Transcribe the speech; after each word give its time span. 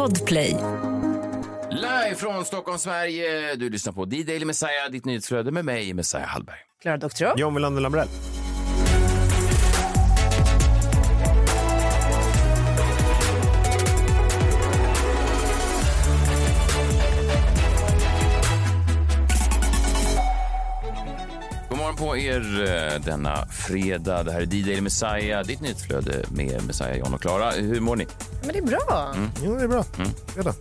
Podplay. 0.00 0.56
Live 1.70 2.14
från 2.16 2.44
Stockholm, 2.44 2.78
Sverige. 2.78 3.54
Du 3.54 3.70
lyssnar 3.70 3.92
på 3.92 4.04
D-Daily 4.04 4.44
Messiah, 4.44 4.90
ditt 4.92 5.04
nyhetsflöde 5.04 5.50
med 5.50 5.64
mig, 5.64 5.94
Messiah 5.94 6.26
Hallberg. 6.26 6.56
Klara 6.82 6.96
Doktorow. 6.96 7.34
John 7.36 7.54
Wilander 7.54 7.80
Lambrell. 7.80 8.08
På 22.00 22.16
er 22.16 22.62
eh, 22.94 23.00
denna 23.04 23.46
fredag. 23.46 24.22
Det 24.22 24.32
här 24.32 24.40
är 24.40 24.46
D-Daily 24.46 24.80
Messiah, 24.80 25.46
ditt 25.46 25.60
nyhetsflöde 25.60 26.24
med 26.30 26.66
Messiah, 26.66 26.96
John 26.98 27.14
och 27.14 27.20
Klara. 27.20 27.50
Hur 27.50 27.80
mår 27.80 27.96
ni? 27.96 28.06
Men 28.44 28.52
det 28.52 28.58
är 28.58 28.62
bra. 28.62 29.14
Jo, 29.44 29.56
det 29.56 29.64
är 29.64 29.68
bra. 29.68 29.82
Fredag. 30.26 30.54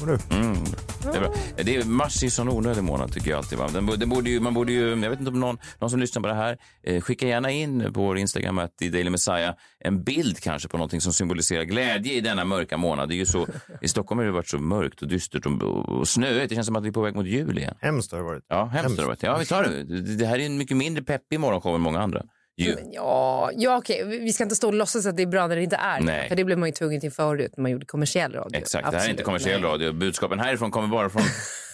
Mår 0.00 0.06
du? 0.06 0.36
Mm, 0.36 0.56
det 1.02 1.08
är 1.16 1.20
bra. 1.20 1.34
Det 1.56 1.76
är 1.76 1.84
mars 1.84 2.22
är 2.22 2.28
sån 2.28 2.48
onödig 2.48 2.84
månad 2.84 3.12
tycker 3.12 3.30
jag 3.30 3.38
alltid. 3.38 3.58
Va? 3.58 3.68
Den, 3.72 3.86
den 3.86 4.08
borde 4.08 4.30
ju, 4.30 4.40
man 4.40 4.54
borde 4.54 4.72
ju, 4.72 4.88
jag 5.02 5.10
vet 5.10 5.18
inte 5.18 5.30
om 5.30 5.40
någon, 5.40 5.58
någon 5.78 5.90
som 5.90 6.00
lyssnar 6.00 6.22
på 6.22 6.28
det 6.28 6.34
här, 6.34 6.56
eh, 6.82 7.00
skicka 7.00 7.26
gärna 7.26 7.50
in 7.50 7.92
på 7.92 8.00
vår 8.00 8.18
Instagram 8.18 8.58
att 8.58 8.82
i 8.82 8.88
Daily 8.88 9.10
Messiah 9.10 9.54
en 9.80 10.02
bild 10.04 10.40
kanske 10.40 10.68
på 10.68 10.76
någonting 10.76 11.00
som 11.00 11.12
symboliserar 11.12 11.62
glädje 11.64 12.12
i 12.12 12.20
denna 12.20 12.44
mörka 12.44 12.76
månad. 12.76 13.08
Det 13.08 13.14
är 13.14 13.16
ju 13.16 13.26
så, 13.26 13.46
I 13.80 13.88
Stockholm 13.88 14.18
har 14.18 14.24
det 14.26 14.32
varit 14.32 14.48
så 14.48 14.58
mörkt 14.58 15.02
och 15.02 15.08
dystert 15.08 15.46
och, 15.46 15.62
och 15.88 16.08
snöigt. 16.08 16.48
Det 16.48 16.54
känns 16.54 16.66
som 16.66 16.76
att 16.76 16.84
vi 16.84 16.88
är 16.88 16.92
på 16.92 17.02
väg 17.02 17.14
mot 17.14 17.26
jul 17.26 17.58
igen. 17.58 17.74
Hemskt 17.80 18.12
har 18.12 18.18
det 18.18 18.24
varit. 18.24 18.44
Ja, 18.48 18.64
hemskt 18.64 18.96
har 18.96 19.02
det 19.04 19.08
varit. 19.08 19.22
Ja, 19.22 19.36
vi 19.38 19.46
tar 19.46 19.62
det. 19.64 19.84
Det- 19.84 20.16
Det 20.16 20.26
här 20.26 20.38
är 20.38 20.46
en 20.46 20.58
mycket 20.66 20.76
mindre 20.76 21.04
peppig 21.04 21.40
morgonshow 21.40 21.74
än 21.74 21.80
många 21.80 22.00
andra. 22.00 22.22
Ju. 22.56 22.76
Ja, 22.92 23.50
ja, 23.54 23.76
okej. 23.76 24.04
Vi 24.04 24.32
ska 24.32 24.42
inte 24.42 24.56
stå 24.56 24.66
och 24.66 24.74
låtsas 24.74 25.06
att 25.06 25.16
det 25.16 25.22
är 25.22 25.26
bra 25.26 25.46
när 25.46 25.56
det 25.56 25.62
inte 25.62 25.76
är 25.76 25.98
det. 25.98 26.04
Nej. 26.04 26.28
För 26.28 26.36
det 26.36 26.44
blev 26.44 26.58
man 26.58 26.68
ju 26.68 26.72
tvungen 26.72 27.00
till 27.00 27.12
förut 27.12 27.52
när 27.56 27.62
man 27.62 27.70
gjorde 27.70 27.86
kommersiell 27.86 28.32
radio. 28.32 28.58
Exakt, 28.58 28.82
det 28.82 28.86
här 28.86 28.92
är 28.92 28.96
Absolut. 28.96 29.10
inte 29.10 29.22
kommersiell 29.22 29.60
Nej. 29.60 29.70
radio. 29.70 29.92
Budskapen 29.92 30.40
härifrån 30.40 30.70
kommer 30.70 30.88
bara 30.88 31.10
från... 31.10 31.22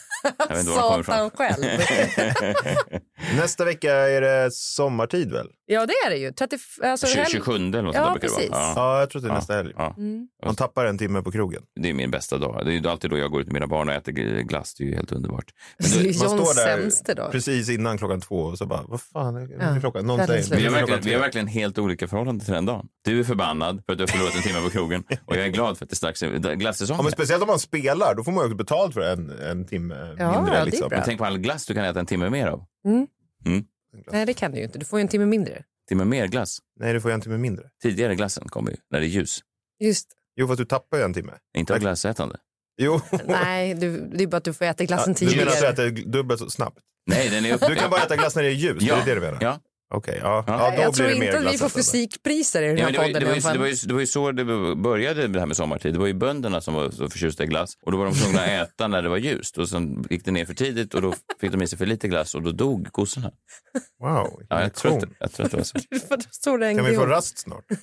Satan 0.64 1.30
själv. 1.30 1.64
Nästa 3.36 3.64
vecka 3.64 3.92
är 3.92 4.20
det 4.20 4.50
sommartid 4.52 5.32
väl? 5.32 5.46
ja, 5.66 5.86
det 5.86 5.92
är 6.06 6.10
det 6.10 6.16
ju. 6.16 6.32
30, 6.32 6.58
alltså, 6.82 7.06
20, 7.06 7.18
helg- 7.20 7.30
27 7.30 7.52
eller 7.56 7.82
något 7.82 7.94
Ja, 7.94 8.16
precis. 8.20 8.50
vara. 8.50 8.60
Ja. 8.60 8.72
Ja, 8.76 9.00
jag 9.00 9.10
tror 9.10 9.20
att 9.20 9.24
det 9.28 9.30
är 9.30 9.34
nästa 9.34 9.54
helg. 9.54 9.72
Ja. 9.76 9.94
Mm. 9.98 10.28
Man 10.44 10.54
tappar 10.54 10.86
en 10.86 10.98
timme 10.98 11.22
på 11.22 11.32
krogen. 11.32 11.62
Det 11.80 11.88
är 11.90 11.94
min 11.94 12.10
bästa 12.10 12.38
dag. 12.38 12.62
Det 12.66 12.74
är 12.76 12.88
alltid 12.88 13.10
då 13.10 13.18
jag 13.18 13.30
går 13.30 13.40
ut 13.40 13.46
med 13.46 13.54
mina 13.54 13.66
barn 13.66 13.88
och 13.88 13.94
äter 13.94 14.12
glass. 14.42 14.74
Det 14.74 14.84
är 14.84 14.88
ju 14.88 14.94
helt 14.94 15.12
underbart. 15.12 15.44
Men 15.78 15.90
Det 15.90 15.96
är 15.96 16.02
du, 16.02 16.08
ju 16.10 16.18
Man 16.18 16.28
står 16.38 16.54
där 17.06 17.14
dag. 17.14 17.32
precis 17.32 17.68
innan 17.68 17.98
klockan 17.98 18.20
två 18.20 18.36
och 18.42 18.58
så 18.58 18.66
bara, 18.66 18.82
vad 18.86 19.00
fan 19.02 19.36
är 19.36 19.48
Ja, 19.74 19.80
klockan? 19.80 20.06
Någon 20.06 20.26
säger, 20.26 20.56
vi, 20.56 20.64
har 20.64 20.70
"Nu 20.70 20.76
är 20.76 20.80
verkligen, 20.80 21.00
vi 21.02 21.10
har 21.10 21.18
tre." 21.18 21.24
verkligen 21.26 21.46
helt 21.46 21.78
olika 21.78 22.08
förhållanden 22.08 22.44
till 22.44 22.54
den 22.54 22.66
dagen. 22.66 22.86
Du 23.04 23.20
är 23.20 23.24
förbannad 23.24 23.82
för 23.86 23.92
att 23.92 23.98
du 23.98 24.02
har 24.02 24.08
förlorat 24.08 24.36
en 24.36 24.42
timme 24.42 24.60
på 24.64 24.70
krogen 24.70 25.04
och 25.26 25.36
jag 25.36 25.44
är 25.46 25.48
glad 25.50 25.78
för 25.78 25.84
att 25.84 25.90
det 25.90 25.96
strax 25.96 26.22
är 26.22 26.54
glassäsong. 26.54 26.96
Ja, 26.96 27.02
men 27.02 27.12
speciellt 27.12 27.42
om 27.42 27.48
man 27.48 27.58
spelar, 27.58 28.14
då 28.14 28.24
får 28.24 28.32
man 28.32 28.40
ju 28.42 28.46
också 28.46 28.56
betalt 28.56 28.94
för 28.94 29.00
en, 29.00 29.30
en 29.30 29.66
timme 29.66 30.11
Ja, 30.18 30.36
mindre. 30.40 30.58
är 30.58 30.64
liksom. 30.64 30.88
Men 30.90 31.02
tänk 31.04 31.18
på 31.18 31.24
all 31.24 31.38
glass 31.38 31.66
du 31.66 31.74
kan 31.74 31.84
äta 31.84 32.00
en 32.00 32.06
timme 32.06 32.30
mer 32.30 32.46
av. 32.46 32.64
Nej, 34.12 34.26
det 34.26 34.34
kan 34.34 34.52
du 34.52 34.58
ju 34.58 34.64
inte. 34.64 34.78
Du 34.78 34.84
får 34.84 34.98
ju 34.98 35.00
en 35.00 35.08
timme 35.08 35.26
mindre. 35.26 35.64
Timme 35.88 36.04
mer 36.04 36.26
glass. 36.26 36.58
Nej, 36.80 36.92
du 36.92 37.00
får 37.00 37.10
ju 37.10 37.14
en 37.14 37.20
timme 37.20 37.38
mindre. 37.38 37.64
Tidigare 37.82 38.14
glassen 38.14 38.48
kommer 38.48 38.70
ju 38.70 38.76
när 38.90 39.00
det 39.00 39.06
är 39.06 39.08
ljus. 39.08 39.40
Just 39.80 40.08
Jo, 40.36 40.46
fast 40.48 40.58
du 40.58 40.64
tappar 40.64 40.98
ju 40.98 41.04
en 41.04 41.14
timme. 41.14 41.32
Inte 41.56 41.74
av 41.74 41.78
glassätande. 41.80 42.36
Jo, 42.82 43.00
Nej, 43.26 43.74
du, 43.74 44.10
det 44.14 44.22
är 44.22 44.26
bara 44.26 44.36
att 44.36 44.44
du 44.44 44.52
får 44.52 44.64
äta 44.64 44.84
glassen 44.84 45.12
du 45.18 45.24
menar 45.26 45.32
tidigare. 45.50 45.68
att 45.68 45.76
du 45.76 45.86
äter 45.88 46.10
dubbelt 46.10 46.40
så 46.40 46.50
snabbt? 46.50 46.78
Nej, 47.06 47.28
den 47.30 47.44
är 47.46 47.54
uppe. 47.54 47.68
Du 47.68 47.74
kan 47.74 47.90
bara 47.90 48.02
äta 48.02 48.16
glass 48.16 48.36
när 48.36 48.42
det 48.42 48.48
är 48.48 48.52
ljust, 48.52 48.82
Ja. 48.82 48.94
är 48.96 48.98
det 49.04 49.14
det 49.14 49.14
du 49.14 49.20
menar? 49.20 49.38
Ja. 49.40 49.60
Okej, 49.94 50.18
ja. 50.22 50.44
Ja. 50.46 50.48
ja. 50.58 50.70
då 50.76 50.82
jag 50.82 50.92
blir 50.92 50.94
tror 51.06 51.10
inte 51.10 51.38
att 51.38 51.54
vi 51.54 51.58
får 51.58 51.68
fysikpriser 51.68 52.62
i 52.62 52.66
den 52.66 52.76
Ja, 52.76 52.84
här 52.84 52.92
men 52.92 52.92
det, 52.92 52.98
var, 52.98 53.06
podden. 53.06 53.22
det, 53.22 53.28
var 53.28 53.34
ju, 53.34 53.40
det, 53.52 53.58
var 53.58 53.66
ju, 53.66 53.74
det 53.74 53.94
var 53.94 54.00
ju 54.00 54.06
så 54.06 54.32
det 54.32 54.44
började 54.76 55.28
det 55.28 55.38
här 55.38 55.46
med 55.46 55.56
sommartid. 55.56 55.92
Det 55.94 55.98
var 55.98 56.06
ju 56.06 56.14
bönderna 56.14 56.60
som 56.60 56.74
var 56.74 56.90
så 56.90 57.10
förtjusta 57.10 57.44
i 57.44 57.46
glass. 57.46 57.74
Och 57.82 57.92
då 57.92 57.98
var 57.98 58.04
de 58.04 58.14
tvungna 58.14 58.40
att 58.40 58.48
äta 58.48 58.88
när 58.88 59.02
det 59.02 59.08
var 59.08 59.16
ljust. 59.16 59.58
Och 59.58 59.68
sen 59.68 60.04
gick 60.10 60.24
det 60.24 60.30
ner 60.30 60.44
för 60.44 60.54
tidigt 60.54 60.94
och 60.94 61.02
då 61.02 61.14
fick 61.40 61.52
de 61.52 61.62
i 61.62 61.66
sig 61.66 61.78
för 61.78 61.86
lite 61.86 62.08
glass 62.08 62.34
och 62.34 62.42
då 62.42 62.52
dog 62.52 62.88
kossorna. 62.92 63.32
Wow, 64.00 64.42
Ja, 64.48 64.62
jag, 64.62 64.74
tror 64.74 64.98
att, 64.98 65.04
jag 65.18 65.32
tror 65.32 65.46
att 65.46 65.52
det 65.52 65.56
var 65.56 65.64
så. 65.64 65.78
Kan 66.76 66.84
vi 66.84 66.96
få 66.96 67.06
rast 67.06 67.38
snart? 67.38 67.64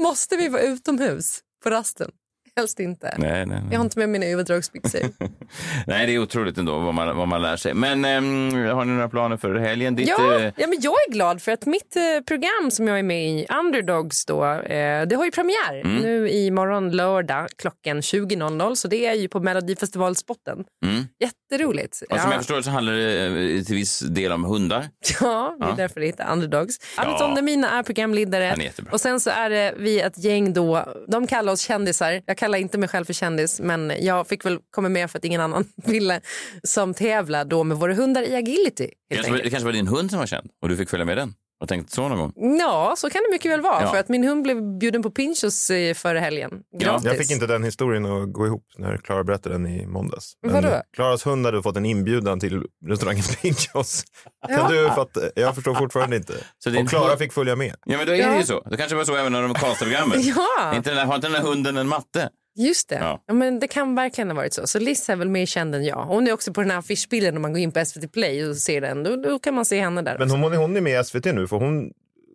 Måste 0.00 0.36
vi 0.36 0.48
vara 0.48 0.62
utomhus 0.62 1.40
på 1.62 1.70
rasten? 1.70 2.10
Helst 2.58 2.80
inte. 2.80 3.14
Nej, 3.18 3.30
nej, 3.30 3.46
nej. 3.46 3.62
Jag 3.70 3.78
har 3.78 3.84
inte 3.84 3.98
med 3.98 4.08
mina 4.08 4.26
överdragsbyxor. 4.26 5.00
nej, 5.86 6.06
det 6.06 6.14
är 6.14 6.18
otroligt 6.18 6.58
ändå 6.58 6.78
vad 6.78 6.94
man, 6.94 7.16
vad 7.16 7.28
man 7.28 7.42
lär 7.42 7.56
sig. 7.56 7.74
Men 7.74 8.04
ehm, 8.04 8.50
har 8.68 8.84
ni 8.84 8.92
några 8.92 9.08
planer 9.08 9.36
för 9.36 9.54
helgen? 9.54 9.96
Ditt, 9.96 10.08
ja, 10.08 10.34
eh, 10.40 10.42
ja, 10.56 10.66
men 10.66 10.78
jag 10.80 10.92
är 11.08 11.12
glad 11.12 11.42
för 11.42 11.52
att 11.52 11.66
mitt 11.66 11.96
eh, 11.96 12.02
program 12.26 12.70
som 12.70 12.88
jag 12.88 12.98
är 12.98 13.02
med 13.02 13.28
i, 13.30 13.46
Underdogs, 13.60 14.24
då, 14.26 14.44
eh, 14.44 15.06
det 15.06 15.16
har 15.16 15.24
ju 15.24 15.30
premiär 15.30 15.80
Mm. 15.84 15.96
nu 15.96 16.28
i 16.30 16.50
morgon 16.50 16.90
lördag 16.90 17.48
klockan 17.58 18.00
20.00. 18.00 18.74
Så 18.74 18.88
det 18.88 19.06
är 19.06 19.14
ju 19.14 19.28
på 19.28 19.40
Melodifestivalspotten. 19.40 20.64
Mm. 20.84 21.04
Jätteroligt. 21.20 22.02
och 22.10 22.20
som 22.20 22.30
Ja. 22.30 22.30
jag 22.30 22.38
förstår 22.38 22.62
så 22.62 22.70
handlar 22.70 22.92
det 22.92 23.64
till 23.64 23.74
viss 23.76 23.98
del 23.98 24.32
om 24.32 24.44
hundar. 24.44 24.88
Ja, 25.20 25.56
det 25.58 25.64
är 25.64 25.68
Ja. 25.68 25.74
därför 25.76 26.00
det 26.00 26.06
heter 26.06 26.26
Underdogs. 26.32 26.76
Anton 26.96 27.34
Demina 27.34 27.70
är 27.78 27.82
programledare. 27.82 28.44
Är. 28.46 28.70
Och 28.90 29.00
sen 29.00 29.20
så 29.20 29.30
är 29.30 29.50
det 29.50 29.74
vi 29.78 30.00
ett 30.00 30.18
gäng 30.24 30.52
då, 30.52 30.84
de 31.08 31.26
kallar 31.26 31.52
oss 31.52 31.60
kändisar. 31.60 32.22
Jag 32.26 32.36
kallar 32.38 32.45
inte 32.54 32.78
mig 32.78 32.88
själv 32.88 33.04
för 33.04 33.12
kändis, 33.12 33.60
men 33.60 33.92
jag 34.00 34.26
fick 34.28 34.44
väl 34.44 34.58
komma 34.70 34.88
med 34.88 35.10
för 35.10 35.18
att 35.18 35.24
ingen 35.24 35.40
annan 35.40 35.64
ville, 35.86 36.20
som 36.62 36.94
tävlar 36.94 37.44
då 37.44 37.64
med 37.64 37.76
våra 37.76 37.94
hundar 37.94 38.22
i 38.22 38.34
agility. 38.36 38.82
Helt 38.82 38.94
Kanske, 39.10 39.30
var- 39.30 39.38
det 39.38 39.50
kanske 39.50 39.64
var 39.64 39.72
din 39.72 39.86
hund 39.88 40.10
som 40.10 40.18
var 40.18 40.26
känd 40.26 40.50
och 40.62 40.68
du 40.68 40.76
fick 40.76 40.90
följa 40.90 41.04
med 41.04 41.16
den. 41.16 41.34
Har 41.60 41.66
tänkt 41.66 41.90
så 41.92 42.08
någon 42.08 42.18
gång? 42.18 42.32
Ja, 42.58 42.94
så 42.96 43.10
kan 43.10 43.22
det 43.22 43.28
mycket 43.34 43.50
väl 43.52 43.60
vara. 43.60 43.82
Ja. 43.82 43.90
För 43.90 43.96
att 43.98 44.08
min 44.08 44.24
hund 44.24 44.42
blev 44.42 44.78
bjuden 44.78 45.02
på 45.02 45.10
Pinchos 45.10 45.70
eh, 45.70 45.94
förra 45.94 46.20
helgen. 46.20 46.50
Gratis. 46.78 47.04
Jag 47.06 47.16
fick 47.18 47.30
inte 47.30 47.46
den 47.46 47.64
historien 47.64 48.06
att 48.06 48.32
gå 48.32 48.46
ihop 48.46 48.64
när 48.78 48.96
Klara 48.96 49.24
berättade 49.24 49.54
den 49.54 49.66
i 49.66 49.86
måndags. 49.86 50.32
Men 50.42 50.52
Vadå? 50.54 50.82
Klaras 50.96 51.26
hund 51.26 51.46
hade 51.46 51.62
fått 51.62 51.76
en 51.76 51.86
inbjudan 51.86 52.40
till 52.40 52.62
restaurangen 52.86 53.22
Pinchos. 53.42 54.04
Kan 54.48 54.56
Ja. 54.56 54.68
du 54.68 54.88
fatta? 54.88 55.20
Jag 55.34 55.54
förstår 55.54 55.74
fortfarande 55.74 56.16
inte. 56.16 56.34
Så 56.58 56.70
din 56.70 56.82
Och 56.84 56.88
Klara 56.90 57.16
fick 57.16 57.32
följa 57.32 57.56
med. 57.56 57.74
Ja, 57.84 57.96
men 57.96 58.06
då 58.06 58.12
är 58.12 58.16
det 58.16 58.22
Ja. 58.22 58.36
ju 58.38 58.44
så. 58.44 58.60
Det 58.70 58.76
kanske 58.76 58.96
var 58.96 59.04
så 59.04 59.16
även 59.16 59.32
när 59.32 59.42
de 59.42 59.54
castade 59.54 59.90
programmet. 59.90 60.24
Ja, 60.36 60.74
Inte 60.76 60.90
den 60.90 60.96
där, 60.96 61.04
har 61.04 61.14
inte 61.14 61.26
den 61.26 61.42
där 61.42 61.48
hunden 61.48 61.76
en 61.76 61.88
matte? 61.88 62.30
Just 62.56 62.88
det. 62.88 62.98
Ja. 63.00 63.22
Ja. 63.26 63.34
men 63.34 63.60
det 63.60 63.68
kan 63.68 63.94
verkligen 63.94 64.28
ha 64.30 64.36
varit 64.36 64.52
så. 64.54 64.66
Så 64.66 64.78
Liz 64.78 65.08
är 65.08 65.16
väl 65.16 65.28
mer 65.28 65.46
känd 65.46 65.74
än 65.74 65.84
jag. 65.84 66.04
Hon 66.04 66.26
är 66.26 66.32
också 66.32 66.52
på 66.52 66.60
den 66.60 66.70
här 66.70 66.78
affischbilden 66.78 67.34
när 67.34 67.40
man 67.40 67.52
går 67.52 67.60
in 67.60 67.72
på 67.72 67.84
SVT 67.84 68.12
Play 68.12 68.48
och 68.48 68.56
ser 68.56 68.80
den. 68.80 69.02
Då, 69.02 69.16
då 69.16 69.38
kan 69.38 69.54
man 69.54 69.64
se 69.64 69.80
henne 69.80 70.02
där. 70.02 70.18
Men 70.18 70.30
hon, 70.30 70.52
hon 70.52 70.76
är 70.76 70.80
med 70.80 71.00
i 71.00 71.04
SVT 71.04 71.24
nu, 71.24 71.46
får 71.46 71.60
hon 71.60 71.90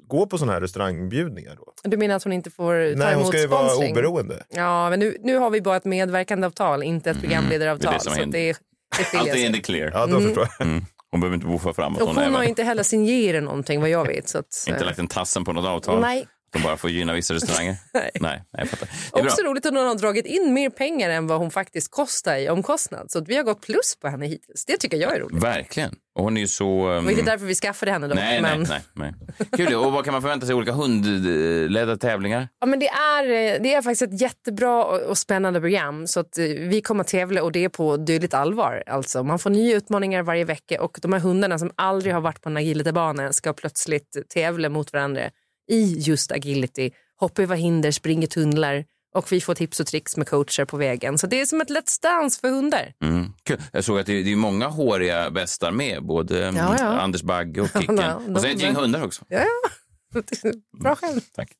gå 0.07 0.27
på 0.27 0.37
sådana 0.37 0.53
här 0.53 0.61
restaurangbjudningar 0.61 1.55
då? 1.55 1.89
Du 1.89 1.97
menar 1.97 2.15
att 2.15 2.23
hon 2.23 2.33
inte 2.33 2.51
får 2.51 2.73
ta 2.73 2.97
Nej, 2.99 3.07
hon 3.07 3.13
emot 3.13 3.27
ska 3.27 3.39
ju 3.39 3.47
vara 3.47 3.69
sponsring? 3.69 3.91
oberoende. 3.91 4.43
Ja, 4.49 4.89
men 4.89 4.99
nu, 4.99 5.17
nu 5.19 5.37
har 5.37 5.49
vi 5.49 5.61
bara 5.61 5.77
ett 5.77 5.85
medverkandeavtal, 5.85 6.83
inte 6.83 7.09
ett 7.09 7.19
programledaravtal. 7.21 7.99
Det 8.31 8.49
är 8.49 8.55
det 9.11 9.17
Allt 9.17 9.29
är 9.29 9.45
in 9.45 9.53
the 9.53 9.59
clear. 9.59 9.91
Ja, 9.93 10.05
då 10.05 10.19
förstår 10.19 10.47
jag. 10.59 10.67
Mm. 10.67 10.85
Hon 11.11 11.19
behöver 11.19 11.35
inte 11.35 11.47
boffa 11.47 11.73
framåt. 11.73 12.01
Och 12.01 12.07
Hon, 12.07 12.17
hon 12.23 12.33
har 12.33 12.43
inte 12.43 12.63
heller 12.63 12.83
signerat 12.83 13.43
någonting 13.43 13.81
vad 13.81 13.89
jag 13.89 14.07
vet. 14.07 14.29
Så 14.29 14.37
att, 14.37 14.65
inte 14.69 14.85
lagt 14.85 14.99
en 14.99 15.07
tassen 15.07 15.45
på 15.45 15.53
något 15.53 15.65
avtal. 15.65 16.01
Nej. 16.01 16.27
De 16.53 16.61
bara 16.63 16.77
får 16.77 16.89
gynna 16.89 17.13
vissa 17.13 17.33
restauranger. 17.33 17.75
Nej. 17.93 18.11
Nej, 18.19 18.43
jag 18.51 18.69
fattar. 18.69 18.87
Det 19.13 19.19
är 19.19 19.23
bra. 19.23 19.31
Också 19.31 19.41
roligt 19.41 19.65
att 19.65 19.73
hon 19.73 19.87
har 19.87 19.95
dragit 19.95 20.25
in 20.25 20.53
mer 20.53 20.69
pengar 20.69 21.09
än 21.09 21.27
vad 21.27 21.39
hon 21.39 21.51
faktiskt 21.51 21.91
kostar 21.91 22.37
i 22.37 22.49
omkostnad. 22.49 23.11
Så 23.11 23.19
att 23.19 23.27
vi 23.27 23.35
har 23.35 23.43
gått 23.43 23.61
plus 23.61 23.97
på 24.01 24.07
henne 24.07 24.27
hittills. 24.27 24.65
Det 24.65 24.77
tycker 24.77 24.97
jag 24.97 25.15
är 25.15 25.19
roligt. 25.19 25.43
Verkligen. 25.43 25.95
Och 26.15 26.23
hon 26.23 26.37
är 26.37 26.41
ju 26.41 26.47
så... 26.47 26.87
Det 26.89 26.97
Um... 26.97 27.05
var 27.05 27.11
inte 27.11 27.23
därför 27.25 27.45
vi 27.45 27.55
skaffade 27.55 27.91
henne 27.91 28.07
dock. 28.07 28.15
Nej, 28.15 28.41
men... 28.41 28.59
nej, 28.69 28.81
nej, 28.93 29.13
nej. 29.37 29.47
Kul. 29.57 29.75
Och 29.75 29.91
vad 29.91 30.05
kan 30.05 30.11
man 30.11 30.21
förvänta 30.21 30.45
sig? 30.45 30.55
Olika 30.55 30.71
hundledda 30.71 31.97
tävlingar? 31.97 32.47
Ja, 32.59 32.67
men 32.67 32.79
det, 32.79 32.87
är, 32.87 33.23
eh, 33.23 33.61
det 33.61 33.73
är 33.73 33.81
faktiskt 33.81 34.01
ett 34.01 34.21
jättebra 34.21 34.85
och, 34.85 35.01
och 35.01 35.17
spännande 35.17 35.59
program. 35.61 36.07
Så 36.07 36.19
att, 36.19 36.37
eh, 36.37 36.43
vi 36.45 36.81
kommer 36.81 37.01
att 37.01 37.07
tävla 37.07 37.43
och 37.43 37.51
det 37.51 37.63
är 37.63 37.69
på 37.69 37.97
dödligt 37.97 38.33
allvar. 38.33 38.83
Alltså, 38.87 39.23
man 39.23 39.39
får 39.39 39.49
nya 39.49 39.77
utmaningar 39.77 40.23
varje 40.23 40.45
vecka 40.45 40.81
och 40.81 40.99
de 41.01 41.13
här 41.13 41.19
hundarna 41.19 41.59
som 41.59 41.71
aldrig 41.75 42.13
har 42.13 42.21
varit 42.21 42.41
på 42.41 42.49
en 42.49 42.57
agilitybana 42.57 43.33
ska 43.33 43.53
plötsligt 43.53 44.17
tävla 44.29 44.69
mot 44.69 44.93
varandra 44.93 45.21
i 45.71 45.95
just 45.99 46.31
agility. 46.31 46.91
Hoppa 47.19 47.41
över 47.43 47.55
hinder, 47.55 47.91
springa 47.91 48.27
tunnlar 48.27 48.85
och 49.15 49.31
vi 49.31 49.41
får 49.41 49.55
tips 49.55 49.79
och 49.79 49.87
tricks 49.87 50.17
med 50.17 50.29
coacher 50.29 50.65
på 50.65 50.77
vägen. 50.77 51.17
Så 51.17 51.27
det 51.27 51.41
är 51.41 51.45
som 51.45 51.61
ett 51.61 51.69
Let's 51.69 52.01
Dance 52.01 52.39
för 52.41 52.49
hundar. 52.49 52.93
Mm. 53.03 53.25
Jag 53.71 53.83
såg 53.83 53.99
att 53.99 54.05
det 54.05 54.13
är, 54.13 54.23
det 54.23 54.31
är 54.31 54.35
många 54.35 54.67
håriga 54.67 55.31
bästar 55.31 55.71
med. 55.71 56.03
Både 56.03 56.39
Ja, 56.39 56.75
ja. 56.79 56.85
Anders 56.85 57.23
Bagge 57.23 57.61
och 57.61 57.67
Kicken. 57.79 57.97
Ja, 57.97 58.21
de- 58.27 58.35
och 58.35 58.41
sen 58.41 58.51
ett 58.51 58.61
gäng 58.61 58.75
hundar 58.75 59.03
också. 59.05 59.25
Ja, 59.27 59.39
ja. 59.39 60.21
Bra 60.83 60.95
själv. 60.95 61.21
Tack. 61.35 61.51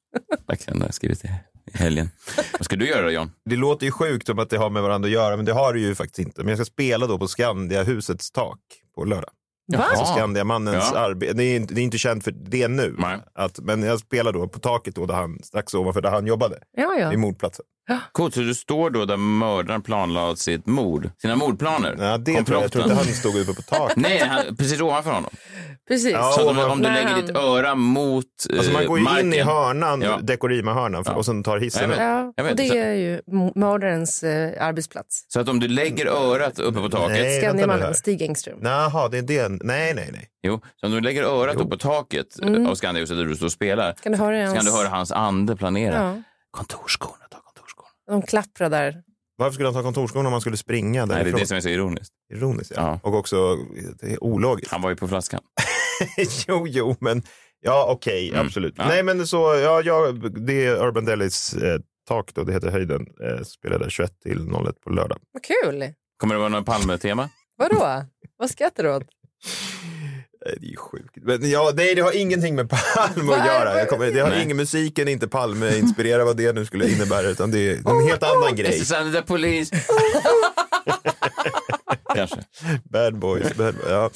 Tack, 0.47 0.65
den 0.65 0.79
har 0.81 0.87
jag 0.87 0.93
skrivit 0.93 1.25
i 1.25 1.29
i 1.73 1.77
helgen. 1.77 2.09
Vad 2.51 2.65
ska 2.65 2.75
du 2.75 2.87
göra 2.87 3.01
då, 3.01 3.11
John? 3.11 3.31
Det 3.49 3.55
låter 3.55 3.85
ju 3.85 3.91
sjukt 3.91 4.27
som 4.27 4.39
att 4.39 4.49
det 4.49 4.57
har 4.57 4.69
med 4.69 4.83
varandra 4.83 5.07
att 5.07 5.13
göra, 5.13 5.35
men 5.35 5.45
det 5.45 5.53
har 5.53 5.73
det 5.73 5.79
ju 5.79 5.95
faktiskt 5.95 6.19
inte. 6.19 6.41
Men 6.43 6.47
jag 6.49 6.57
ska 6.57 6.65
spela 6.65 7.07
då 7.07 7.17
på 7.17 7.27
Skandia 7.27 7.83
husets 7.83 8.31
tak 8.31 8.59
på 8.95 9.03
lördag. 9.05 9.29
Alltså 9.79 10.05
Skandiamannens 10.05 10.91
Ja. 10.93 10.99
arbete. 10.99 11.33
Det 11.33 11.43
är, 11.43 11.55
inte- 11.55 11.73
det 11.73 11.81
är 11.81 11.83
inte 11.83 11.97
känt 11.97 12.23
för 12.23 12.31
det 12.31 12.67
nu. 12.67 12.95
Att, 13.35 13.59
men 13.59 13.83
jag 13.83 13.99
spelar 13.99 14.33
då 14.33 14.47
på 14.47 14.59
taket 14.59 14.95
då, 14.95 15.05
där 15.05 15.15
han, 15.15 15.39
strax 15.43 15.73
ovanför 15.73 16.01
där 16.01 16.11
han 16.11 16.27
jobbade. 16.27 16.55
Ja, 16.77 16.95
I 16.97 17.01
ja. 17.01 17.17
mordplatsen. 17.17 17.65
Coolt, 18.11 18.33
så 18.33 18.39
du 18.39 18.53
står 18.55 18.89
då 18.89 19.05
där 19.05 19.17
mördaren 19.17 19.81
planlade 19.81 20.37
sitt 20.37 20.65
mord, 20.65 21.09
sina 21.21 21.35
mordplaner. 21.35 21.95
Ja, 21.99 22.17
det 22.17 22.33
tror 22.43 22.57
jag. 22.57 22.63
Jag 22.63 22.71
tror 22.71 22.83
inte 22.83 22.95
han 22.95 23.05
stod 23.05 23.35
uppe 23.37 23.53
på 23.53 23.61
taket. 23.61 23.97
Nej, 23.97 24.19
han, 24.19 24.55
precis 24.55 24.81
ovanför 24.81 25.11
honom. 25.11 25.29
Precis. 25.87 26.11
Ja, 26.11 26.31
Så 26.37 26.49
om, 26.49 26.55
man- 26.55 26.71
om 26.71 26.77
du 26.81 26.89
lägger 26.89 27.07
han- 27.09 27.21
ditt 27.25 27.35
öra 27.37 27.75
mot 27.75 28.25
eh, 28.49 28.57
Alltså 28.57 28.73
man 28.73 28.85
går 28.85 28.97
ju 28.97 29.03
marken. 29.03 29.25
in 29.27 29.33
i 29.33 29.41
hörnan, 29.41 30.01
Ja. 30.01 30.19
Dekorima-hörnan, 30.21 31.03
för- 31.03 31.11
Ja. 31.11 31.17
och 31.17 31.25
sen 31.25 31.43
tar 31.43 31.57
hissen 31.57 31.91
upp. 31.91 31.97
Ja, 31.99 32.33
och 32.49 32.55
det 32.55 32.69
är 32.77 32.93
ju 32.93 33.21
mördarens 33.55 34.23
eh, 34.23 34.65
arbetsplats. 34.67 35.25
Så 35.27 35.39
att 35.39 35.49
om 35.49 35.59
du 35.59 35.67
lägger 35.67 36.05
örat 36.05 36.59
uppe 36.59 36.79
på 36.79 36.89
taket. 36.89 37.41
Skandiamannen. 37.43 37.95
Stig 37.95 38.21
Engström. 38.21 38.59
Jaha, 38.61 39.07
det 39.09 39.17
är 39.17 39.21
det. 39.21 39.49
Nej, 39.49 39.93
nej, 39.93 40.09
nej. 40.13 40.27
Jo, 40.43 40.61
så 40.79 40.85
om 40.85 40.91
du 40.91 41.01
lägger 41.01 41.23
örat 41.23 41.55
Jo. 41.57 41.63
upp 41.63 41.69
på 41.69 41.77
taket 41.77 42.39
Mm. 42.43 42.67
av 42.67 42.75
Skandiahuset 42.75 43.17
där 43.17 43.25
du 43.25 43.35
står 43.35 43.45
och 43.45 43.51
spelar. 43.51 43.93
Kan 44.03 44.11
du 44.11 44.17
höra 44.17 44.35
Så 44.47 44.53
hans... 44.53 44.57
kan 44.57 44.65
du 44.65 44.71
höra 44.79 44.89
hans 44.89 45.11
ande 45.11 45.55
planera. 45.55 45.95
Ja, 45.95 46.21
kontorsskorna. 46.51 47.15
De 48.11 48.21
klapprar 48.21 48.69
där. 48.69 49.03
Varför 49.37 49.53
skulle 49.53 49.67
han 49.67 49.73
ta 49.73 49.81
kontorsskorna 49.83 50.27
om 50.29 50.33
han 50.33 50.41
skulle 50.41 50.57
springa 50.57 51.05
Nej, 51.05 51.15
det 51.15 51.19
är 51.19 51.23
därifrån? 51.23 51.39
det 51.39 51.45
som 51.47 51.57
är 51.57 51.61
så 51.61 51.69
ironiskt. 51.69 52.13
Ironiskt, 52.33 52.71
ja. 52.75 52.81
Ja. 52.81 53.09
Och 53.09 53.15
också 53.17 53.55
det 54.01 54.11
är 54.11 54.23
ologiskt. 54.23 54.71
Han 54.71 54.81
var 54.81 54.89
ju 54.89 54.95
på 54.95 55.07
flaskan. 55.07 55.41
jo, 56.47 56.67
jo, 56.67 56.95
men 56.99 57.23
ja, 57.59 57.85
okej, 57.89 58.29
Mm. 58.29 58.45
absolut. 58.45 58.73
Ja. 58.77 58.87
Nej, 58.87 59.03
men 59.03 59.27
så, 59.27 59.37
ja, 59.37 59.81
ja, 59.81 60.11
det 60.47 60.65
är 60.65 60.85
Urban 60.87 61.05
Delis 61.05 61.53
eh, 61.53 61.79
tak 62.07 62.33
då, 62.33 62.43
det 62.43 62.53
heter 62.53 62.71
höjden. 62.71 63.01
Eh, 63.23 63.43
spelade 63.43 63.89
21 63.89 64.19
till 64.23 64.39
01 64.67 64.81
på 64.83 64.89
lördag. 64.89 65.17
Vad 65.31 65.43
kul! 65.43 65.93
Kommer 66.17 66.35
det 66.35 66.39
vara 66.39 66.49
något 66.49 66.65
Palme-tema? 66.65 67.29
Vadå? 67.57 68.03
Vad 68.37 68.49
skrattar 68.49 68.83
du 68.83 68.95
åt? 68.95 69.03
Det 70.45 70.65
är 70.65 70.69
ju 70.69 70.75
sjukt. 70.75 71.15
Men 71.15 71.49
ja, 71.49 71.71
nej, 71.75 71.95
det 71.95 72.01
har 72.01 72.17
ingenting 72.17 72.55
med 72.55 72.69
Palme 72.69 73.33
att 73.33 73.45
göra. 73.45 73.79
Jag 73.79 73.89
kommer, 73.89 74.11
det 74.11 74.19
har 74.19 74.29
Nej. 74.29 74.43
ingen 74.43 74.57
musiken, 74.57 75.07
inte 75.07 75.27
Palme 75.27 75.77
inspirerad 75.77 76.25
vad 76.25 76.37
det 76.37 76.53
nu 76.53 76.65
skulle 76.65 76.89
innebära, 76.91 77.27
utan 77.27 77.51
det 77.51 77.59
är 77.59 77.89
en 77.89 78.07
helt 78.07 78.23
annan 78.23 78.55
grej. 78.55 78.79
Susanne 78.79 79.11
the 79.11 79.21
Police. 79.21 79.75
Kanske. 82.15 82.43
Bad 82.83 83.19
boys. 83.19 83.53
Bad, 83.55 83.75
ja. 83.89 84.09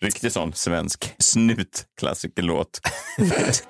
Riktig 0.00 0.32
sån 0.32 0.52
svensk 0.52 1.14
snutklassikerlåt. 1.18 2.80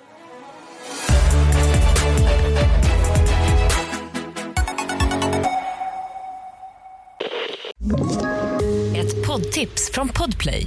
Ett 8.96 9.26
poddtips 9.26 9.90
från 9.92 10.08
Podplay. 10.08 10.66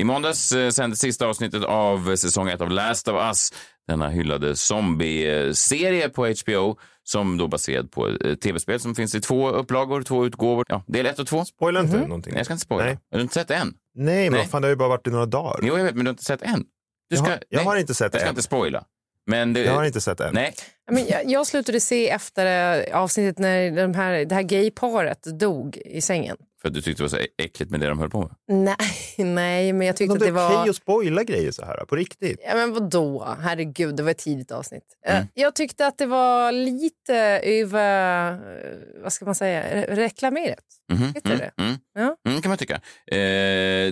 I 0.00 0.04
måndags 0.04 0.52
eh, 0.52 0.70
sändes 0.70 0.98
sista 1.00 1.26
avsnittet 1.26 1.64
av 1.64 2.16
säsong 2.16 2.48
ett 2.48 2.60
av 2.60 2.70
Last 2.70 3.08
of 3.08 3.14
Us, 3.22 3.52
denna 3.88 4.08
hyllade 4.08 4.56
zombie-serie 4.56 6.08
på 6.08 6.26
HBO 6.26 6.78
som 7.02 7.36
då 7.38 7.48
baserad 7.48 7.90
på 7.92 8.08
ett 8.08 8.40
tv-spel 8.40 8.80
som 8.80 8.94
finns 8.94 9.14
i 9.14 9.20
två 9.20 9.50
upplagor, 9.50 10.02
två 10.02 10.26
utgåvor. 10.26 10.64
Ja, 10.68 10.84
del 10.86 11.06
ett 11.06 11.18
och 11.18 11.26
två. 11.26 11.44
Spoila 11.44 11.80
inte 11.80 11.96
någonting. 11.98 12.32
Nej, 12.32 12.38
jag 12.38 12.44
ska 12.46 12.52
inte 12.54 12.64
spoila. 12.64 12.84
Nej. 12.84 12.98
Har 13.10 13.18
du 13.18 13.22
inte 13.22 13.34
sett 13.34 13.50
än? 13.50 13.74
Nej, 13.94 14.30
men 14.30 14.38
Nej. 14.38 14.48
fan, 14.48 14.62
det 14.62 14.66
har 14.68 14.70
ju 14.70 14.76
bara 14.76 14.88
varit 14.88 15.06
i 15.06 15.10
några 15.10 15.26
dagar. 15.26 15.60
Jo, 15.62 15.76
jag 15.76 15.84
vet, 15.84 15.94
men 15.94 16.04
du 16.04 16.08
har 16.08 16.12
inte 16.12 16.24
sett 16.24 16.42
än. 16.42 16.64
Du 17.10 17.16
Jag 17.16 17.18
ska, 17.24 17.30
har- 17.32 17.42
jag 17.48 17.60
har 17.64 17.76
inte 17.76 17.94
sett 17.94 18.14
Jag 18.14 18.20
ska 18.20 18.28
än. 18.28 18.32
inte 18.32 18.42
spoila. 18.42 18.84
Men 19.26 19.52
det, 19.52 19.60
Jag 19.64 19.74
har 19.74 19.84
inte 19.84 20.00
sett 20.00 20.20
än. 20.20 20.34
Nej, 20.34 20.54
Men 20.90 21.06
jag, 21.06 21.30
jag 21.30 21.46
slutade 21.46 21.80
se 21.80 22.08
efter 22.10 22.76
eh, 22.88 22.96
avsnittet 23.00 23.38
när 23.38 23.70
de 23.82 23.94
här, 23.94 24.24
det 24.24 24.34
här 24.34 24.42
gayparet 24.42 25.22
dog 25.40 25.76
i 25.76 26.00
sängen. 26.00 26.36
För 26.62 26.68
att 26.68 26.74
du 26.74 26.80
tyckte 26.82 27.02
det 27.02 27.04
var 27.04 27.18
så 27.18 27.26
äckligt 27.42 27.70
med 27.70 27.80
det 27.80 27.86
de 27.88 27.98
höll 27.98 28.10
på 28.10 28.20
med. 28.20 28.30
Nej, 28.48 28.76
nej 29.34 29.72
men 29.72 29.86
jag 29.86 29.96
tyckte 29.96 30.14
Det 30.18 30.24
att 30.24 30.28
är 30.30 30.32
det 30.34 30.44
okej 30.46 30.56
var... 30.56 30.68
att 30.70 30.76
spoila 30.76 31.24
grejer 31.24 31.50
så 31.50 31.64
här, 31.64 31.84
på 31.84 31.96
riktigt. 31.96 32.40
Ja, 32.48 32.54
men 32.54 32.72
vadå? 32.72 33.28
Herregud, 33.42 33.96
det 33.96 34.02
var 34.02 34.10
ett 34.10 34.18
tidigt 34.18 34.50
avsnitt. 34.52 34.84
Eh, 35.06 35.14
Mm. 35.16 35.26
Jag 35.34 35.54
tyckte 35.54 35.86
att 35.86 35.98
det 35.98 36.06
var 36.06 36.52
lite 36.52 37.14
över... 37.44 38.32
eh, 38.32 39.02
Vad 39.02 39.12
ska 39.12 39.24
man 39.24 39.34
säga? 39.34 39.62
re- 39.62 39.94
Reklamerat. 39.94 40.58
Mhm, 40.92 41.02
Heter 41.14 41.30
mm, 41.30 41.38
det? 41.38 41.62
Mm, 41.62 41.76
Ja. 41.94 42.16
mm, 42.28 42.42
kan 42.42 42.48
man 42.50 42.58
tycka. 42.58 42.74
Eh, 42.74 43.18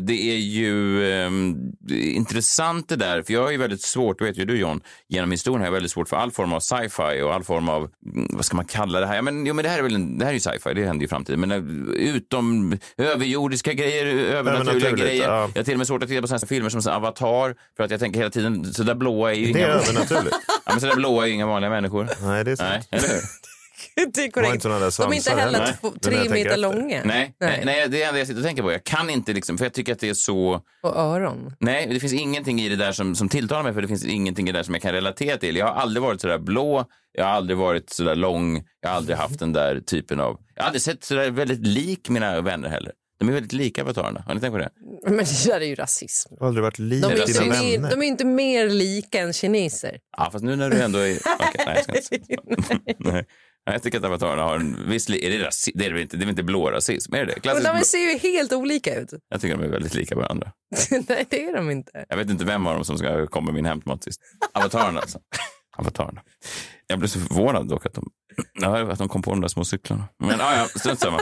det 0.00 0.12
är 0.32 0.37
ju 0.37 1.00
det 1.81 1.94
är 1.94 2.11
intressant 2.12 2.88
det 2.88 2.97
där, 2.97 3.23
för 3.23 3.32
jag 3.32 3.43
har 3.43 3.50
ju 3.50 3.56
väldigt 3.56 3.82
svårt, 3.82 4.19
det 4.19 4.25
vet 4.25 4.37
ju 4.38 4.44
du 4.44 4.59
John, 4.59 4.81
genom 5.09 5.31
historien 5.31 5.61
har 5.61 5.67
jag 5.67 5.73
väldigt 5.73 5.93
svårt 5.93 6.09
för 6.09 6.17
all 6.17 6.31
form 6.31 6.53
av 6.53 6.61
sci-fi 6.61 7.23
och 7.23 7.35
all 7.35 7.44
form 7.44 7.69
av, 7.69 7.82
mm, 8.15 8.29
vad 8.32 8.44
ska 8.44 8.56
man 8.56 8.65
kalla 8.65 9.00
det 9.00 9.06
här? 9.06 9.15
Ja, 9.17 9.23
men, 9.23 9.47
jo, 9.47 9.55
men 9.55 9.62
det 9.62 9.69
här 9.69 9.79
är 9.79 9.82
väl 9.82 9.94
en, 9.94 10.19
det 10.19 10.25
här 10.25 10.31
är 10.32 10.35
ju 10.35 10.41
sci-fi, 10.41 10.75
det 10.75 10.85
händer 10.85 11.00
ju 11.03 11.05
i 11.06 11.09
framtiden, 11.09 11.41
men 11.41 11.50
eh, 11.53 11.59
överjordiska 12.96 13.72
grejer, 13.72 14.06
övernaturliga 14.06 14.90
grejer. 14.90 15.25
ja. 15.25 15.50
Jag 15.55 15.60
har 15.60 15.64
till 15.64 15.75
och 15.75 15.78
med 15.78 15.87
svårt 15.87 16.02
att 16.02 16.08
titta 16.08 16.20
på 16.20 16.28
sådana 16.28 16.46
filmer 16.46 16.70
som 16.70 16.82
så 16.82 16.90
Avatar, 16.90 17.55
för 17.76 17.84
att 17.84 17.90
jag 17.90 18.00
tänker 18.00 18.19
hela 18.20 18.31
tiden, 18.31 18.72
så 18.72 18.82
där 18.82 18.94
blåa 18.94 19.31
är 19.32 19.37
ju 19.37 19.52
Det 19.52 19.60
är 19.60 19.64
inga, 19.64 19.75
övernaturligt. 19.75 20.37
ja, 20.64 20.72
men 20.72 20.81
så 20.81 20.87
där 20.87 20.96
blåa 20.96 21.22
är 21.22 21.28
ju 21.28 21.34
inga 21.34 21.46
vanliga 21.46 21.70
människor. 21.70 22.08
Nej, 22.22 22.44
det 22.44 22.50
är 22.50 22.56
sant. 22.56 22.70
Nej, 22.90 23.00
eller 23.00 23.08
hur? 23.08 23.20
Det 24.14 24.24
är 24.24 24.30
korrekt. 24.30 24.54
inte 24.54 24.68
De 24.68 25.12
är 25.12 25.14
inte 25.14 25.30
heller 25.30 25.76
två, 25.80 25.90
när 25.90 26.10
tre 26.10 26.28
meter 26.28 26.56
långa. 26.56 26.78
Nej, 26.80 27.02
nej. 27.04 27.34
Nej. 27.40 27.62
nej, 27.64 27.74
det 27.76 27.82
är 27.82 27.88
det 27.88 28.02
enda 28.02 28.18
jag 28.18 28.26
sitter 28.26 28.40
och 28.40 28.46
tänker 28.46 28.62
på. 28.62 28.72
Jag 28.72 28.84
kan 28.84 29.10
inte 29.10 29.32
liksom, 29.32 29.58
för 29.58 29.64
jag 29.64 29.72
tycker 29.72 29.92
att 29.92 29.98
det 29.98 30.08
är 30.08 30.14
så... 30.14 30.62
Och 30.82 30.96
öron. 30.96 31.52
Nej, 31.60 31.86
det 31.86 32.00
finns 32.00 32.12
ingenting 32.12 32.60
i 32.60 32.68
det 32.68 32.76
där 32.76 32.92
som, 32.92 33.14
som 33.14 33.28
tilltalar 33.28 33.62
mig 33.62 33.74
för 33.74 33.82
det 33.82 33.88
finns 33.88 34.04
ingenting 34.04 34.48
i 34.48 34.52
det 34.52 34.58
där 34.58 34.62
som 34.62 34.74
jag 34.74 34.82
kan 34.82 34.92
relatera 34.92 35.36
till. 35.36 35.56
Jag 35.56 35.66
har 35.66 35.74
aldrig 35.74 36.02
varit 36.02 36.20
sådär 36.20 36.38
blå, 36.38 36.84
jag 37.12 37.24
har 37.24 37.32
aldrig 37.32 37.58
varit 37.58 37.90
sådär 37.90 38.14
lång, 38.14 38.64
jag 38.80 38.88
har 38.88 38.96
aldrig 38.96 39.16
haft 39.16 39.38
den 39.38 39.52
där 39.52 39.80
typen 39.80 40.20
av... 40.20 40.38
Jag 40.54 40.62
har 40.62 40.66
aldrig 40.66 40.82
sett 40.82 41.04
sådär 41.04 41.30
väldigt 41.30 41.66
lik 41.66 42.08
mina 42.08 42.40
vänner 42.40 42.68
heller. 42.68 42.92
De 43.18 43.28
är 43.28 43.32
väldigt 43.32 43.52
lika 43.52 43.82
avatarerna. 43.82 44.24
Har 44.26 44.34
ni 44.34 44.40
tänkt 44.40 44.52
på 44.52 44.58
det? 44.58 44.70
Men 45.06 45.16
det 45.16 45.46
där 45.46 45.60
är 45.60 45.66
ju 45.66 45.74
rasism. 45.74 46.34
Jag 46.34 46.40
har 46.40 46.46
aldrig 46.46 46.62
varit 46.62 46.78
lik 46.78 47.02
De 47.02 47.12
är, 47.12 47.26
dina 47.26 47.52
vänner. 47.52 47.90
de 47.90 48.02
är 48.02 48.06
inte 48.06 48.24
mer 48.24 48.68
lika 48.68 49.20
än 49.20 49.32
kineser. 49.32 49.98
Ja, 50.16 50.28
fast 50.32 50.44
nu 50.44 50.56
när 50.56 50.70
du 50.70 50.82
ändå 50.82 50.98
är... 50.98 51.12
Okej, 51.40 51.64
nej, 51.66 51.84
jag 51.86 52.02
ska 52.02 52.14
inte 52.14 52.26
säga. 52.26 52.40
nej. 52.98 53.26
Jag 53.73 53.82
tycker 53.82 53.99
att 53.99 54.05
avatarerna 54.05 54.43
har 54.43 54.56
en 54.56 54.88
viss... 54.91 55.11
Är 55.11 55.31
det 55.31 55.47
rasism? 55.47 55.79
Det 55.79 55.87
är 55.87 55.93
väl 55.93 56.03
inte, 56.03 56.17
det 56.17 56.23
är 56.23 56.26
väl 56.26 56.31
inte 56.31 56.43
blå 56.43 56.70
rasism? 56.70 57.15
Är 57.15 57.26
det 57.26 57.35
det? 57.43 57.55
Men 57.55 57.76
de 57.76 57.85
ser 57.85 57.99
ju 57.99 58.19
helt 58.19 58.53
olika 58.53 58.94
ut. 58.94 59.13
Jag 59.29 59.41
tycker 59.41 59.56
de 59.56 59.65
är 59.65 59.69
väldigt 59.69 59.94
lika 59.94 60.17
varandra. 60.17 60.53
Nej, 60.91 61.27
det 61.31 61.44
är 61.44 61.56
de 61.56 61.70
inte. 61.70 62.05
Jag 62.08 62.17
vet 62.17 62.31
inte 62.31 62.44
vem 62.44 62.67
av 62.67 62.75
dem 62.75 62.84
som 62.84 62.98
ska 62.98 63.27
komma 63.27 63.53
min 63.53 63.65
hämtmat 63.67 64.05
sist. 64.05 64.20
Avatarerna 64.53 65.01
alltså. 65.01 65.19
Avatarerna. 65.79 66.20
Jag 66.87 66.99
blev 66.99 67.08
så 67.08 67.20
förvånad 67.20 67.69
dock 67.69 67.87
att 67.87 67.94
de, 67.94 68.11
ja, 68.61 68.93
att 68.93 68.99
de 68.99 69.08
kom 69.08 69.23
på 69.23 69.31
de 69.31 69.41
där 69.41 69.49
små 69.49 69.65
cyklarna. 69.65 70.08
Men 70.19 70.39
ja, 70.39 70.56
ja, 70.56 70.67
strunt 70.81 71.01
samma. 71.01 71.20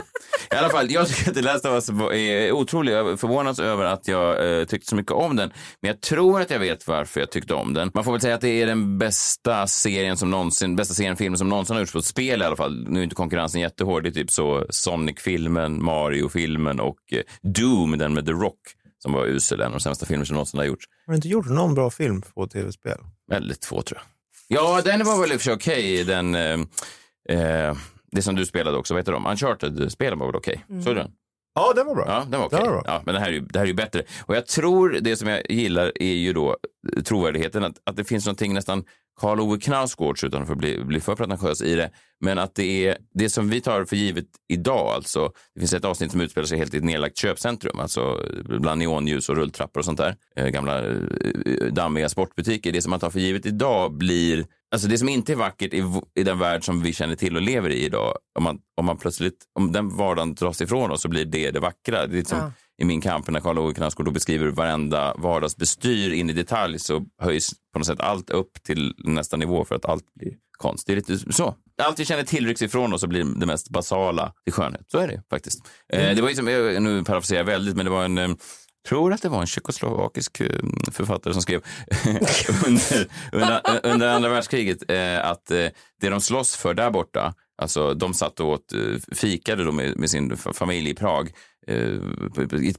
I 0.51 0.55
alla 0.55 0.69
fall, 0.69 0.91
jag 0.91 1.07
tycker 1.07 1.29
att 1.29 1.35
det 1.35 1.41
läste 1.41 1.69
av 1.69 1.75
oss 1.75 1.89
är 2.13 2.51
otroligt. 2.51 2.93
Jag 2.93 3.19
förvånas 3.19 3.59
över 3.59 3.85
att 3.85 4.07
jag 4.07 4.59
eh, 4.59 4.65
tyckte 4.65 4.87
så 4.87 4.95
mycket 4.95 5.11
om 5.11 5.35
den. 5.35 5.51
Men 5.81 5.89
jag 5.89 6.01
tror 6.01 6.41
att 6.41 6.49
jag 6.49 6.59
vet 6.59 6.87
varför 6.87 7.19
jag 7.19 7.31
tyckte 7.31 7.53
om 7.53 7.73
den. 7.73 7.91
Man 7.93 8.03
får 8.03 8.11
väl 8.11 8.21
säga 8.21 8.35
att 8.35 8.41
det 8.41 8.61
är 8.61 8.65
den 8.67 8.97
bästa 8.97 9.67
serien 9.67 10.17
som 10.17 10.31
någonsin, 10.31 10.75
bästa 10.75 10.93
serien 10.93 11.15
film 11.17 11.37
som 11.37 11.49
någonsin 11.49 11.75
har 11.75 11.81
gjorts 11.81 11.91
på 11.93 11.99
ett 11.99 12.05
spel 12.05 12.41
i 12.41 12.45
alla 12.45 12.55
fall. 12.55 12.85
Nu 12.89 12.99
är 12.99 13.03
inte 13.03 13.15
konkurrensen 13.15 13.61
jättehård. 13.61 14.03
Det 14.03 14.09
är 14.09 14.13
typ 14.13 14.31
så 14.31 14.65
Sonic-filmen, 14.69 15.83
Mario-filmen 15.83 16.79
och 16.79 16.99
eh, 17.11 17.21
Doom, 17.53 17.97
den 17.97 18.13
med 18.13 18.25
The 18.25 18.31
Rock, 18.31 18.59
som 18.99 19.13
var 19.13 19.25
usel. 19.25 19.61
En 19.61 19.65
av 19.65 19.71
de 19.71 19.79
sämsta 19.79 20.05
filmer 20.05 20.25
som 20.25 20.33
någonsin 20.33 20.57
har 20.57 20.65
gjorts. 20.65 20.85
Har 21.05 21.13
du 21.13 21.15
inte 21.15 21.27
gjort 21.27 21.49
någon 21.49 21.73
bra 21.75 21.89
film 21.89 22.21
på 22.21 22.47
tv-spel? 22.47 22.97
Väldigt 23.29 23.65
få 23.65 23.81
tror 23.81 23.97
jag. 23.97 24.16
Ja, 24.47 24.81
den 24.85 25.05
var 25.05 25.21
väl 25.21 25.31
i 25.31 25.35
och 25.35 25.39
för 25.41 25.43
sig 25.45 25.53
okej. 25.53 26.03
Den, 26.03 26.35
eh, 26.35 26.59
eh, 27.29 27.77
det 28.11 28.21
som 28.21 28.35
du 28.35 28.45
spelade 28.45 28.77
också, 28.77 28.93
vad 28.93 29.01
heter 29.01 29.11
de? 29.11 29.25
Uncharted-spelen 29.27 30.19
var 30.19 30.27
väl 30.27 30.35
okej? 30.35 30.65
Såg 30.67 30.83
du 30.85 30.93
den? 30.93 31.11
Ja, 31.55 31.73
den 31.75 31.85
var 31.85 31.95
bra. 31.95 32.05
Ja, 32.07 32.25
den 32.29 32.39
var 32.39 32.47
okej. 32.47 32.59
Den 32.59 32.67
var 32.67 32.73
bra. 32.73 32.83
Ja, 32.85 33.01
men 33.05 33.13
det 33.15 33.19
här, 33.19 33.27
är 33.27 33.31
ju, 33.31 33.39
det 33.39 33.59
här 33.59 33.65
är 33.65 33.69
ju 33.69 33.73
bättre. 33.73 34.03
Och 34.25 34.35
jag 34.35 34.47
tror 34.47 34.97
det 35.01 35.15
som 35.15 35.27
jag 35.27 35.51
gillar 35.51 35.91
är 35.95 36.13
ju 36.13 36.33
då 36.33 36.57
trovärdigheten, 37.05 37.63
att, 37.63 37.81
att 37.83 37.95
det 37.95 38.03
finns 38.03 38.25
någonting 38.25 38.53
nästan 38.53 38.83
Karl 39.21 39.39
Ove 39.39 39.59
Knausgårds, 39.59 40.23
utan 40.23 40.41
att 40.41 40.57
bli, 40.57 40.83
bli 40.83 40.99
för 40.99 41.15
pretentiös 41.15 41.61
i 41.61 41.75
det, 41.75 41.91
men 42.19 42.39
att 42.39 42.55
det 42.55 42.87
är 42.87 42.97
det 43.13 43.29
som 43.29 43.49
vi 43.49 43.61
tar 43.61 43.85
för 43.85 43.95
givet 43.95 44.25
idag, 44.49 44.87
alltså. 44.87 45.31
Det 45.53 45.59
finns 45.59 45.73
ett 45.73 45.85
avsnitt 45.85 46.11
som 46.11 46.21
utspelar 46.21 46.45
sig 46.45 46.57
helt 46.57 46.73
i 46.73 46.77
ett 46.77 46.83
nedlagt 46.83 47.17
köpcentrum, 47.17 47.79
alltså 47.79 48.25
bland 48.59 48.79
neonljus 48.79 49.29
och 49.29 49.35
rulltrappor 49.35 49.79
och 49.79 49.85
sånt 49.85 49.97
där. 49.97 50.15
Eh, 50.35 50.47
gamla 50.47 50.85
eh, 50.85 50.95
dammiga 51.71 52.09
sportbutiker. 52.09 52.71
Det 52.71 52.81
som 52.81 52.89
man 52.89 52.99
tar 52.99 53.09
för 53.09 53.19
givet 53.19 53.45
idag 53.45 53.93
blir 53.93 54.45
Alltså 54.71 54.87
det 54.87 54.97
som 54.97 55.09
inte 55.09 55.31
är 55.31 55.35
vackert 55.35 55.73
i, 55.73 55.83
i 56.15 56.23
den 56.23 56.39
värld 56.39 56.65
som 56.65 56.81
vi 56.81 56.93
känner 56.93 57.15
till 57.15 57.35
och 57.35 57.41
lever 57.41 57.69
i 57.69 57.85
idag, 57.85 58.17
om 58.37 58.43
man, 58.43 58.59
om 58.77 58.85
man 58.85 58.97
plötsligt, 58.97 59.45
om 59.59 59.71
den 59.71 59.97
vardagen 59.97 60.35
dras 60.35 60.61
ifrån 60.61 60.91
oss 60.91 61.01
så 61.01 61.09
blir 61.09 61.25
det 61.25 61.51
det 61.51 61.59
vackra. 61.59 62.07
Det 62.07 62.15
är 62.15 62.17
liksom, 62.17 62.37
Ja 62.37 62.51
i 62.81 62.85
min 62.85 63.01
kamp 63.01 63.27
när 63.29 63.39
Karl 63.39 63.57
Ove 63.59 63.73
Knausgård 63.73 64.13
beskriver 64.13 64.47
varenda 64.47 65.13
vardagsbestyr 65.17 66.11
in 66.11 66.29
i 66.29 66.33
detalj 66.33 66.79
så 66.79 67.05
höjs 67.21 67.49
på 67.73 67.79
något 67.79 67.85
sätt 67.87 67.99
allt 67.99 68.29
upp 68.29 68.63
till 68.63 68.93
nästa 68.97 69.37
nivå 69.37 69.65
för 69.65 69.75
att 69.75 69.85
allt 69.85 70.13
blir 70.15 70.33
konst. 70.57 70.87
Det 70.87 70.93
är 70.93 70.95
lite 70.95 71.33
så. 71.33 71.55
Allt 71.81 71.99
vi 71.99 72.05
känner 72.05 72.23
till 72.23 72.45
rycks 72.47 72.61
ifrån 72.61 72.93
oss 72.93 73.03
och 73.03 73.09
blir 73.09 73.23
det 73.39 73.45
mest 73.45 73.69
basala 73.69 74.33
till 74.43 74.53
skönhet. 74.53 74.85
Så 74.91 74.97
är 74.97 75.07
det 75.07 75.21
faktiskt. 75.29 75.59
Eh, 75.93 76.15
det 76.15 76.21
var 76.21 76.29
ju 76.29 76.35
som, 76.35 76.47
jag- 76.47 76.81
nu 76.83 77.03
parafraserar 77.03 77.37
jag 77.39 77.45
väldigt, 77.45 77.75
men 77.75 77.85
det 77.85 77.91
var 77.91 78.05
en 78.05 78.17
eh, 78.17 78.29
tror 78.89 79.13
att 79.13 79.21
det 79.21 79.29
var 79.29 79.41
en 79.41 79.47
tjeckoslovakisk 79.47 80.37
författare 80.91 81.33
som 81.33 81.41
skrev 81.41 81.61
under, 82.67 83.07
under, 83.31 83.61
under 83.83 84.07
andra 84.09 84.29
världskriget 84.29 84.91
eh, 84.91 85.29
att 85.29 85.51
eh, 85.51 85.65
det 86.01 86.09
de 86.09 86.21
slåss 86.21 86.55
för 86.55 86.73
där 86.73 86.89
borta, 86.91 87.33
alltså 87.61 87.93
de 87.93 88.13
satt 88.13 88.39
och 88.39 88.47
åt, 88.47 88.73
fikade 89.15 89.63
då 89.63 89.71
med, 89.71 89.97
med 89.97 90.09
sin 90.09 90.31
fa- 90.31 90.53
familj 90.53 90.89
i 90.89 90.93
Prag 90.93 91.31
eh, 91.67 91.99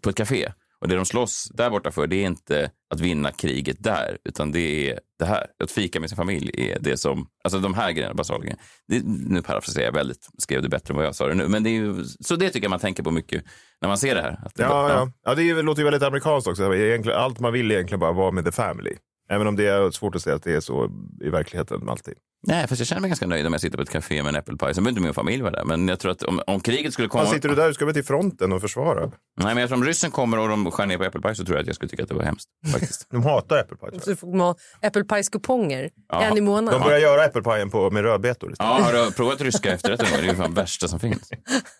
på, 0.02 0.10
ett 0.10 0.16
café. 0.16 0.52
Och 0.80 0.88
det 0.88 0.94
de 0.96 1.04
slåss 1.04 1.48
där 1.54 1.70
borta 1.70 1.90
för, 1.90 2.06
det 2.06 2.16
är 2.16 2.26
inte 2.26 2.70
att 2.94 3.00
vinna 3.00 3.30
kriget 3.30 3.76
där, 3.80 4.18
utan 4.24 4.52
det 4.52 4.90
är 4.90 5.00
det 5.18 5.24
här. 5.24 5.46
Att 5.64 5.70
fika 5.70 6.00
med 6.00 6.10
sin 6.10 6.16
familj 6.16 6.50
är 6.70 6.78
det 6.80 6.96
som, 6.96 7.26
alltså 7.44 7.58
de 7.58 7.74
här 7.74 7.92
grejerna, 7.92 8.14
basala 8.14 8.40
grejerna. 8.40 8.60
Det, 8.88 9.02
nu 9.04 9.42
parafraserar 9.42 9.84
jag 9.84 9.92
väldigt, 9.92 10.28
skrev 10.38 10.62
det 10.62 10.68
bättre 10.68 10.92
än 10.92 10.96
vad 10.96 11.06
jag 11.06 11.14
sa 11.14 11.26
det 11.28 11.34
nu. 11.34 11.48
Men 11.48 11.62
det 11.62 11.70
är 11.70 11.72
ju, 11.72 12.04
så 12.04 12.36
det 12.36 12.50
tycker 12.50 12.64
jag 12.64 12.70
man 12.70 12.78
tänker 12.80 13.02
på 13.02 13.10
mycket 13.10 13.44
när 13.80 13.88
man 13.88 13.98
ser 13.98 14.14
det 14.14 14.22
här. 14.22 14.40
Det 14.54 14.62
Ja, 14.62 14.68
bara- 14.68 14.92
ja. 14.92 15.12
ja 15.24 15.34
det 15.34 15.50
är, 15.50 15.62
låter 15.62 15.80
ju 15.82 15.84
väldigt 15.84 16.02
amerikanskt 16.02 16.48
också. 16.48 16.74
Egentligen, 16.74 17.18
allt 17.18 17.40
man 17.40 17.52
vill 17.52 17.70
är 17.70 17.74
egentligen 17.74 18.00
bara 18.00 18.12
vara 18.12 18.30
med 18.30 18.44
the 18.44 18.52
family. 18.52 18.92
Även 19.30 19.46
om 19.46 19.56
det 19.56 19.66
är 19.66 19.90
svårt 19.90 20.14
att 20.14 20.22
säga 20.22 20.36
att 20.36 20.42
det 20.42 20.52
är 20.54 20.60
så 20.60 20.90
i 21.20 21.28
verkligheten 21.28 21.88
alltid. 21.88 22.14
Nej, 22.46 22.66
fast 22.68 22.78
jag 22.80 22.88
känner 22.88 23.00
mig 23.00 23.08
ganska 23.10 23.26
nöjd 23.26 23.46
om 23.46 23.52
jag 23.52 23.60
sitter 23.60 23.76
på 23.76 23.82
ett 23.82 23.90
café 23.90 24.22
med 24.22 24.28
en 24.28 24.34
äppelpaj. 24.36 24.74
Sen 24.74 24.84
behöver 24.84 24.90
inte 24.98 25.02
min 25.06 25.14
familj 25.14 25.42
vara 25.42 25.52
där. 25.52 25.64
Men 25.64 25.88
jag 25.88 25.98
tror 26.00 26.12
att 26.12 26.22
om, 26.22 26.40
om 26.46 26.60
kriget 26.60 26.92
skulle 26.92 27.08
komma... 27.08 27.24
Fan, 27.24 27.34
sitter 27.34 27.48
du 27.48 27.54
där? 27.54 27.68
Du 27.68 27.74
ska 27.74 27.84
väl 27.84 27.94
till 27.94 28.04
fronten 28.04 28.52
och 28.52 28.60
försvara? 28.60 29.00
Nej, 29.40 29.54
men 29.54 29.58
jag 29.58 29.72
om 29.72 29.84
ryssen 29.84 30.10
kommer 30.10 30.38
och 30.38 30.48
de 30.48 30.70
skär 30.70 30.86
ner 30.86 30.98
på 30.98 31.04
äppelpaj 31.04 31.36
så 31.36 31.44
tror 31.44 31.56
jag 31.56 31.60
att 31.62 31.66
jag 31.66 31.76
skulle 31.76 31.88
tycka 31.88 32.02
att 32.02 32.08
det 32.08 32.14
var 32.14 32.22
hemskt. 32.22 32.48
Faktiskt. 32.72 33.06
De 33.10 33.22
hatar 33.22 33.58
äppelpaj. 33.58 33.90
Så 33.92 33.96
jag. 33.96 34.06
du 34.06 34.16
får 34.16 34.38
ha 34.38 34.54
äppelpajskuponger 34.82 35.90
Ja. 36.08 36.22
en 36.22 36.32
i 36.32 36.34
De 36.36 36.40
månaden. 36.40 36.80
börjar 36.82 36.98
göra 36.98 37.24
äppelpajen 37.24 37.70
på, 37.70 37.90
med 37.90 38.02
rödbetor. 38.02 38.52
istället. 38.52 38.72
Ja, 38.78 38.84
har 38.84 38.92
du 39.06 39.12
provat 39.12 39.40
ryska 39.40 39.72
efterrätter? 39.72 40.06
Det 40.12 40.18
är 40.18 40.22
ju 40.22 40.34
fan 40.36 40.54
värsta 40.54 40.88
som 40.88 41.00
finns. 41.00 41.30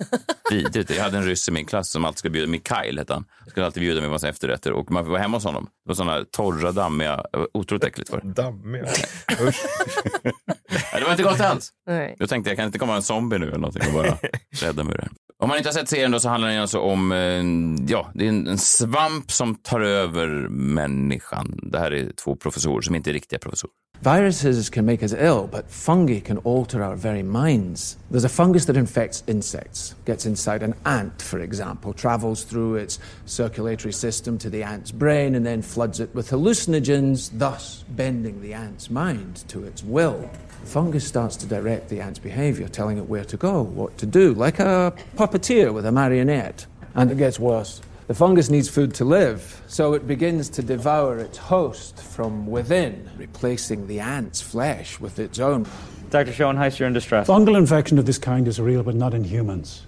Vidrigt. 0.51 0.91
Jag 0.91 1.03
hade 1.05 1.17
en 1.19 1.25
ryss 1.25 1.49
i 1.49 1.53
min 1.53 1.67
klass 1.67 1.91
som 1.91 2.05
alltid 2.05 2.19
skulle 2.19 2.33
bjuda, 2.33 2.47
Mikael 2.51 2.99
hette 2.99 3.13
han. 3.15 3.25
Skulle 3.47 3.67
alltid 3.67 3.81
bjuda 3.81 4.01
mig 4.01 4.05
en 4.07 4.13
massa 4.13 4.29
efterrätter 4.29 4.73
och 4.73 4.91
man 4.91 5.09
var 5.11 5.19
hemma 5.19 5.37
hos 5.37 5.45
honom. 5.45 5.65
Det 5.65 5.89
var 5.91 5.95
sådana 5.95 6.25
torra, 6.33 6.73
dammiga, 6.73 7.25
otroligt 7.55 7.85
äckligt 7.85 8.11
var 8.11 8.21
det. 8.25 8.33
Dammiga. 8.43 8.85
Usch. 9.41 9.57
Ja, 10.93 10.99
det 10.99 11.05
var 11.05 11.11
inte 11.11 11.23
gott 11.23 11.41
alls. 11.41 11.71
Nej. 11.87 12.17
Jag 12.19 12.29
tänkte 12.29 12.51
jag 12.51 12.57
kan 12.57 12.67
inte 12.67 12.79
komma 12.79 12.97
en 12.97 13.03
zombie 13.03 13.39
nu 13.39 13.47
eller 13.47 13.59
någonting 13.59 13.83
och 13.87 13.93
bara 13.93 14.19
rädda 14.61 14.85
mig 14.85 14.95
ur 14.95 14.97
det 14.97 15.03
här. 15.03 15.13
Om 15.43 15.49
man 15.49 15.57
inte 15.59 15.69
har 15.69 15.75
sett 15.75 15.89
serien 15.89 16.11
då 16.11 16.21
så 16.21 16.29
handlar 16.29 16.49
den 16.49 16.61
alltså 16.61 16.81
om, 16.81 17.13
eh, 17.13 17.89
ja, 17.93 18.11
det 18.15 18.25
är 18.25 18.29
en, 18.29 18.47
en 18.47 18.59
svamp 18.59 19.33
som 19.33 19.55
tar 19.55 19.81
över 19.81 20.49
människan. 20.49 21.59
Det 21.63 21.79
här 21.79 21.91
är 21.93 22.11
två 22.25 22.37
professorer 22.37 22.81
som 22.81 22.95
inte 22.95 23.11
är 23.11 23.13
riktiga 23.13 23.39
professorer. 23.39 23.73
Viruses 24.01 24.71
can 24.71 24.87
make 24.87 25.03
us 25.03 25.13
ill, 25.13 25.49
but 25.51 25.65
fungi 25.69 26.21
can 26.21 26.39
alter 26.45 26.83
our 26.83 26.97
very 26.97 27.23
minds. 27.23 27.99
There's 28.13 28.25
a 28.25 28.29
fungus 28.29 28.67
that 28.67 28.77
infects 28.77 29.25
insects, 29.27 29.97
gets 30.07 30.27
inside 30.27 30.63
an 30.63 30.75
ant, 30.85 31.23
for 31.23 31.41
example, 31.41 31.93
travels 31.93 32.45
through 32.45 32.77
its 32.83 33.01
circulatory 33.25 33.93
system 33.93 34.39
to 34.39 34.51
the 34.51 34.63
ant's 34.63 34.93
brain, 34.93 35.35
and 35.35 35.45
then 35.45 35.63
floods 35.63 36.01
it 36.01 36.15
with 36.15 36.31
hallucinogens, 36.31 37.31
thus 37.39 37.85
bending 37.89 38.41
the 38.41 38.55
ant's 38.55 38.89
mind 38.89 39.45
to 39.49 39.65
its 39.65 39.83
will. 39.83 40.31
Fungus 40.65 41.07
starts 41.07 41.37
to 41.37 41.47
direct 41.47 41.89
the 41.89 42.01
ant's 42.01 42.19
behavior, 42.19 42.69
telling 42.69 42.99
it 42.99 43.09
where 43.09 43.25
to 43.25 43.37
go, 43.37 43.63
what 43.63 43.97
to 43.99 44.07
do, 44.07 44.35
like 44.35 44.59
a 44.59 44.95
puppeteer 45.17 45.73
with 45.73 45.87
a 45.87 45.93
marionette. 45.93 46.67
And 46.95 47.11
it 47.11 47.19
gets 47.19 47.39
worse. 47.39 47.81
The 48.09 48.15
fungus 48.15 48.49
needs 48.49 48.71
food 48.71 48.95
to 48.95 49.05
live, 49.05 49.63
so 49.67 49.93
it 49.93 50.07
begins 50.07 50.49
to 50.51 50.63
devour 50.63 51.19
its 51.19 51.37
host 51.37 52.01
from 52.01 52.47
within, 52.47 53.09
replacing 53.19 53.87
the 53.87 54.01
ant's 54.01 54.41
flesh 54.41 54.99
with 54.99 55.19
its 55.19 55.39
own. 55.39 55.67
Dr. 56.09 56.33
Schoenheiss, 56.33 56.79
you're 56.79 56.87
in 56.87 56.95
distress. 56.95 57.29
Fungal 57.29 57.59
infection 57.59 57.99
of 57.99 58.07
this 58.07 58.17
kind 58.17 58.49
is 58.49 58.59
real, 58.59 58.83
but 58.83 58.95
not 58.95 59.13
in 59.13 59.25
humans. 59.25 59.83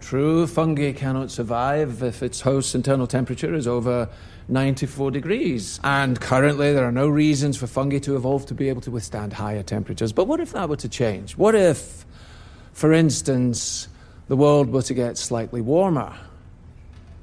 True, 0.00 0.46
fungi 0.46 0.92
cannot 0.92 1.32
survive 1.32 2.02
if 2.02 2.22
its 2.22 2.42
host's 2.42 2.76
internal 2.76 3.08
temperature 3.08 3.54
is 3.54 3.66
over 3.66 4.08
94 4.48 5.10
degrees. 5.10 5.80
And 5.84 6.20
currently, 6.20 6.72
there 6.72 6.84
are 6.84 6.92
no 6.92 7.08
reasons 7.08 7.56
for 7.56 7.66
fungi 7.66 7.98
to 8.00 8.16
evolve 8.16 8.46
to 8.46 8.54
be 8.54 8.68
able 8.68 8.80
to 8.82 8.90
withstand 8.90 9.32
higher 9.32 9.62
temperatures. 9.62 10.12
But 10.12 10.26
what 10.26 10.40
if 10.40 10.52
that 10.52 10.68
were 10.68 10.76
to 10.76 10.88
change? 10.88 11.36
What 11.36 11.54
if, 11.54 12.04
for 12.72 12.92
instance, 12.92 13.88
the 14.28 14.36
world 14.36 14.70
were 14.70 14.82
to 14.82 14.94
get 14.94 15.18
slightly 15.18 15.60
warmer? 15.60 16.14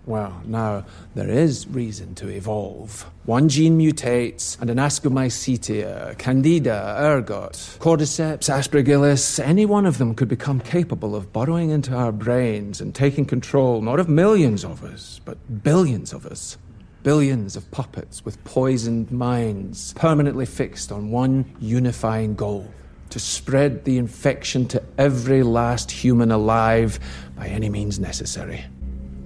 Well, 0.08 0.42
now 0.46 0.86
there 1.14 1.30
is 1.30 1.68
reason 1.68 2.16
to 2.16 2.28
evolve. 2.28 3.06
One 3.26 3.50
gene 3.50 3.78
mutates, 3.78 4.60
and 4.60 4.72
an 4.72 4.78
Ascomycetia, 4.78 6.18
Candida, 6.18 6.98
ergot, 7.00 7.54
Cordyceps, 7.80 8.50
Aspergillus, 8.50 9.40
any 9.40 9.64
one 9.68 9.86
of 9.86 10.00
them 10.00 10.16
could 10.16 10.28
become 10.28 10.60
capable 10.60 11.16
of 11.16 11.32
burrowing 11.32 11.70
into 11.70 11.94
our 11.94 12.12
brains 12.12 12.82
and 12.82 12.96
taking 12.96 13.26
control 13.26 13.82
not 13.82 14.00
of 14.00 14.10
millions 14.10 14.66
of 14.66 14.84
us, 14.84 15.22
but 15.24 15.64
billions 15.64 16.14
of 16.14 16.26
us. 16.26 16.58
Billions 17.04 17.56
of 17.56 17.70
puppets 17.72 18.24
with 18.26 18.38
poisoned 18.44 19.12
minds, 19.12 19.94
permanently 19.94 20.46
fixed 20.46 20.92
on 20.92 21.12
one 21.12 21.46
unifying 21.60 22.36
goal 22.36 22.66
to 23.10 23.20
spread 23.20 23.84
the 23.86 23.98
infection 23.98 24.68
to 24.68 24.82
every 24.98 25.44
last 25.44 25.92
human 25.92 26.32
alive 26.32 27.00
by 27.36 27.48
any 27.48 27.70
means 27.70 28.00
necessary. 28.00 28.64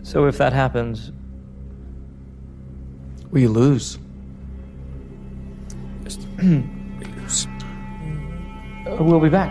So 0.03 0.27
if 0.27 0.37
that 0.37 0.53
happens, 0.53 1.11
We 3.31 3.47
lose. 3.47 3.99
Just 6.03 6.21
det. 6.21 6.63
Lose. 7.23 7.47
we'll 8.99 9.19
be 9.19 9.29
back. 9.29 9.49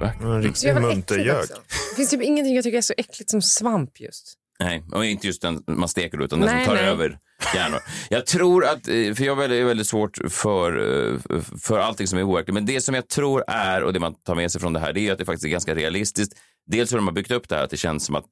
Back. 0.00 0.16
En 0.20 0.26
Så 0.26 0.38
riktig 0.38 0.66
jävla 0.68 0.80
muntergök. 0.80 1.36
äckligt 1.36 1.52
också. 1.52 1.62
Det 1.90 1.96
finns 1.96 2.10
typ 2.10 2.22
ingenting 2.22 2.54
jag 2.54 2.64
tycker 2.64 2.78
är 2.78 2.82
så 2.82 2.94
äckligt 2.96 3.30
som 3.30 3.42
svamp 3.42 4.00
just. 4.00 4.38
Nej, 4.64 4.84
och 4.92 5.04
inte 5.04 5.26
just 5.26 5.42
den 5.42 5.62
man 5.66 5.88
steker 5.88 6.22
utan 6.22 6.40
den 6.40 6.48
Nej, 6.48 6.64
som 6.64 6.74
tar 6.74 6.82
nej. 6.82 6.90
över 6.90 7.18
hjärnor. 7.54 7.80
Jag 8.10 8.26
tror 8.26 8.64
att, 8.64 8.88
eh, 8.88 9.14
för 9.14 9.24
jag 9.24 9.44
är 9.44 9.64
väldigt, 9.64 9.86
svårt 9.86 10.18
för, 10.28 10.78
eh, 10.78 11.40
för 11.62 11.78
allting 11.78 12.06
som 12.06 12.18
är 12.18 12.22
overkligt, 12.22 12.54
men 12.54 12.66
det 12.66 12.80
som 12.80 12.94
jag 12.94 13.08
tror 13.08 13.44
är, 13.46 13.82
och 13.82 13.92
det 13.92 14.00
man 14.00 14.14
tar 14.14 14.34
med 14.34 14.52
sig 14.52 14.60
från 14.60 14.72
det 14.72 14.80
här, 14.80 14.92
det 14.92 15.08
är 15.08 15.12
att 15.12 15.18
det 15.18 15.24
faktiskt 15.24 15.44
är 15.44 15.48
ganska 15.48 15.74
realistiskt. 15.74 16.38
Dels 16.66 16.92
hur 16.92 16.96
de 16.96 17.06
har 17.06 17.14
byggt 17.14 17.30
upp 17.30 17.48
det 17.48 17.54
här, 17.56 17.64
att 17.64 17.70
det 17.70 17.76
känns 17.76 18.04
som 18.04 18.14
att 18.14 18.28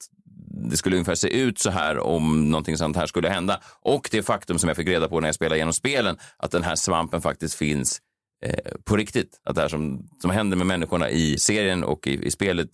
det 0.70 0.76
skulle 0.76 0.96
ungefär 0.96 1.14
se 1.14 1.28
ut 1.28 1.58
så 1.58 1.70
här 1.70 1.98
om 1.98 2.50
någonting 2.50 2.76
sånt 2.76 2.96
här 2.96 3.06
skulle 3.06 3.28
hända. 3.28 3.60
Och 3.82 4.08
det 4.10 4.22
faktum 4.22 4.58
som 4.58 4.68
jag 4.68 4.76
fick 4.76 4.88
reda 4.88 5.08
på 5.08 5.20
när 5.20 5.28
jag 5.28 5.34
spelade 5.34 5.56
igenom 5.56 5.72
spelen, 5.72 6.16
att 6.36 6.50
den 6.50 6.62
här 6.62 6.76
svampen 6.76 7.20
faktiskt 7.20 7.54
finns 7.54 8.00
eh, 8.44 8.72
på 8.84 8.96
riktigt. 8.96 9.40
Att 9.44 9.54
det 9.54 9.60
här 9.60 9.68
som, 9.68 10.08
som 10.22 10.30
händer 10.30 10.56
med 10.56 10.66
människorna 10.66 11.10
i 11.10 11.38
serien 11.38 11.84
och 11.84 12.06
i, 12.06 12.26
i 12.26 12.30
spelet 12.30 12.68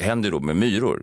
händer 0.00 0.30
då 0.30 0.40
med 0.40 0.56
myror. 0.56 1.02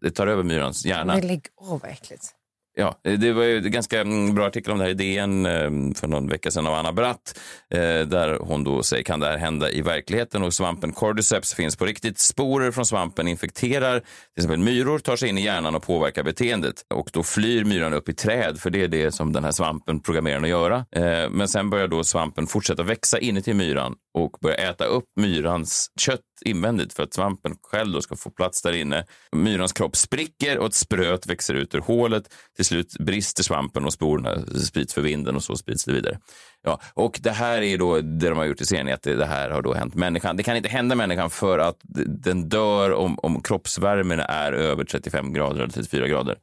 Det 0.00 0.10
tar 0.10 0.26
över 0.26 0.42
myrans 0.42 0.86
hjärna. 0.86 1.14
Men 1.14 1.26
lägg 1.26 1.46
av 1.56 1.80
vad 1.80 1.90
äckligt. 1.90 2.34
Ja, 2.76 3.00
det 3.02 3.32
var 3.32 3.42
ju 3.42 3.56
en 3.56 3.70
ganska 3.70 4.00
mm, 4.00 4.34
bra 4.34 4.46
artikel 4.46 4.72
om 4.72 4.78
det 4.78 4.84
här 4.84 4.90
i 4.90 4.94
DN 4.94 5.46
ehm, 5.46 5.94
för 5.94 6.06
någon 6.06 6.28
vecka 6.28 6.50
sedan 6.50 6.66
av 6.66 6.74
Anna 6.74 6.92
Bratt, 6.92 7.40
eh, 7.70 7.78
där 7.80 8.38
hon 8.40 8.64
då 8.64 8.82
säger 8.82 9.02
kan 9.02 9.20
det 9.20 9.26
här 9.26 9.36
hända 9.36 9.70
i 9.70 9.82
verkligheten 9.82 10.42
och 10.42 10.54
svampen 10.54 10.92
cordyceps 10.92 11.54
finns 11.54 11.76
på 11.76 11.84
riktigt. 11.84 12.18
Sporer 12.18 12.70
från 12.70 12.86
svampen 12.86 13.28
infekterar 13.28 14.00
till 14.00 14.06
exempel 14.36 14.58
myror, 14.58 14.98
tar 14.98 15.16
sig 15.16 15.28
in 15.28 15.38
i 15.38 15.44
hjärnan 15.44 15.74
och 15.74 15.82
påverkar 15.82 16.22
beteendet 16.22 16.74
och 16.94 17.10
då 17.12 17.22
flyr 17.22 17.64
myran 17.64 17.94
upp 17.94 18.08
i 18.08 18.14
träd 18.14 18.60
för 18.60 18.70
det 18.70 18.82
är 18.82 18.88
det 18.88 19.12
som 19.12 19.32
den 19.32 19.44
här 19.44 19.52
svampen 19.52 20.00
programmerar 20.00 20.34
den 20.34 20.44
att 20.44 20.50
göra. 20.50 20.86
Eh, 20.96 21.30
men 21.30 21.48
sen 21.48 21.70
börjar 21.70 21.88
då 21.88 22.04
svampen 22.04 22.46
fortsätta 22.46 22.82
växa 22.82 23.18
inuti 23.18 23.54
myran 23.54 23.94
och 24.18 24.36
börja 24.40 24.56
äta 24.56 24.84
upp 24.84 25.04
myrans 25.20 25.90
kött 26.00 26.20
invändigt 26.44 26.92
för 26.92 27.02
att 27.02 27.14
svampen 27.14 27.56
själv 27.62 27.92
då 27.92 28.00
ska 28.00 28.16
få 28.16 28.30
plats 28.30 28.62
där 28.62 28.72
inne. 28.72 29.04
Myrans 29.32 29.72
kropp 29.72 29.96
spricker 29.96 30.58
och 30.58 30.66
ett 30.66 30.74
spröt 30.74 31.26
växer 31.26 31.54
ut 31.54 31.74
ur 31.74 31.80
hålet. 31.80 32.34
Till 32.64 32.68
slut 32.68 32.98
brister 32.98 33.42
svampen 33.42 33.84
och 33.84 33.92
sporerna 33.92 34.46
sprids 34.64 34.94
för 34.94 35.00
vinden 35.00 35.36
och 35.36 35.42
så 35.42 35.56
sprids 35.56 35.84
det 35.84 35.92
vidare. 35.92 36.18
Ja, 36.62 36.80
och 36.94 37.20
det 37.22 37.30
här 37.30 37.62
är 37.62 37.78
då 37.78 38.00
det 38.00 38.28
de 38.28 38.38
har 38.38 38.44
gjort 38.44 38.60
i 38.60 38.66
serien, 38.66 38.88
är 38.88 38.94
att 38.94 39.02
det, 39.02 39.16
det 39.16 39.26
här 39.26 39.50
har 39.50 39.62
då 39.62 39.74
hänt 39.74 39.94
människan. 39.94 40.36
Det 40.36 40.42
kan 40.42 40.56
inte 40.56 40.68
hända 40.68 40.94
människan 40.94 41.30
för 41.30 41.58
att 41.58 41.76
den 42.24 42.48
dör 42.48 42.92
om, 42.92 43.18
om 43.18 43.42
kroppsvärmen 43.42 44.20
är 44.20 44.52
över 44.52 44.84
35 44.84 45.32
grader 45.32 45.60
eller 45.62 45.72
34 45.72 46.08
grader. 46.08 46.36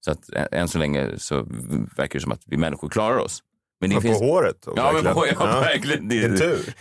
Så 0.00 0.10
att 0.10 0.30
än 0.52 0.68
så 0.68 0.78
länge 0.78 1.10
så 1.18 1.36
verkar 1.96 2.18
det 2.18 2.20
som 2.20 2.32
att 2.32 2.42
vi 2.46 2.56
människor 2.56 2.88
klarar 2.88 3.16
oss. 3.16 3.42
Men 3.80 3.90
det 3.90 3.96
Men 3.96 4.02
finns... 4.02 4.18
På 4.18 4.24
håret. 4.24 4.56
då, 4.64 4.72
Ja, 4.76 4.92
men 4.92 5.04
verkligen. 5.04 5.36
på, 5.36 5.44
ja, 5.44 5.60
verkligen. 5.60 6.08
Det, 6.08 6.14
Vilken 6.14 6.38
tur. 6.38 6.74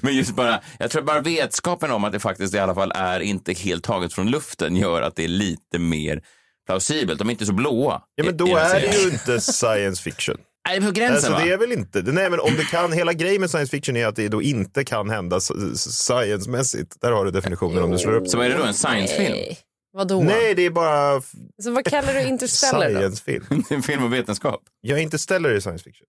men 0.02 0.16
just 0.16 0.36
bara, 0.36 0.60
jag 0.78 0.90
tror 0.90 1.02
bara 1.02 1.20
vetskapen 1.20 1.90
om 1.90 2.04
att 2.04 2.12
det 2.12 2.20
faktiskt 2.20 2.54
i 2.54 2.58
alla 2.58 2.74
fall 2.74 2.92
är 2.94 3.20
inte 3.20 3.52
helt 3.52 3.84
taget 3.84 4.12
från 4.12 4.30
luften 4.30 4.76
gör 4.76 5.02
att 5.02 5.16
det 5.16 5.24
är 5.24 5.28
lite 5.28 5.78
mer 5.78 6.22
plausibelt. 6.66 7.18
De 7.18 7.28
är 7.28 7.32
inte 7.32 7.46
så 7.46 7.52
blåa. 7.52 8.02
Ja, 8.14 8.24
men 8.24 8.34
i- 8.34 8.36
då 8.36 8.48
i 8.48 8.50
den 8.50 8.58
är 8.58 8.80
det 8.80 8.96
ju 9.02 9.10
inte 9.10 9.40
science 9.40 10.02
fiction. 10.02 10.36
Nej, 10.68 10.80
på 10.80 10.90
gränsen 10.90 11.14
Alltså, 11.16 11.32
va? 11.32 11.40
det 11.44 11.52
är 11.52 11.56
väl 11.58 11.72
inte, 11.72 12.02
nej 12.02 12.30
men 12.30 12.40
om 12.40 12.54
det 12.56 12.64
kan, 12.64 12.92
hela 12.92 13.12
grejen 13.12 13.40
med 13.40 13.50
science 13.50 13.70
fiction 13.70 13.96
är 13.96 14.06
att 14.06 14.16
det 14.16 14.28
då 14.28 14.42
inte 14.42 14.84
kan 14.84 15.10
hända 15.10 15.40
science-mässigt. 15.40 16.96
Där 17.00 17.12
har 17.12 17.24
du 17.24 17.30
definitionen 17.30 17.82
om 17.82 17.90
du 17.90 17.98
slår 17.98 18.12
upp. 18.14 18.28
Så 18.28 18.36
vad 18.36 18.46
är 18.46 18.50
det 18.50 18.56
då, 18.56 18.64
en 18.64 18.74
science-film? 18.74 19.32
Nej. 19.32 19.58
Vadå? 19.92 20.22
Nej, 20.22 20.54
det 20.54 20.62
är 20.66 20.70
bara 20.70 21.22
Så 21.62 21.70
vad 21.70 21.84
kallar 21.84 22.14
du 22.14 22.22
Interstellar 22.22 22.90
då? 22.90 22.94
science-film. 23.00 23.44
en 23.70 23.82
film 23.82 24.04
om 24.04 24.10
vetenskap? 24.10 24.60
Ja, 24.80 24.98
Interstellar 24.98 25.50
är 25.50 25.60
science 25.60 25.84
fiction. 25.84 26.06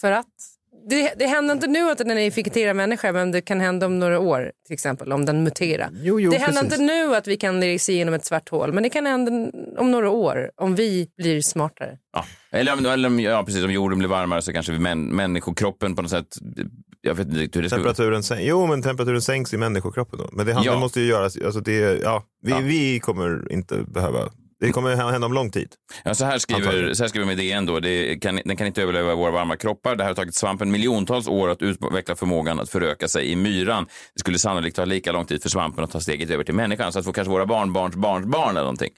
För 0.00 0.12
att? 0.12 0.26
Det, 0.86 1.14
det 1.18 1.26
händer 1.26 1.54
inte 1.54 1.66
nu 1.66 1.90
att 1.90 1.98
den 1.98 2.10
är 2.10 2.16
en 2.16 2.22
infekterad 2.22 2.76
människa 2.76 3.12
men 3.12 3.32
det 3.32 3.40
kan 3.40 3.60
hända 3.60 3.86
om 3.86 3.98
några 3.98 4.18
år 4.20 4.52
till 4.66 4.74
exempel 4.74 5.12
om 5.12 5.24
den 5.24 5.42
muterar. 5.44 5.90
Jo, 5.92 6.20
jo, 6.20 6.30
det 6.30 6.38
händer 6.38 6.62
precis. 6.62 6.80
inte 6.80 6.94
nu 6.94 7.16
att 7.16 7.26
vi 7.26 7.36
kan 7.36 7.78
se 7.78 7.92
igenom 7.92 8.14
ett 8.14 8.24
svart 8.24 8.48
hål 8.48 8.72
men 8.72 8.82
det 8.82 8.88
kan 8.90 9.06
hända 9.06 9.50
om 9.78 9.90
några 9.90 10.10
år 10.10 10.50
om 10.56 10.74
vi 10.74 11.08
blir 11.16 11.40
smartare. 11.40 11.98
Ja. 12.12 12.24
Eller, 12.50 12.72
om, 12.72 12.86
eller 12.86 13.08
om, 13.08 13.20
ja, 13.20 13.42
precis, 13.44 13.64
om 13.64 13.72
jorden 13.72 13.98
blir 13.98 14.08
varmare 14.08 14.42
så 14.42 14.52
kanske 14.52 14.72
vi 14.72 14.78
män, 14.78 15.04
människokroppen 15.04 15.96
på 15.96 16.02
något 16.02 16.10
sätt... 16.10 16.36
Jag 17.00 17.14
vet 17.14 17.26
inte 17.28 17.58
hur 17.58 17.62
det. 17.62 17.68
Temperaturen 17.68 18.22
sänks, 18.22 18.44
jo 18.46 18.66
men 18.66 18.82
temperaturen 18.82 19.22
sänks 19.22 19.54
i 19.54 19.56
människokroppen 19.56 20.18
då. 20.18 20.28
Men 20.32 20.46
det, 20.46 20.52
handlar, 20.52 20.72
Ja. 20.72 20.76
det 20.76 20.80
måste 20.80 21.00
ju 21.00 21.06
göras, 21.06 21.36
alltså 21.44 21.60
det, 21.60 22.00
ja, 22.02 22.22
vi, 22.42 22.50
Ja. 22.50 22.58
vi 22.58 23.00
kommer 23.00 23.52
inte 23.52 23.74
behöva, 23.88 24.18
det 24.60 24.72
kommer 24.72 24.96
hända 24.96 25.26
om 25.26 25.32
lång 25.32 25.50
tid. 25.50 25.74
Ja, 26.04 26.14
så, 26.14 26.24
här 26.24 26.38
skriver, 26.38 26.60
Antagligen. 26.60 26.96
så 26.96 27.02
här 27.02 27.08
skriver 27.08 27.26
med 27.26 27.36
DN 27.36 27.66
då. 27.66 27.80
Det 27.80 28.16
kan, 28.16 28.40
den 28.44 28.56
kan 28.56 28.66
inte 28.66 28.82
överleva 28.82 29.14
våra 29.14 29.30
varma 29.30 29.56
kroppar. 29.56 29.96
Det 29.96 30.02
här 30.02 30.10
har 30.10 30.14
tagit 30.14 30.34
svampen 30.34 30.70
miljontals 30.70 31.28
år 31.28 31.48
att 31.48 31.62
utveckla 31.62 32.16
förmågan 32.16 32.60
att 32.60 32.70
föröka 32.70 33.08
sig 33.08 33.30
i 33.32 33.36
myran. 33.36 33.86
Det 34.14 34.20
skulle 34.20 34.38
sannolikt 34.38 34.76
ta 34.76 34.84
lika 34.84 35.12
lång 35.12 35.26
tid 35.26 35.42
för 35.42 35.48
svampen 35.48 35.84
att 35.84 35.90
ta 35.90 36.00
steget 36.00 36.30
över 36.30 36.44
till 36.44 36.54
människan. 36.54 36.92
Så 36.92 36.98
att 36.98 37.04
få 37.04 37.12
kanske 37.12 37.30
våra 37.30 37.46
barnbarns 37.46 37.96
barnbarn 37.96 38.50
eller 38.50 38.60
någonting 38.60 38.92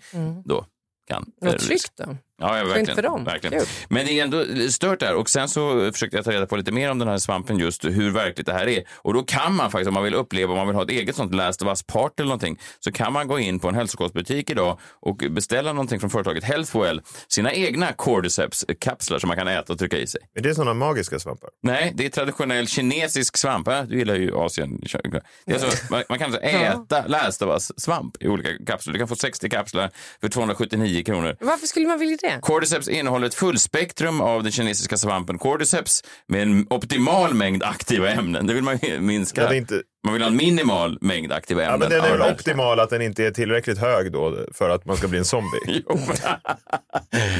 då 0.45 0.67
kan... 1.09 1.26
Vad 1.40 1.59
tryggt 1.59 1.93
då. 1.97 2.17
Ja, 2.40 2.59
ja 2.59 2.64
Skönt 2.64 2.76
verkligen. 2.76 2.94
för 2.97 3.02
dem. 3.02 3.25
verkligen. 3.25 3.59
Kul. 3.59 3.68
Men 3.88 4.06
det 4.06 4.12
är 4.20 4.25
ändå 4.25 4.44
stört 4.70 5.00
där. 5.00 5.14
Och 5.14 5.30
sen 5.30 5.49
så 5.49 5.92
försökte 5.92 6.16
jag 6.16 6.25
ta 6.25 6.30
reda 6.32 6.47
på 6.47 6.56
lite 6.56 6.73
mer 6.73 6.90
om 6.90 6.99
den 6.99 7.09
här 7.09 7.18
svampen, 7.18 7.59
just 7.59 7.85
hur 7.85 8.11
verkligt 8.11 8.47
det 8.47 8.52
här 8.52 8.66
är. 8.68 8.85
Och 8.97 9.14
då 9.14 9.23
kan 9.23 9.54
man 9.54 9.70
faktiskt, 9.70 9.88
om 9.88 9.94
man 9.94 10.02
vill 10.04 10.14
uppleva, 10.14 10.52
om 10.52 10.59
man 10.59 10.66
vill 10.66 10.76
ha 10.76 10.82
ett 10.82 10.90
eget 10.90 11.16
sånt 11.16 11.35
Last 11.35 11.62
of 11.62 11.68
Us-part 11.68 12.20
eller 12.20 12.28
någonting, 12.28 12.59
så 12.80 12.92
kan 12.92 13.12
man 13.12 13.28
gå 13.28 13.38
in 13.38 13.59
på 13.59 13.68
en 13.68 13.75
hälsokostbutik 13.75 14.50
idag 14.50 14.78
och 15.00 15.16
beställa 15.30 15.73
någonting 15.73 16.00
från 16.00 16.11
företaget 16.11 16.44
Healthwell, 16.44 17.02
sina 17.28 17.52
egna 17.52 17.92
Cordyceps-kapslar 17.92 19.18
som 19.18 19.28
man 19.28 19.37
kan 19.37 19.49
äta 19.49 19.73
och 19.73 19.78
trycka 19.78 19.99
i 19.99 20.06
sig. 20.06 20.20
Är 20.35 20.40
det 20.42 20.54
sådana 20.54 20.75
magiska 20.75 21.18
svampar? 21.18 21.50
Nej, 21.62 21.92
det 21.97 22.06
är 22.06 22.11
traditionell 22.11 22.66
kinesisk 22.68 23.37
svamp. 23.37 23.68
Äh, 23.68 23.82
Du 23.82 23.99
gillar 23.99 24.14
ju 24.14 24.35
Asien. 24.37 24.80
Det 24.80 24.94
är 24.94 25.64
alltså, 25.64 25.85
man, 25.92 26.02
man 26.09 26.18
kan 26.18 26.26
alltså 26.35 26.40
äta 26.42 27.06
Last 27.06 27.42
of 27.42 27.49
Us-svamp 27.49 28.16
i 28.20 28.28
olika 28.28 28.64
kapslar. 28.66 28.92
Du 28.92 28.99
kan 28.99 29.09
få 29.09 29.16
60 29.16 29.49
kapslar 29.50 29.90
för 30.20 30.28
279 30.28 31.02
kronor. 31.04 31.37
Varför 31.40 31.66
skulle 31.66 31.87
man 31.87 31.99
vilja 31.99 32.16
det? 32.23 32.30
Cordyceps 32.41 32.89
innehåller 32.89 33.27
ett 33.27 33.35
fullspektrum 33.35 34.21
av 34.21 34.43
den 34.43 34.53
kinesiska 34.53 34.97
svampen 34.97 35.39
Cordyceps 35.39 36.05
med 36.29 36.43
en 36.43 36.67
optimal 36.71 37.35
mängd 37.35 37.63
aktiva 37.63 38.11
ämnen. 38.11 38.47
Det 38.47 38.55
vill 38.55 38.63
man 38.63 38.79
ju 38.83 39.01
minska. 39.01 39.43
Ja, 39.43 39.49
det 39.49 39.55
är 39.55 39.59
inte, 39.59 39.83
Man 40.05 40.13
vill 40.15 40.23
ha 40.23 40.29
en 40.31 40.37
minimal 40.37 40.99
mängd 41.01 41.33
aktiva 41.33 41.63
ja, 41.63 41.67
ämnen. 41.73 41.89
men 41.89 41.99
den 41.99 42.07
är 42.07 42.11
väl 42.19 42.27
det 42.29 42.33
optimal 42.35 42.81
att 42.81 42.91
den 42.91 43.03
inte 43.03 43.25
är 43.25 43.31
tillräckligt 43.31 43.79
hög 43.79 44.13
då 44.13 44.39
för 44.55 44.71
att 44.71 44.85
man 44.87 44.97
ska 44.97 45.09
bli 45.09 45.19
en 45.19 45.25
zombie. 45.25 45.59
Jo. 45.89 46.01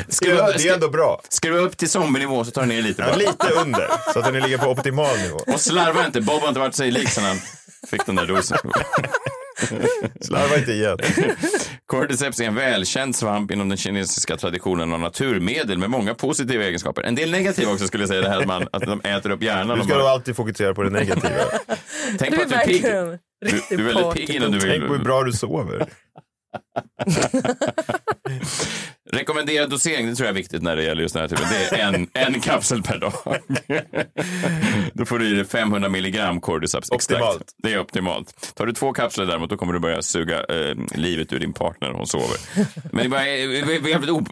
Det 0.07 0.15
Skruva, 0.15 0.49
är, 0.53 0.59
det 0.59 0.69
är 0.69 0.75
ändå 0.75 0.89
bra. 0.89 1.21
skruva 1.29 1.59
upp 1.59 1.77
till 1.77 1.91
zombie-nivå 1.91 2.45
så 2.45 2.51
tar 2.51 2.63
du 2.63 2.69
ner 2.69 2.83
lite 2.83 3.03
Ja, 3.03 3.09
bara. 3.09 3.17
lite 3.17 3.49
under, 3.65 3.89
så 4.13 4.19
att 4.19 4.25
den 4.25 4.35
ligger 4.43 4.59
på 4.59 4.67
optimal 4.71 5.19
nivå. 5.19 5.37
Och 5.37 5.61
slarva 5.61 6.07
inte. 6.07 6.21
Bob 6.21 6.41
har 6.41 6.49
inte 6.49 6.61
varit 6.61 6.75
sig 6.75 6.91
lik 6.91 7.09
sen 7.09 7.25
han 7.25 7.37
fick 7.91 8.07
den 8.07 8.17
där 8.17 8.27
dosen. 8.27 8.59
Slarva 10.21 10.57
inte 10.59 10.73
igen. 10.73 10.99
Cordyceps 11.87 12.40
är 12.40 12.45
en 12.45 12.55
välkänd 12.55 13.17
svamp 13.17 13.50
inom 13.50 13.69
den 13.69 13.79
kinesiska 13.79 14.37
traditionen 14.37 14.93
av 14.93 15.00
naturmedel 15.00 15.79
med 15.79 15.90
många 15.90 16.14
positiva 16.14 16.64
egenskaper. 16.64 17.02
En 17.02 17.14
del 17.14 17.31
negativa 17.31 17.73
också 17.73 17.87
skulle 17.87 18.02
jag 18.02 18.09
säga, 18.09 18.21
det 18.23 18.29
här 18.29 18.40
att, 18.40 18.47
man, 18.47 18.69
att 18.73 18.83
de 18.83 19.00
äter 19.00 19.31
upp 19.31 19.43
hjärnan. 19.43 19.67
Du 19.69 19.73
och 19.73 19.79
ska 19.85 19.95
bara- 19.95 19.99
nog 20.02 20.09
alltid 20.09 20.37
fokusera 20.37 20.75
på 20.75 20.83
det 20.83 20.90
negativa. 20.90 21.31
Tänk 22.19 22.31
Du 22.31 22.37
på 22.37 22.43
är 22.43 22.45
att 22.45 22.50
du 22.50 22.57
är 22.57 22.64
pigg. 22.67 22.83
Du, 23.40 23.76
du 23.76 23.88
är 23.88 23.95
väldigt 23.95 24.14
pigg 24.14 24.31
innan 24.37 24.52
du 24.52 24.61
Tänk 24.61 24.81
på 24.83 24.87
hur 24.88 24.95
vill. 24.95 25.05
bra 25.05 25.23
du 25.23 25.33
sover. 25.33 25.88
Rekommenderad 29.12 29.71
dosering, 29.71 30.07
det 30.07 30.14
tror 30.14 30.26
jag 30.26 30.33
är 30.33 30.37
viktigt 30.40 30.62
när 30.62 30.76
det 30.76 30.83
gäller 30.83 31.02
just 31.02 31.14
den 31.14 31.21
här 31.21 31.29
typen. 31.29 31.45
Det 31.71 31.76
är 31.81 31.95
en, 31.95 32.07
en 32.35 32.40
kapsel 32.40 32.83
per 32.83 32.99
dag. 32.99 33.12
Då 34.95 35.05
får 35.07 35.19
du 35.19 35.29
i 35.29 35.33
dig 35.35 35.45
500 35.45 35.88
milligram 35.88 36.40
Cordyceps. 36.40 36.90
Optimalt. 36.90 37.55
Det 37.62 37.73
är 37.73 37.79
optimalt. 37.81 38.55
Tar 38.57 38.67
du 38.67 38.73
två 38.73 38.93
kapslar 38.93 39.26
däremot, 39.26 39.50
då 39.50 39.57
kommer 39.57 39.73
du 39.73 39.79
börja 39.79 40.02
suga 40.02 40.38
eh, 40.45 40.75
livet 40.95 41.33
ur 41.33 41.38
din 41.38 41.52
partner 41.52 41.88
när 41.88 41.97
hon 41.97 42.07
sover. 42.07 42.37
Men 42.93 43.11
det 43.11 43.17
är 43.17 43.88
jävligt 43.88 44.11
op- 44.11 44.29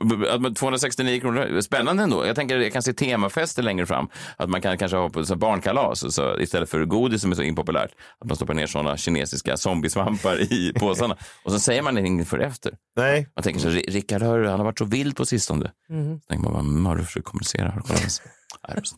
att 0.47 0.57
269 0.57 1.21
kronor, 1.21 1.61
spännande 1.61 2.03
ändå. 2.03 2.27
Jag 2.27 2.37
tänker, 2.37 2.57
jag 2.59 2.73
kan 2.73 2.83
se 2.83 2.93
temafester 2.93 3.63
längre 3.63 3.87
fram. 3.87 4.09
Att 4.37 4.51
man 4.51 4.61
kan 4.63 4.79
kanske 4.79 4.97
ha 4.97 5.09
på 5.09 5.25
så 5.25 5.37
barnkalas, 5.37 6.15
så 6.15 6.41
istället 6.41 6.71
för 6.71 6.85
godis 6.85 7.21
som 7.23 7.31
är 7.31 7.37
så 7.37 7.43
impopulärt, 7.43 7.91
att 8.19 8.27
man 8.29 8.37
stoppar 8.37 8.55
ner 8.55 8.67
sådana 8.67 8.97
kinesiska 8.97 9.57
zombiesvampar 9.57 10.41
i 10.53 10.73
påsarna. 10.77 11.17
Och 11.45 11.53
så 11.53 11.59
säger 11.61 11.83
man 11.83 11.99
inget 11.99 12.29
för 12.29 12.39
efter. 12.39 12.73
Nej, 12.97 13.29
Man 13.37 13.43
tänker 13.43 13.61
så, 13.61 13.69
"Ri- 13.69 13.91
Rickard 13.91 14.23
hör, 14.23 14.39
du, 14.41 14.49
han 14.49 14.61
har 14.61 14.67
varit 14.69 14.79
så 14.79 14.85
vild 14.85 15.17
på 15.17 15.27
sistone. 15.27 15.73
Mm. 15.91 16.21
Så 16.21 16.27
tänker 16.29 16.51
man, 16.51 16.85
vad 16.85 16.93
har 16.93 16.97
du 16.97 17.05
försökt 17.05 17.27
kommunicera? 17.27 17.71
Har 17.71 17.83
du 17.95 18.09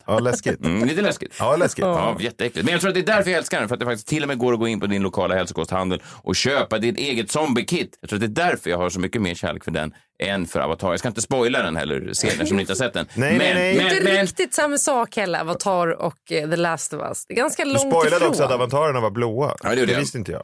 ja 0.05 0.19
läskigt. 0.19 0.65
Mm, 0.65 0.87
lite 0.87 1.01
läskigt. 1.01 1.35
Ja, 1.39 1.55
läskigt. 1.55 1.85
Ja, 1.85 2.17
jätteäckligt. 2.19 2.65
Men 2.65 2.71
jag 2.71 2.81
tror 2.81 2.89
att 2.89 2.95
det 2.95 3.01
är 3.01 3.15
därför 3.15 3.31
jag 3.31 3.37
älskar 3.37 3.59
den. 3.59 3.67
För 3.67 3.75
att 3.75 3.79
det 3.79 3.85
faktiskt 3.85 4.07
till 4.07 4.21
och 4.23 4.27
med 4.27 4.37
går 4.37 4.53
att 4.53 4.59
gå 4.59 4.67
in 4.67 4.79
på 4.79 4.87
din 4.87 5.01
lokala 5.01 5.35
hälsokosthandel 5.35 6.01
och 6.23 6.35
köpa 6.35 6.77
ditt 6.77 6.97
eget 6.97 7.31
zombie-kit. 7.31 7.97
Jag 8.01 8.09
tror 8.09 8.17
att 8.23 8.35
det 8.35 8.41
är 8.43 8.47
därför 8.49 8.69
jag 8.69 8.77
har 8.77 8.89
så 8.89 8.99
mycket 8.99 9.21
mer 9.21 9.35
kärlek 9.35 9.63
för 9.63 9.71
den 9.71 9.93
än 10.23 10.47
för 10.47 10.59
Avatar. 10.59 10.89
Jag 10.89 10.99
ska 10.99 11.07
inte 11.07 11.21
spoila 11.21 11.63
den 11.63 11.75
heller, 11.75 12.13
se 12.13 12.27
den 12.27 12.33
eftersom 12.33 12.57
ni 12.57 12.61
inte 12.61 12.71
har 12.73 12.77
sett 12.77 12.93
den. 12.93 13.05
Nej, 13.13 13.37
nej, 13.37 13.53
nej. 13.53 13.73
Det 13.75 13.79
är 13.81 13.83
Men, 13.83 13.93
inte 13.97 14.03
men, 14.03 14.21
riktigt 14.21 14.53
samma 14.53 14.77
sak 14.77 15.15
heller, 15.15 15.39
Avatar 15.41 15.87
och 16.01 16.31
eh, 16.31 16.49
The 16.49 16.55
Last 16.55 16.93
of 16.93 17.01
Us. 17.01 17.25
Det 17.25 17.33
är 17.33 17.37
ganska 17.37 17.63
Du 17.63 17.69
långt 17.69 17.81
spoilade 17.81 18.15
ifrån. 18.15 18.29
också 18.29 18.43
att 18.43 18.51
avantarerna 18.51 18.99
var 18.99 19.11
blåa. 19.11 19.55
Ja, 19.63 19.75
det 19.75 19.85
det 19.85 19.99
visste 19.99 20.17
inte 20.17 20.31
jag. 20.31 20.43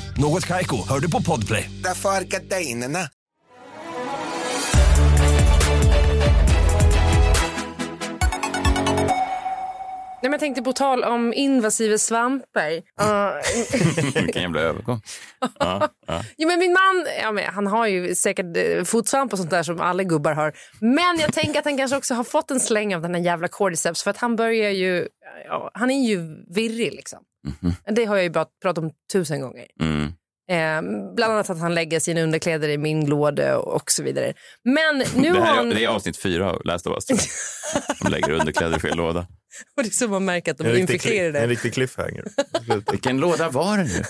Något 0.17 0.47
Kaiko, 0.47 0.87
hör 0.89 0.99
du 0.99 1.11
på 1.11 1.21
Podplay. 1.21 1.69
Därför 1.83 2.09
är 2.09 2.21
gardinerna. 2.21 2.99
Nej, 10.21 10.29
men 10.29 10.31
jag 10.31 10.39
tänkte 10.39 10.61
på 10.61 10.73
tal 10.73 11.03
om 11.03 11.33
invasiva 11.33 11.97
svampar. 11.97 12.81
Vilken 14.23 14.41
jävla 14.41 14.61
övergång. 14.61 15.01
Ja, 15.59 15.89
ja. 16.07 16.23
jo, 16.37 16.47
men 16.47 16.59
min 16.59 16.73
man 16.73 17.07
ja, 17.21 17.31
men 17.31 17.45
han 17.53 17.67
har 17.67 17.87
ju 17.87 18.15
säkert 18.15 18.57
eh, 18.57 18.83
fotsvamp 18.83 19.33
och 19.33 19.39
sånt 19.39 19.49
där 19.49 19.63
som 19.63 19.81
alla 19.81 20.03
gubbar 20.03 20.33
har. 20.33 20.53
Men 20.79 21.19
jag 21.19 21.33
tänker 21.33 21.59
att 21.59 21.65
han 21.65 21.77
kanske 21.77 21.97
också 21.97 22.13
har 22.13 22.23
fått 22.23 22.51
en 22.51 22.59
släng 22.59 22.95
av 22.95 23.01
den 23.01 23.15
här 23.15 23.21
jävla 23.21 23.47
cordyceps 23.47 24.03
för 24.03 24.11
att 24.11 24.17
han 24.17 24.35
börjar 24.35 24.69
ju... 24.71 25.07
Ja, 25.47 25.71
han 25.73 25.91
är 25.91 26.07
ju 26.07 26.17
virrig 26.55 26.93
liksom. 26.93 27.19
Det 27.95 28.05
har 28.05 28.15
jag 28.15 28.23
ju 28.23 28.29
bara 28.29 28.45
pratat 28.61 28.83
om 28.83 28.91
tusen 29.13 29.41
gånger. 29.41 29.67
Mm. 29.81 30.05
Eh, 30.51 31.13
bland 31.15 31.33
annat 31.33 31.49
att 31.49 31.59
han 31.59 31.75
lägger 31.75 31.99
sina 31.99 32.21
underkläder 32.21 32.69
i 32.69 32.77
min 32.77 33.05
låda 33.05 33.57
och, 33.57 33.91
så 33.91 34.03
vidare. 34.03 34.33
Men 34.63 34.97
nu 35.15 35.33
Det, 35.33 35.41
här 35.41 35.55
han... 35.55 35.71
är, 35.71 35.75
det 35.75 35.83
är 35.83 35.87
avsnitt 35.87 36.17
fyra 36.17 36.51
av 36.51 36.61
Last 36.65 36.87
of 36.87 36.93
Us. 36.93 37.05
tror 37.05 37.19
jag. 37.19 37.95
De 38.01 38.11
lägger 38.11 38.31
underkläder 38.31 38.77
i 38.77 38.79
fel 38.79 38.97
låda. 38.97 39.19
Och 39.77 39.83
det 39.83 39.89
är 39.89 39.91
så 39.91 40.07
man 40.07 40.25
märker 40.25 40.51
att 40.51 40.57
de 40.57 40.67
är 40.67 40.75
infekterade. 40.75 41.39
en 41.39 41.49
riktig 41.49 41.73
cliffhanger. 41.73 42.25
Vilken 42.91 43.17
låda 43.17 43.49
var 43.49 43.77
det 43.77 43.83
nu? 43.83 43.89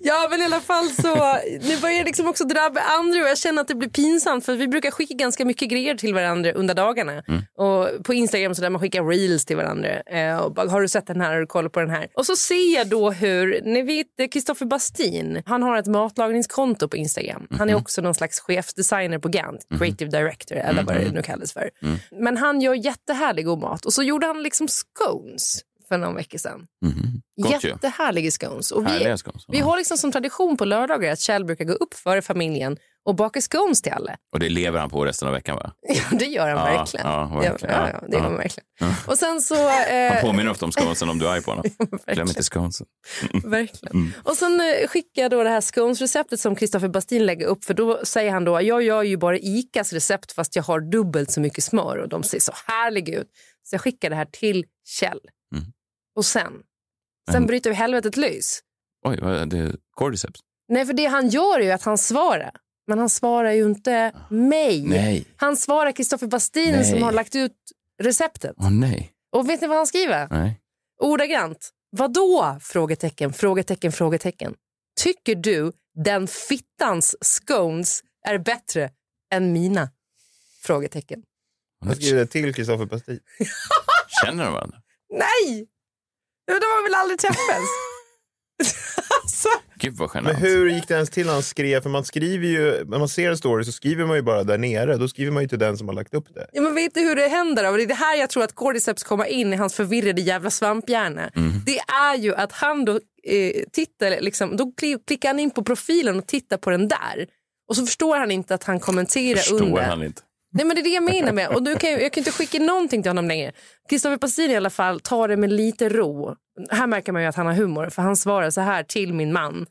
Ja 0.00 0.26
men 0.30 0.40
i 0.40 0.44
alla 0.44 0.60
fall 0.60 0.88
så, 0.90 1.38
nu 1.60 1.76
börjar 1.80 2.04
liksom 2.04 2.28
också 2.28 2.44
drabba 2.44 2.80
andra 2.80 3.20
och 3.22 3.28
jag 3.28 3.38
känner 3.38 3.62
att 3.62 3.68
det 3.68 3.74
blir 3.74 3.88
pinsamt 3.88 4.44
för 4.44 4.56
vi 4.56 4.68
brukar 4.68 4.90
skicka 4.90 5.14
ganska 5.14 5.44
mycket 5.44 5.68
grejer 5.68 5.94
till 5.94 6.14
varandra 6.14 6.52
under 6.52 6.74
dagarna. 6.74 7.22
Och 7.58 8.04
på 8.04 8.14
Instagram 8.14 8.54
så 8.54 8.62
där 8.62 8.70
man 8.70 8.80
skickar 8.80 9.04
reels 9.04 9.44
till 9.44 9.56
varandra. 9.56 10.00
Eh, 10.00 10.36
och 10.36 10.54
bara, 10.54 10.70
har 10.70 10.80
du 10.80 10.88
sett 10.88 11.06
den 11.06 11.20
här? 11.20 11.32
Har 11.32 11.40
du 11.40 11.46
kollat 11.46 11.72
på 11.72 11.80
den 11.80 11.90
här? 11.90 12.08
Och 12.14 12.26
så 12.26 12.36
ser 12.36 12.74
jag 12.74 12.88
då 12.88 13.10
hur, 13.10 13.60
ni 13.64 13.82
vet 13.82 14.32
Kristoffer 14.32 14.66
Bastin, 14.66 15.42
han 15.46 15.62
har 15.62 15.76
ett 15.78 15.86
matlagningskonto 15.86 16.88
på 16.88 16.96
Instagram. 16.96 17.46
Han 17.58 17.70
är 17.70 17.74
också 17.74 18.00
någon 18.02 18.14
slags 18.14 18.40
chefdesigner 18.40 19.18
på 19.18 19.28
Gant, 19.28 19.66
creative 19.78 20.10
director 20.10 20.56
eller 20.56 20.82
vad 20.82 20.94
det 20.94 21.12
nu 21.12 21.22
kallas 21.22 21.52
för. 21.52 21.70
Men 22.20 22.36
han 22.36 22.60
gör 22.60 22.74
jättehärlig 22.74 23.44
god 23.44 23.58
mat 23.60 23.84
och 23.84 23.92
så 23.92 24.02
gjorde 24.02 24.26
han 24.26 24.42
liksom 24.42 24.68
scones 24.68 25.60
för 25.88 25.98
någon 25.98 26.14
vecka 26.14 26.38
sedan. 26.38 26.66
Mhm. 26.84 27.22
Gott. 27.42 27.64
Jättehärliga 27.64 28.30
scones. 28.30 28.70
Och 28.70 28.86
vi, 28.86 29.16
scones. 29.18 29.44
vi 29.48 29.58
har 29.58 29.76
liksom 29.76 29.98
som 29.98 30.12
tradition 30.12 30.56
på 30.56 30.64
lördagar 30.64 31.12
att 31.12 31.20
Kjell 31.20 31.44
brukar 31.44 31.64
gå 31.64 31.72
upp 31.72 31.94
före 31.94 32.22
familjen 32.22 32.76
och 33.04 33.14
baka 33.14 33.40
scones 33.40 33.82
till 33.82 33.92
alla. 33.92 34.16
Och 34.32 34.40
det 34.40 34.48
lever 34.48 34.80
han 34.80 34.90
på 34.90 35.04
resten 35.04 35.28
av 35.28 35.34
veckan 35.34 35.56
va? 35.56 35.72
Ja, 35.88 36.18
det 36.18 36.24
gör 36.24 36.48
han 36.48 36.72
Ja, 36.72 36.78
verkligen. 36.78 37.06
ja, 37.06 37.26
verkligen. 37.26 37.74
Ja, 37.74 37.88
ja, 37.92 38.08
det 38.08 38.16
gör 38.16 38.22
han 38.22 38.36
verkligen. 38.36 38.66
Och 39.06 39.18
sen 39.18 39.40
så... 39.40 39.54
Han 39.68 39.84
Eh, 39.88 40.20
påminner 40.20 40.50
ofta 40.50 40.64
om 40.64 40.72
sconesen 40.72 41.08
om 41.08 41.18
du 41.18 41.26
är 41.26 41.30
arg 41.30 41.42
på 41.42 41.50
honom. 41.50 41.64
Glöm 42.06 42.28
inte 42.28 42.42
sconesen. 42.42 42.86
Verkligen. 43.44 43.94
Mm. 43.96 44.12
Och 44.22 44.36
sen 44.36 44.60
eh, 44.60 44.88
skickar 44.88 45.22
jag 45.22 45.30
då 45.30 45.42
det 45.42 45.50
här 45.50 45.60
scones-receptet 45.60 46.40
som 46.40 46.56
Kristoffer 46.56 46.88
Bastin 46.88 47.26
lägger 47.26 47.46
upp 47.46 47.64
för 47.64 47.74
då 47.74 48.00
säger 48.04 48.30
han 48.30 48.44
då 48.44 48.62
jag 48.62 48.82
gör 48.82 49.02
ju 49.02 49.16
bara 49.16 49.38
Icas 49.38 49.92
recept 49.92 50.32
fast 50.32 50.56
jag 50.56 50.62
har 50.62 50.80
dubbelt 50.80 51.30
så 51.30 51.40
mycket 51.40 51.64
smör 51.64 51.96
och 51.96 52.08
de 52.08 52.22
ser 52.22 52.40
så 52.40 52.52
härliga 52.66 53.20
ut. 53.20 53.28
Så 53.62 53.74
jag 53.74 53.80
skickar 53.80 54.10
det 54.10 54.16
här 54.16 54.24
till 54.32 54.64
Kjell. 54.88 55.20
Och 56.16 56.24
sen, 56.24 56.52
sen 57.30 57.36
Mm. 57.36 57.46
bryter 57.46 57.70
vi 57.70 57.76
helvetet 57.76 58.16
lös. 58.16 58.60
Oj, 59.06 59.18
vad 59.22 59.36
är 59.36 59.46
det? 59.46 59.76
Cordyceps? 59.90 60.40
Nej, 60.68 60.86
för 60.86 60.92
det 60.92 61.06
han 61.06 61.28
gör 61.28 61.60
är 61.60 61.64
ju 61.64 61.70
att 61.70 61.82
han 61.82 61.98
svarar. 61.98 62.50
Men 62.86 62.98
han 62.98 63.10
svarar 63.10 63.52
ju 63.52 63.62
inte 63.64 64.12
mig. 64.30 64.82
Nej. 64.86 65.26
Han 65.36 65.56
svarar 65.56 65.92
Kristoffer 65.92 66.26
Bastin 66.26 66.72
Nej. 66.72 66.84
som 66.90 67.02
har 67.02 67.12
lagt 67.12 67.34
ut 67.34 67.56
receptet. 68.02 68.54
Åh 68.58 68.70
nej. 68.70 69.12
Och 69.32 69.48
vet 69.48 69.60
ni 69.60 69.66
vad 69.66 69.76
han 69.76 69.86
skriver? 69.86 70.28
nej. 70.30 70.60
Ordagrant. 71.00 71.70
Vadå? 71.90 72.58
Frågetecken, 72.62 73.32
frågetecken, 73.32 73.92
frågetecken. 73.92 74.54
Tycker 75.00 75.34
du 75.34 75.72
den 76.04 76.26
fittans 76.28 77.16
scones 77.20 78.02
är 78.26 78.38
bättre 78.38 78.90
än 79.32 79.52
mina? 79.52 79.90
Frågetecken. 80.62 81.22
Jag 81.86 81.96
skriver 81.96 82.18
det 82.20 82.26
till 82.26 82.54
Kristoffer 82.54 82.86
Pastin. 82.86 83.20
Känner 84.24 84.44
de 84.44 84.52
varandra? 84.52 84.78
Nej! 85.12 85.68
De 86.46 86.52
har 86.52 86.82
väl 86.84 86.94
aldrig 86.94 87.18
träffats? 87.18 87.68
alltså. 89.22 89.48
Gud 89.78 89.94
vad 89.96 90.10
genant. 90.14 90.32
Men 90.32 90.42
hur 90.50 90.70
gick 90.70 90.88
det 90.88 90.94
ens 90.94 91.10
till 91.10 91.26
när 91.26 91.32
han 91.32 91.42
skrev? 91.42 91.80
För 91.82 91.90
man 91.90 92.04
skriver 92.04 92.46
ju, 92.46 92.84
när 92.84 92.98
man 92.98 93.08
ser 93.08 93.30
en 93.30 93.36
story 93.38 93.64
så 93.64 93.72
skriver 93.72 94.06
man 94.06 94.16
ju 94.16 94.22
bara 94.22 94.42
där 94.44 94.58
nere. 94.58 94.96
Då 94.96 95.08
skriver 95.08 95.32
man 95.32 95.42
ju 95.42 95.48
till 95.48 95.58
den 95.58 95.78
som 95.78 95.88
har 95.88 95.94
lagt 95.94 96.14
upp 96.14 96.34
det. 96.34 96.46
Ja, 96.52 96.62
men 96.62 96.74
vet 96.74 96.94
du 96.94 97.00
hur 97.00 97.16
det 97.16 97.28
händer? 97.28 97.70
Och 97.70 97.76
det 97.76 97.82
är 97.82 97.86
det 97.86 97.94
här 97.94 98.16
jag 98.16 98.30
tror 98.30 98.42
att 98.44 98.54
Cordyceps 98.54 99.02
kommer 99.02 99.24
in 99.24 99.52
i 99.52 99.56
hans 99.56 99.74
förvirrade 99.74 100.20
jävla 100.20 100.50
svamphjärna. 100.50 101.30
Det 101.66 101.78
är 101.78 102.14
ju 102.16 102.34
att 102.34 102.52
han 102.52 102.84
då 102.84 102.92
eh, 103.28 103.52
tittar, 103.72 104.20
liksom, 104.20 104.56
då 104.56 104.64
kli- 104.80 105.00
klickar 105.06 105.28
han 105.28 105.38
in 105.40 105.50
på 105.50 105.64
profilen 105.64 106.18
och 106.18 106.26
tittar 106.26 106.56
på 106.56 106.70
den 106.70 106.88
där. 106.88 107.26
Och 107.68 107.76
så 107.76 107.86
förstår 107.86 108.16
han 108.18 108.30
inte 108.30 108.54
att 108.54 108.64
han 108.64 108.80
kommenterar 108.80 109.36
Förstår 109.36 109.62
under. 109.62 109.82
han 109.82 110.02
inte. 110.02 110.22
Nej 110.54 110.64
men 110.64 110.76
det 110.76 110.80
är 110.80 110.84
det 110.84 110.90
jag 110.90 111.02
menar 111.04 111.32
med. 111.32 111.48
Och 111.48 111.62
nu 111.62 111.76
kan 111.76 111.90
jag, 111.90 112.02
jag 112.02 112.12
kan 112.12 112.20
inte 112.20 112.32
skicka 112.32 112.58
någonting 112.58 113.02
till 113.02 113.10
honom 113.10 113.28
längre. 113.28 113.52
Kristoffer 113.88 114.16
Passin 114.16 114.50
i 114.50 114.56
alla 114.56 114.70
fall 114.70 115.00
tar 115.00 115.28
det 115.28 115.36
med 115.36 115.52
lite 115.52 115.88
ro. 115.88 116.36
Här 116.70 116.86
märker 116.86 117.12
man 117.12 117.22
ju 117.22 117.28
att 117.28 117.36
han 117.36 117.46
har 117.46 117.54
humor 117.54 117.88
för 117.88 118.02
han 118.02 118.16
svarar 118.16 118.50
så 118.50 118.60
här 118.60 118.82
till 118.82 119.14
min 119.14 119.32
man. 119.32 119.66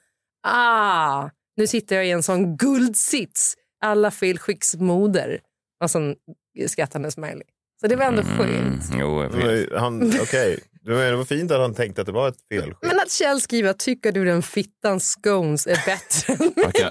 Ah, 0.48 1.30
nu 1.58 1.68
sitter 1.68 1.96
jag 1.96 2.08
i 2.08 2.12
en 2.12 2.24
sån 2.24 2.58
guldsits. 2.58 3.56
Alla 3.84 4.12
felskicksmoder. 4.12 5.40
Och 5.84 5.92
så 5.92 6.16
skrattande 6.68 7.12
smiley. 7.12 7.44
Så 7.82 7.88
det 7.88 7.96
var 7.96 8.06
ändå 8.06 8.24
skönt. 8.24 8.84
Jo, 9.00 9.24
jag 9.24 9.30
vet. 9.30 9.80
Han, 9.80 10.14
okej. 10.22 10.60
Det 10.86 10.94
var- 10.94 11.02
det 11.04 11.16
var 11.16 11.26
fint 11.26 11.52
att 11.52 11.60
han 11.60 11.74
tänkte 11.74 12.02
att 12.02 12.08
det 12.08 12.14
var 12.14 12.28
ett 12.28 12.36
fel. 12.52 12.74
Men 12.82 13.00
att 13.00 13.12
Kjell 13.12 13.42
skriver 13.42 13.74
tycker 13.74 14.12
du 14.12 14.26
den 14.26 14.42
fittan 14.42 15.00
scones 15.00 15.68
är 15.68 15.80
bättre 15.86 16.34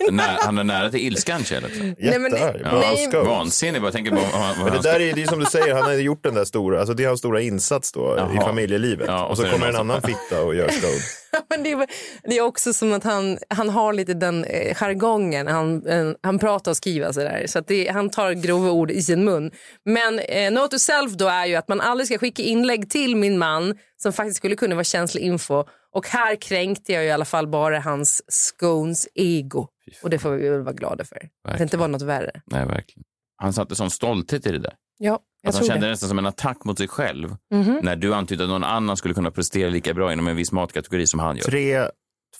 än 0.08 0.16
nä- 0.16 0.36
Han 0.40 0.58
är 0.58 0.64
nära 0.64 0.90
till 0.90 1.00
ilskan, 1.00 1.44
Kjell. 1.44 1.64
alltså. 1.64 1.82
Nej, 1.82 1.94
men- 2.18 2.32
Jättearg. 2.32 3.26
Vansinnig. 3.26 3.82
Jag 3.82 3.92
tänker 3.92 4.10
på 4.10 4.16
vad 4.16 4.24
han- 4.42 4.54
vad 4.62 4.72
Men 4.72 4.82
det 4.82 4.88
där 4.92 5.00
är, 5.00 5.12
det 5.14 5.22
är 5.22 5.26
som 5.26 5.38
du 5.40 5.46
säger, 5.46 5.74
han 5.74 5.82
har 5.82 5.92
gjort 5.92 6.22
den 6.24 6.34
där 6.34 6.44
stora, 6.44 6.78
alltså 6.78 6.94
det 6.94 7.04
är 7.04 7.08
hans 7.08 7.20
stora 7.20 7.40
insats 7.40 7.92
då 7.92 8.00
i 8.16 8.18
Jaha. 8.18 8.46
familjelivet. 8.46 9.06
Ja, 9.08 9.24
och 9.24 9.30
och 9.30 9.36
så 9.36 9.42
så 9.42 9.50
kommer 9.50 9.68
en 9.68 9.76
annan 9.76 10.02
fitta 10.02 10.42
och 10.42 10.54
gör 10.54 10.68
scones. 10.68 11.18
Men 11.48 11.62
det, 11.62 11.72
är, 11.72 11.86
det 12.22 12.38
är 12.38 12.42
också 12.42 12.72
som 12.72 12.92
att 12.92 13.04
han, 13.04 13.38
han 13.48 13.68
har 13.68 13.92
lite 13.92 14.14
den 14.14 14.44
eh, 14.44 14.74
jargongen. 14.74 15.46
Han, 15.46 15.86
eh, 15.86 16.12
han 16.22 16.38
pratar 16.38 16.70
och 16.70 16.76
skriver 16.76 17.12
sådär. 17.12 17.46
Så 17.46 17.58
att 17.58 17.66
det, 17.66 17.88
han 17.88 18.10
tar 18.10 18.32
grova 18.32 18.70
ord 18.70 18.90
i 18.90 19.02
sin 19.02 19.24
mun. 19.24 19.50
Men 19.84 20.18
eh, 20.18 20.52
note 20.52 20.68
to 20.68 20.78
self 20.78 21.12
då 21.12 21.26
är 21.26 21.46
ju 21.46 21.54
att 21.54 21.68
man 21.68 21.80
aldrig 21.80 22.06
ska 22.06 22.18
skicka 22.18 22.42
inlägg 22.42 22.90
till 22.90 23.16
min 23.16 23.38
man 23.38 23.78
som 24.02 24.12
faktiskt 24.12 24.36
skulle 24.36 24.56
kunna 24.56 24.74
vara 24.74 24.84
känslig 24.84 25.22
info. 25.22 25.64
Och 25.94 26.08
här 26.08 26.36
kränkte 26.36 26.92
jag 26.92 27.04
i 27.04 27.10
alla 27.10 27.24
fall 27.24 27.48
bara 27.48 27.80
hans 27.80 28.22
scones 28.28 29.08
ego. 29.14 29.68
Och 30.02 30.10
det 30.10 30.18
får 30.18 30.30
vi 30.30 30.48
väl 30.48 30.62
vara 30.62 30.74
glada 30.74 31.04
för. 31.04 31.28
Att 31.48 31.58
det 31.58 31.62
inte 31.64 31.76
var 31.76 31.88
något 31.88 32.02
värre. 32.02 32.40
Nej, 32.46 32.66
verkligen. 32.66 33.04
Han 33.42 33.52
satte 33.52 33.74
sån 33.74 33.90
stolthet 33.90 34.46
i 34.46 34.52
det 34.52 34.58
där. 34.58 34.74
Ja, 34.98 35.18
jag 35.42 35.48
Att 35.50 35.54
han 35.56 35.64
kände 35.66 35.86
det. 35.86 35.90
nästan 35.90 36.08
som 36.08 36.18
en 36.18 36.26
attack 36.26 36.64
mot 36.64 36.78
sig 36.78 36.88
själv 36.88 37.36
Mhm. 37.54 37.80
när 37.82 37.96
du 37.96 38.14
antydde 38.14 38.44
att 38.44 38.50
någon 38.50 38.64
annan 38.64 38.96
skulle 38.96 39.14
kunna 39.14 39.30
prestera 39.30 39.70
lika 39.70 39.94
bra 39.94 40.12
inom 40.12 40.28
en 40.28 40.36
viss 40.36 40.52
matkategori 40.52 41.06
som 41.06 41.20
han 41.20 41.36
gör. 41.36 41.44
Tre, 41.44 41.86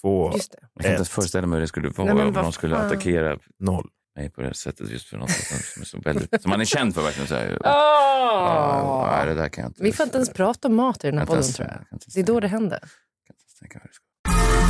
två, 0.01 0.33
Just 0.35 0.53
det. 0.53 0.59
Jag 0.75 0.83
kan 0.83 0.93
inte 0.93 1.03
ett, 1.03 1.09
föreställa 1.09 1.47
mig 1.47 1.57
hur 1.57 1.61
det 1.61 1.67
skulle 1.69 1.89
vara 1.89 2.15
Nej, 2.15 2.25
om 2.27 2.33
någon 2.33 2.53
skulle 2.53 2.77
fan. 2.77 2.87
attackera 2.87 3.39
noll. 3.59 3.89
mig 4.17 4.31
på 4.31 4.41
det 4.41 4.47
här 4.47 4.55
sättet 4.55 4.91
just 4.91 5.07
för 5.09 5.17
något 5.19 5.31
som 5.31 5.83
är 5.83 5.87
så 5.87 5.99
väldigt, 6.01 6.43
som 6.43 6.51
man 6.51 6.61
är 6.61 6.65
känd 6.65 6.95
för 6.95 7.03
verkligen. 7.03 7.29
Så 7.29 7.35
här, 7.35 7.59
Åh! 7.65 7.71
"Ah, 7.73 9.17
nej, 9.17 9.27
det 9.27 9.35
där 9.43 9.49
kan 9.49 9.63
jag 9.63 9.71
inte. 9.71 9.83
Vi 9.83 9.93
får 9.93 10.05
inte 10.05 10.17
ens 10.17 10.31
prata 10.31 10.69
om 10.69 10.75
mat 10.75 11.05
i 11.05 11.07
den 11.11 11.19
här 11.19 11.27
podden 11.27 11.43
tror 11.43 11.69
jag. 11.69 11.77
jag 11.77 11.89
kan 11.89 11.97
inte 11.97 12.05
ens 12.05 12.15
Det 12.15 12.21
är 12.21 12.25
då 12.25 12.41
det 12.41 12.49
händer 12.49 12.81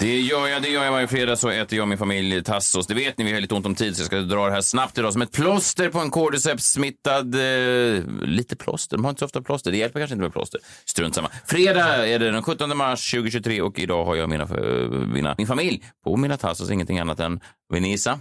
Det 0.00 0.20
gör 0.20 0.46
jag, 0.48 0.62
det 0.62 0.68
gör 0.68 0.84
jag 0.84 0.92
varje 0.92 1.08
fredag 1.08 1.36
så 1.36 1.48
äter 1.48 1.76
jag 1.78 1.82
och 1.84 1.88
min 1.88 1.98
familj 1.98 2.44
tassos. 2.44 2.86
Det 2.86 2.94
vet 2.94 3.18
ni, 3.18 3.24
vi 3.24 3.32
har 3.32 3.40
lite 3.40 3.54
ont 3.54 3.66
om 3.66 3.74
tid 3.74 3.96
så 3.96 4.00
jag 4.00 4.06
ska 4.06 4.16
dra 4.20 4.46
det 4.46 4.52
här 4.52 4.60
snabbt 4.60 4.98
idag 4.98 5.12
som 5.12 5.22
ett 5.22 5.32
plåster 5.32 5.90
på 5.90 5.98
en 5.98 6.10
cordyceps-smittad... 6.10 7.34
Eh, 7.34 8.02
lite 8.22 8.56
plåster, 8.56 8.96
de 8.96 9.04
har 9.04 9.10
inte 9.10 9.18
så 9.18 9.24
ofta 9.24 9.42
plåster. 9.42 9.70
Det 9.70 9.76
hjälper 9.76 10.00
kanske 10.00 10.12
inte 10.14 10.22
med 10.22 10.32
plåster. 10.32 10.60
Strunt 10.84 11.14
samma. 11.14 11.30
Fredag 11.46 12.06
är 12.06 12.18
det 12.18 12.30
den 12.30 12.42
17 12.42 12.76
mars 12.76 13.10
2023 13.10 13.62
och 13.62 13.78
idag 13.78 14.04
har 14.04 14.16
jag 14.16 14.28
mina, 14.28 14.44
eh, 14.44 14.90
mina, 14.90 15.34
min 15.38 15.46
familj 15.46 15.84
på 16.04 16.16
mina 16.16 16.36
tassos, 16.36 16.70
ingenting 16.70 16.98
annat 16.98 17.20
än 17.20 17.40
Venisa. 17.72 18.20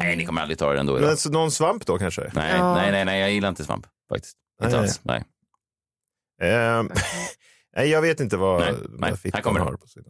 Nej, 0.00 0.16
ni 0.16 0.26
kommer 0.26 0.40
aldrig 0.42 0.58
ta 0.58 0.72
det 0.72 0.80
ändå 0.80 0.92
Men 0.92 1.02
idag. 1.02 1.10
alltså, 1.10 1.28
någon 1.30 1.50
svamp 1.50 1.86
då 1.86 1.98
kanske? 1.98 2.30
Nej, 2.34 2.54
Ja. 2.58 2.74
nej, 2.74 2.92
nej, 2.92 3.04
nej, 3.04 3.20
jag 3.20 3.32
gillar 3.32 3.48
inte 3.48 3.64
svamp 3.64 3.86
faktiskt. 4.12 4.36
Inte 4.62 4.74
Nej. 4.76 4.82
alls. 4.84 5.00
Nej. 5.02 5.24
Ehm, 6.42 6.90
nej, 7.76 7.88
jag 7.90 8.02
vet 8.02 8.20
inte 8.20 8.36
vad, 8.36 8.60
Nej, 8.60 8.72
vad 8.88 9.00
nej, 9.00 9.30
här 9.34 9.40
kommer 9.40 9.60
har 9.60 9.72
på 9.72 9.86
sina. 9.86 10.04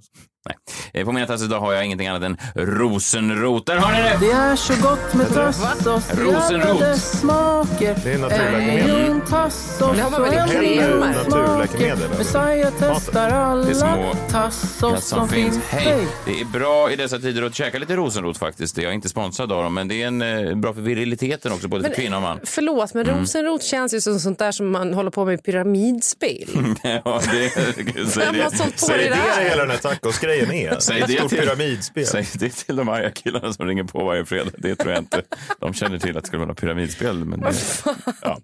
Eh, 0.93 1.05
På 1.05 1.13
mina 1.13 1.27
tassos 1.27 1.47
idag 1.47 1.61
har 1.61 1.73
jag 1.73 1.85
ingenting 1.85 2.09
annat 2.09 2.23
än 2.23 2.37
rosenrot. 2.55 3.67
Där 3.67 3.77
har 3.77 3.93
ni 3.93 3.99
det! 4.03 4.17
Det 4.21 4.33
är 4.33 4.57
så 4.57 4.73
gott 4.89 5.15
med 5.15 5.29
tassos 5.35 6.11
Rosenrot. 6.15 6.99
smaker 6.99 7.97
Det 8.05 8.11
är 8.11 8.15
En 8.15 8.21
naturläkemedel. 8.21 8.97
miljon 8.99 9.21
tassos 9.21 9.97
Det 9.97 10.03
har 10.03 10.11
man 10.11 10.21
och 10.21 10.27
väl 10.27 10.35
i 10.35 10.39
en 10.39 10.49
kremer? 10.49 11.15
Naturläkemedel? 11.25 12.09
Messiah 12.19 12.73
testar 12.79 13.29
Det 13.31 13.35
är 13.37 13.41
alla 13.41 13.75
små 13.75 14.15
tassos 14.31 15.05
som 15.09 15.29
finns 15.29 15.59
Hej! 15.69 16.07
Det 16.27 16.41
är 16.41 16.45
bra 16.45 16.91
i 16.93 16.97
dessa 16.97 17.19
tider 17.19 17.43
att 17.43 17.55
käka 17.55 17.79
lite 17.79 17.97
rosenrot 17.97 18.39
faktiskt. 18.39 18.77
Jag 18.79 18.87
är 18.91 18.93
inte 18.95 19.09
sponsrad 19.09 19.53
av 19.53 19.63
dem, 19.63 19.75
men 19.75 19.89
det 19.89 20.03
är 20.03 20.07
en, 20.07 20.23
eh, 20.23 20.55
bra 20.57 20.75
för 20.75 20.81
viriliteten 20.81 21.53
också, 21.53 21.69
både 21.69 21.83
för 21.83 21.91
Men- 21.91 21.97
kvinna 21.97 22.17
och 22.17 22.23
man. 22.23 22.41
Förlåt, 22.45 22.95
men 22.95 23.07
Mm. 23.07 23.21
rosenrot 23.21 23.63
känns 23.63 23.95
ju 23.95 24.01
som 24.01 24.21
sånt 24.21 24.39
där 24.39 24.53
som 24.53 24.71
man 24.71 24.95
håller 24.95 25.11
på 25.11 25.25
med 25.25 25.35
i 25.35 25.39
pyramidspel. 25.43 26.49
ja, 27.05 27.21
det, 27.31 27.48
säg 28.11 28.27
på 28.73 28.73
säg 28.77 28.99
det 28.99 29.05
Det 29.05 29.09
det 29.09 29.49
hela 29.51 29.63
den 29.63 29.71
här 29.71 29.79
tacosgrejen 29.79 30.51
är. 30.53 30.79
Säg 30.81 31.01
det 31.07 31.13
stort 31.19 31.29
till- 31.29 31.39
pyramidspel. 31.39 32.07
Säg 32.07 32.29
det 32.35 32.51
till 32.51 32.77
de 32.77 32.89
arga 32.89 33.11
killarna 33.11 33.53
som 33.53 33.67
ringer 33.67 33.85
på 33.85 34.05
varje 34.05 34.25
fredag. 34.25 34.51
Det 34.59 34.77
tror 34.77 34.93
jag 34.93 35.01
inte. 35.03 35.23
De 35.61 35.75
känner 35.75 35.99
till 35.99 36.17
att 36.17 36.25
det 36.25 36.29
skulle 36.29 36.45
vara 36.45 36.55
pyramidspel. 36.55 37.25
Men 37.25 37.41
det, 37.41 37.53
ja. 38.23 38.41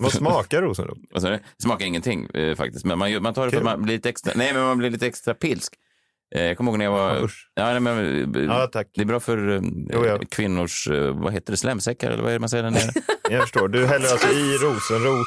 Vad 0.00 0.12
smakar 0.12 0.62
rosenrot? 0.62 0.98
Det 1.22 1.40
smakar 1.62 1.86
ingenting 1.86 2.26
eh, 2.34 2.54
faktiskt. 2.56 2.84
Men 2.84 2.98
man, 2.98 3.22
man 3.22 3.34
tar 3.34 3.44
det 3.44 3.50
för 3.50 3.58
att 3.58 3.64
man 3.64 3.82
blir 3.82 3.94
lite 3.94 4.08
extra, 4.08 4.32
nej, 4.36 4.52
men 4.54 4.62
man 4.62 4.78
blir 4.78 4.90
lite 4.90 5.06
extra 5.06 5.34
pilsk. 5.34 5.74
Eh, 6.34 6.42
Jag 6.42 6.56
kommer 6.56 6.70
ihåg 6.70 6.78
när 6.78 6.84
jag 6.84 6.92
var... 6.92 7.24
Usch. 7.24 7.48
Ja, 7.54 7.64
nej, 7.64 7.80
men, 7.80 8.34
Ja, 8.48 8.66
tack. 8.72 8.86
Det 8.94 9.00
är 9.00 9.04
bra 9.06 9.20
för 9.20 9.50
eh, 9.56 9.60
Jo, 9.92 10.06
ja. 10.06 10.18
kvinnors, 10.30 10.88
eh, 10.88 11.14
vad 11.22 11.32
heter 11.32 11.52
det, 11.52 11.56
slemsäckar 11.56 12.10
eller 12.10 12.22
vad 12.22 12.30
är 12.30 12.34
det 12.34 12.40
man 12.40 12.48
säger 12.48 12.62
där 12.64 12.70
nere? 12.70 12.92
Jag 13.30 13.42
förstår. 13.42 13.68
Du 13.68 13.86
häller 13.86 14.08
alltså 14.08 14.28
i 14.28 14.52
rosenrot 14.62 15.26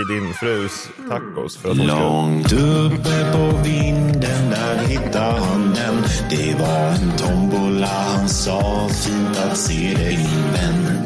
i 0.00 0.12
din 0.14 0.34
frus 0.34 0.88
tacos 1.08 1.56
för 1.56 1.70
att. 1.70 1.76
Långt 1.76 2.52
uppe 2.52 3.32
på 3.32 3.60
vinden 3.64 4.50
där 4.50 4.76
hittade 4.86 5.40
han 5.40 5.74
den 5.74 6.02
Det 6.30 6.54
var 6.60 6.88
en 6.88 7.16
tombola 7.16 7.86
han 7.86 8.28
sa 8.28 8.88
fint 8.88 9.38
att 9.38 9.56
se 9.56 9.94
dig 9.94 10.16
min 10.16 10.52
vän 10.52 10.98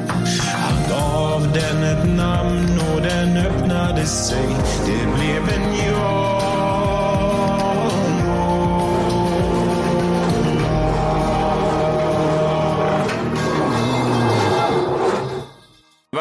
Han 0.54 0.88
gav 0.90 1.52
den 1.52 1.82
ett 1.82 2.16
namn 2.16 2.78
och 2.94 3.00
den 3.02 3.36
öppnade 3.36 4.06
sig 4.06 4.46
Det 4.86 5.16
blev 5.16 5.48
en 5.54 5.74
ja 5.86 5.93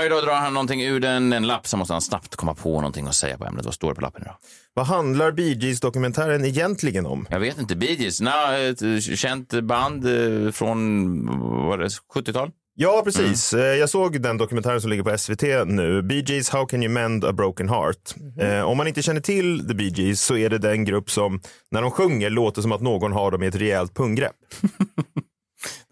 Varje 0.04 0.16
dag 0.16 0.24
drar 0.24 0.34
han 0.36 0.54
någonting 0.54 0.82
ur 0.84 1.00
den, 1.00 1.34
en 1.34 1.48
lapp, 1.48 1.68
så 1.68 1.78
måste 1.78 1.94
han 1.94 2.02
snabbt 2.02 2.36
komma 2.36 2.56
på 2.56 2.70
någonting 2.76 3.08
att 3.08 3.16
säga 3.16 3.38
på 3.38 3.46
ämnet. 3.46 3.66
Vad 3.66 3.74
står 3.74 3.90
det 3.90 3.96
på 3.96 4.02
lappen 4.02 4.22
idag? 4.22 4.36
Vad 4.74 4.86
handlar 4.86 5.32
Bee 5.32 5.54
Gees-dokumentären 5.54 6.46
egentligen 6.46 7.06
om? 7.06 7.28
Jag 7.30 7.40
vet 7.40 7.60
inte. 7.60 7.76
Bee 7.76 7.94
Gees, 7.94 8.22
na, 8.22 8.58
ett 8.58 9.04
känt 9.04 9.62
band 9.62 10.06
eh, 10.06 10.52
från 10.52 11.26
vad 11.40 11.66
var 11.68 11.78
det, 11.78 11.88
70-tal? 12.16 12.52
Ja, 12.76 13.02
precis. 13.06 13.54
Eh, 13.54 13.62
Jag 13.76 13.90
såg 13.90 14.22
den 14.22 14.38
dokumentären 14.38 14.82
som 14.82 14.90
ligger 14.90 15.04
på 15.04 15.18
SVT 15.18 15.42
nu. 15.68 16.02
Bee 16.02 16.24
Gees, 16.28 16.50
How 16.50 16.66
can 16.66 16.84
you 16.84 16.94
mend 16.94 17.26
a 17.26 17.34
broken 17.34 17.70
heart? 17.70 18.16
Eh, 18.40 18.62
om 18.62 18.78
man 18.78 18.88
inte 18.88 19.02
känner 19.02 19.22
till 19.22 19.68
The 19.68 19.74
Bee 19.74 19.90
Gees 19.96 20.22
så 20.22 20.36
är 20.38 20.50
det 20.50 20.58
den 20.58 20.86
grupp 20.86 21.12
som 21.12 21.42
när 21.72 21.82
de 21.82 21.92
sjunger 21.92 22.30
låter 22.30 22.62
som 22.62 22.72
att 22.72 22.82
någon 22.82 23.12
har 23.12 23.32
dem 23.32 23.44
i 23.44 23.48
ett 23.48 23.56
rejält 23.56 23.94
punggrepp. 23.96 24.36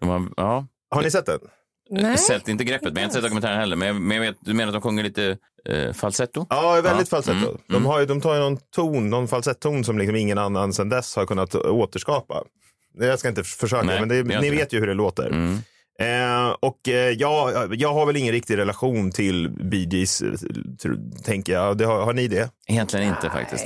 Har, 0.02 0.28
ja. 0.36 0.66
Har 0.90 1.02
ni 1.02 1.10
sett 1.10 1.26
den? 1.26 1.40
Har 2.00 2.16
sett 2.16 2.48
inte 2.48 2.64
greppet, 2.64 2.84
men 2.84 2.94
jag 2.94 3.00
har 3.00 3.04
inte 3.04 3.14
sett 3.14 3.22
dokumentären 3.22 3.58
heller. 3.58 3.76
Men, 3.76 3.88
jag, 3.88 3.96
men 3.96 4.16
jag 4.16 4.24
vet, 4.24 4.36
du 4.40 4.54
menar 4.54 4.68
att 4.68 4.72
de 4.74 4.82
sjunger 4.82 5.02
lite 5.02 5.36
eh, 5.68 5.92
falsetto? 5.92 6.46
Ja, 6.50 6.72
väldigt 6.84 7.12
Ja. 7.12 7.16
falsetto. 7.16 7.48
Mm. 7.48 7.58
De, 7.68 7.86
har 7.86 8.00
ju, 8.00 8.06
de 8.06 8.20
tar 8.20 8.34
ju 8.34 8.40
någon 8.40 8.56
ton, 8.56 9.10
någon 9.10 9.28
falsetton 9.28 9.84
som 9.84 9.98
liksom 9.98 10.16
ingen 10.16 10.38
annan 10.38 10.72
sedan 10.72 10.88
dess 10.88 11.16
har 11.16 11.26
kunnat 11.26 11.54
återskapa. 11.54 12.42
Jag 12.98 13.18
ska 13.18 13.28
inte 13.28 13.44
försöka, 13.44 13.82
Nej, 13.82 14.00
men 14.00 14.08
det, 14.08 14.22
ni 14.40 14.50
vet 14.50 14.70
det. 14.70 14.76
ju 14.76 14.80
hur 14.80 14.86
det 14.86 14.94
låter. 14.94 15.26
Mm. 15.26 15.58
Eh, 16.00 16.56
och 16.60 16.88
eh, 16.88 16.94
jag, 16.94 17.74
jag 17.74 17.92
har 17.94 18.06
väl 18.06 18.16
ingen 18.16 18.32
riktig 18.32 18.56
relation 18.58 19.10
till 19.12 19.50
Bee 19.50 19.88
Gees, 19.90 20.22
eh, 20.22 20.30
tänker 21.24 21.52
jag. 21.52 21.78
Det 21.78 21.84
har, 21.84 22.02
har 22.04 22.12
ni 22.12 22.28
det? 22.28 22.50
Egentligen 22.68 23.08
inte 23.08 23.30
faktiskt. 23.30 23.64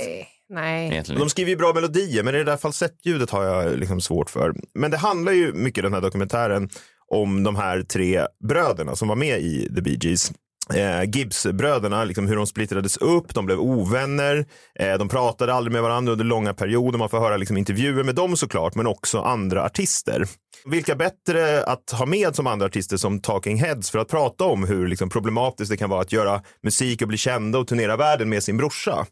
Nej. 0.49 0.87
Egentligen 0.91 1.19
De 1.21 1.29
skriver 1.29 1.49
ju 1.49 1.55
bra 1.57 1.73
melodier, 1.73 2.23
men 2.23 2.33
det 2.33 2.43
där 2.43 2.57
falsettljudet 2.57 3.29
har 3.29 3.43
jag 3.43 3.77
liksom 3.79 4.01
svårt 4.01 4.29
för. 4.29 4.53
Men 4.73 4.91
det 4.91 4.97
handlar 4.97 5.31
ju 5.31 5.53
mycket 5.53 5.83
den 5.83 5.93
här 5.93 6.01
dokumentären 6.01 6.69
om 7.11 7.43
de 7.43 7.55
här 7.55 7.81
tre 7.81 8.25
bröderna 8.47 8.95
som 8.95 9.07
var 9.07 9.15
med 9.15 9.39
i 9.39 9.71
The 9.75 9.81
Bee 9.81 9.97
Gees. 10.01 10.31
Eh, 10.73 11.03
Gibbs-bröderna, 11.09 12.03
liksom 12.03 12.27
hur 12.27 12.35
de 12.35 12.47
splittrades 12.47 12.97
upp, 12.97 13.33
de 13.33 13.45
blev 13.45 13.59
ovänner, 13.59 14.45
eh, 14.79 14.97
de 14.97 15.09
pratade 15.09 15.53
aldrig 15.53 15.73
med 15.73 15.81
varandra 15.81 16.11
under 16.11 16.25
långa 16.25 16.53
perioder. 16.53 16.99
Man 16.99 17.09
får 17.09 17.19
höra 17.19 17.37
liksom 17.37 17.57
intervjuer 17.57 18.03
med 18.03 18.15
dem 18.15 18.37
såklart, 18.37 18.75
men 18.75 18.87
också 18.87 19.21
andra 19.21 19.63
artister. 19.65 20.25
Vilka 20.65 20.95
bättre 20.95 21.63
att 21.63 21.91
ha 21.91 22.05
med 22.05 22.35
som 22.35 22.47
andra 22.47 22.65
artister 22.65 22.97
som 22.97 23.19
Talking 23.19 23.57
Heads 23.57 23.89
för 23.89 23.99
att 23.99 24.07
prata 24.07 24.43
om 24.43 24.63
hur 24.63 24.87
liksom 24.87 25.09
problematiskt 25.09 25.71
det 25.71 25.77
kan 25.77 25.89
vara 25.89 26.01
att 26.01 26.11
göra 26.11 26.41
musik 26.63 27.01
och 27.01 27.07
bli 27.07 27.17
kända 27.17 27.59
och 27.59 27.67
turnera 27.67 27.97
världen 27.97 28.29
med 28.29 28.43
sin 28.43 28.57
brorsa. 28.57 29.05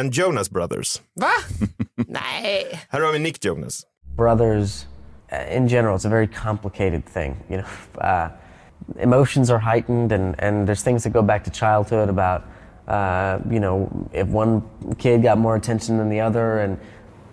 And 0.00 0.14
Jonas 0.14 0.50
Brothers. 0.50 1.00
Va? 1.20 1.30
Nej. 2.08 2.80
Här 2.88 3.00
har 3.00 3.12
vi 3.12 3.18
Nick 3.18 3.44
Jonas. 3.44 3.82
brothers 4.16 4.84
in 5.48 5.68
general 5.68 5.94
it's 5.94 6.04
a 6.04 6.08
very 6.08 6.26
complicated 6.26 7.04
thing 7.04 7.36
you 7.50 7.56
know 7.58 7.66
uh, 8.00 8.30
emotions 8.98 9.50
are 9.50 9.58
heightened 9.58 10.12
and, 10.12 10.34
and 10.38 10.66
there's 10.66 10.82
things 10.82 11.02
that 11.04 11.10
go 11.10 11.22
back 11.22 11.44
to 11.44 11.50
childhood 11.50 12.08
about 12.08 12.44
uh, 12.88 13.38
you 13.50 13.60
know 13.60 13.88
if 14.12 14.26
one 14.28 14.62
kid 14.98 15.22
got 15.22 15.38
more 15.38 15.56
attention 15.56 15.98
than 15.98 16.08
the 16.08 16.20
other 16.20 16.60
and 16.60 16.78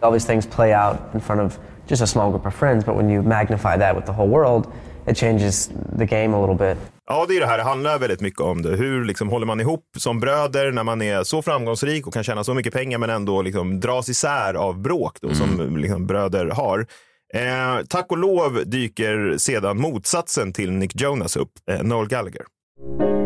all 0.03 0.11
these 0.11 0.25
things 0.25 0.45
play 0.45 0.73
out 0.73 1.09
in 1.13 1.19
front 1.19 1.41
of 1.41 1.57
just 1.87 2.01
a 2.01 2.07
small 2.07 2.29
group 2.31 2.45
of 2.45 2.53
friends 2.53 2.83
but 2.83 2.95
when 2.95 3.09
you 3.09 3.21
magnify 3.21 3.77
that 3.77 3.95
with 3.95 4.05
the 4.05 4.13
whole 4.13 4.27
world 4.27 4.71
it 5.07 5.15
changes 5.15 5.69
the 5.97 6.05
game 6.05 6.33
a 6.33 6.39
little 6.39 6.55
bit 6.55 6.77
Ja, 7.07 7.25
det 7.27 7.35
är 7.35 7.39
det 7.39 7.45
här. 7.45 7.57
Det 7.57 7.63
handlar 7.63 7.99
väldigt 7.99 8.21
mycket 8.21 8.41
om 8.41 8.61
det. 8.61 8.75
Hur 8.75 9.05
liksom 9.05 9.29
håller 9.29 9.45
man 9.45 9.59
ihop 9.61 9.85
som 9.97 10.19
bröder 10.19 10.71
när 10.71 10.83
man 10.83 11.01
är 11.01 11.23
så 11.23 11.41
framgångsrik 11.41 12.07
och 12.07 12.13
kan 12.13 12.23
tjäna 12.23 12.43
så 12.43 12.53
mycket 12.53 12.73
pengar 12.73 12.97
men 12.97 13.09
ändå 13.09 13.41
liksom 13.41 13.79
dras 13.79 14.09
isär 14.09 14.53
av 14.53 14.79
bråk 14.81 15.17
då, 15.21 15.33
som 15.33 15.77
liksom 15.77 16.07
bröder 16.07 16.45
har. 16.45 16.85
Eh, 17.33 17.85
tack 17.89 18.11
och 18.11 18.17
lov 18.17 18.63
dyker 18.65 19.37
sedan 19.37 19.81
motsatsen 19.81 20.53
till 20.53 20.71
Nick 20.71 21.01
Jonas 21.01 21.37
upp, 21.37 21.51
eh, 21.71 21.83
Noel 21.83 22.07
Gallagher. 22.07 22.45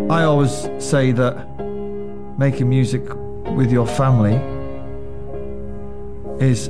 I 0.09 0.23
always 0.23 0.69
say 0.79 1.13
that 1.13 1.35
making 2.37 2.69
music 2.69 3.01
with 3.57 3.71
your 3.71 3.85
family 3.85 4.39
is 6.39 6.69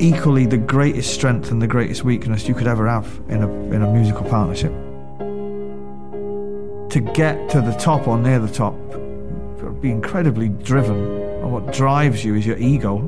equally 0.00 0.46
the 0.46 0.56
greatest 0.56 1.14
strength 1.14 1.50
and 1.50 1.62
the 1.62 1.66
greatest 1.66 2.04
weakness 2.04 2.48
you 2.48 2.54
could 2.54 2.68
ever 2.68 2.86
have 2.86 3.06
in 3.28 3.42
a 3.42 3.48
in 3.74 3.82
a 3.82 3.92
musical 3.92 4.24
partnership. 4.28 4.72
To 6.90 7.00
get 7.00 7.48
to 7.50 7.60
the 7.60 7.74
top 7.78 8.06
or 8.06 8.18
near 8.18 8.38
the 8.38 8.52
top, 8.52 8.74
be 9.80 9.90
incredibly 9.90 10.48
driven, 10.48 10.96
and 11.42 11.52
what 11.52 11.72
drives 11.72 12.24
you 12.24 12.36
is 12.36 12.46
your 12.46 12.58
ego. 12.58 12.98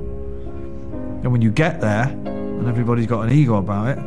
And 1.22 1.32
when 1.32 1.42
you 1.42 1.50
get 1.50 1.80
there, 1.80 2.06
and 2.58 2.68
everybody's 2.68 3.06
got 3.06 3.20
an 3.20 3.32
ego 3.32 3.56
about 3.56 3.88
it, 3.88 3.98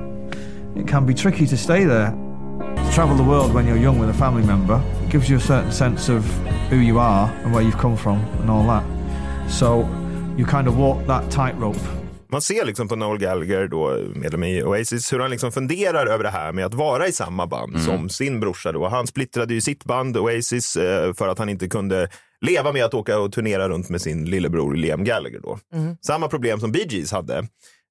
it 0.76 0.88
can 0.88 1.06
be 1.06 1.14
tricky 1.14 1.48
to 1.48 1.58
stay 1.58 1.86
there. 1.86 2.12
To 2.76 2.92
travel 2.94 3.18
the 3.18 3.24
world 3.24 3.54
when 3.54 3.68
you're 3.68 3.84
young 3.84 4.00
with 4.00 4.10
a 4.10 4.14
family 4.14 4.46
member 4.46 4.82
gives 5.10 5.30
you 5.30 5.38
a 5.38 5.42
certain 5.42 5.72
sense 5.72 6.10
of 6.10 6.26
who 6.70 6.78
you 6.78 7.00
are 7.00 7.32
and 7.44 7.54
where 7.54 7.64
you've 7.64 7.82
come 7.82 7.98
from 7.98 8.18
and 8.42 8.50
all 8.50 8.64
that. 8.68 8.84
So 9.50 9.88
you 10.38 10.46
kind 10.46 10.68
of 10.68 10.78
walk 10.78 11.08
that 11.08 11.32
tightrope. 11.32 11.80
Man 12.32 12.42
ser 12.42 12.66
liksom 12.66 12.88
på 12.88 12.96
Noel 12.96 13.18
Gallagher, 13.18 13.68
då, 13.68 13.98
medlem 14.16 14.44
i 14.44 14.64
Oasis, 14.64 15.14
hur 15.14 15.20
han 15.20 15.32
liksom 15.32 15.52
funderar 15.52 16.08
över 16.08 16.24
det 16.24 16.30
här 16.30 16.52
med 16.52 16.66
att 16.66 16.74
vara 16.74 17.08
i 17.08 17.12
samma 17.12 17.48
band 17.48 17.82
som 17.82 18.10
sin 18.10 18.40
brorsa. 18.40 18.72
Då. 18.72 18.88
Han 18.88 19.08
splittrade 19.08 19.54
ju 19.54 19.62
sitt 19.62 19.86
band 19.86 20.18
Oasis 20.18 20.76
eh, 20.76 21.14
för 21.14 21.28
att 21.28 21.40
han 21.40 21.50
inte 21.50 21.68
kunde 21.68 22.10
leva 22.42 22.72
med 22.72 22.86
att 22.86 22.94
åka 22.94 23.20
och 23.20 23.32
turnera 23.32 23.70
runt 23.70 23.90
med 23.90 24.02
sin 24.02 24.26
lillebror 24.26 24.76
Liam 24.76 25.04
Gallagher. 25.04 25.40
Då. 25.44 25.60
Samma 26.02 26.28
problem 26.28 26.60
som 26.60 26.72
Bee 26.72 26.88
Gees 26.90 27.12
hade. 27.12 27.48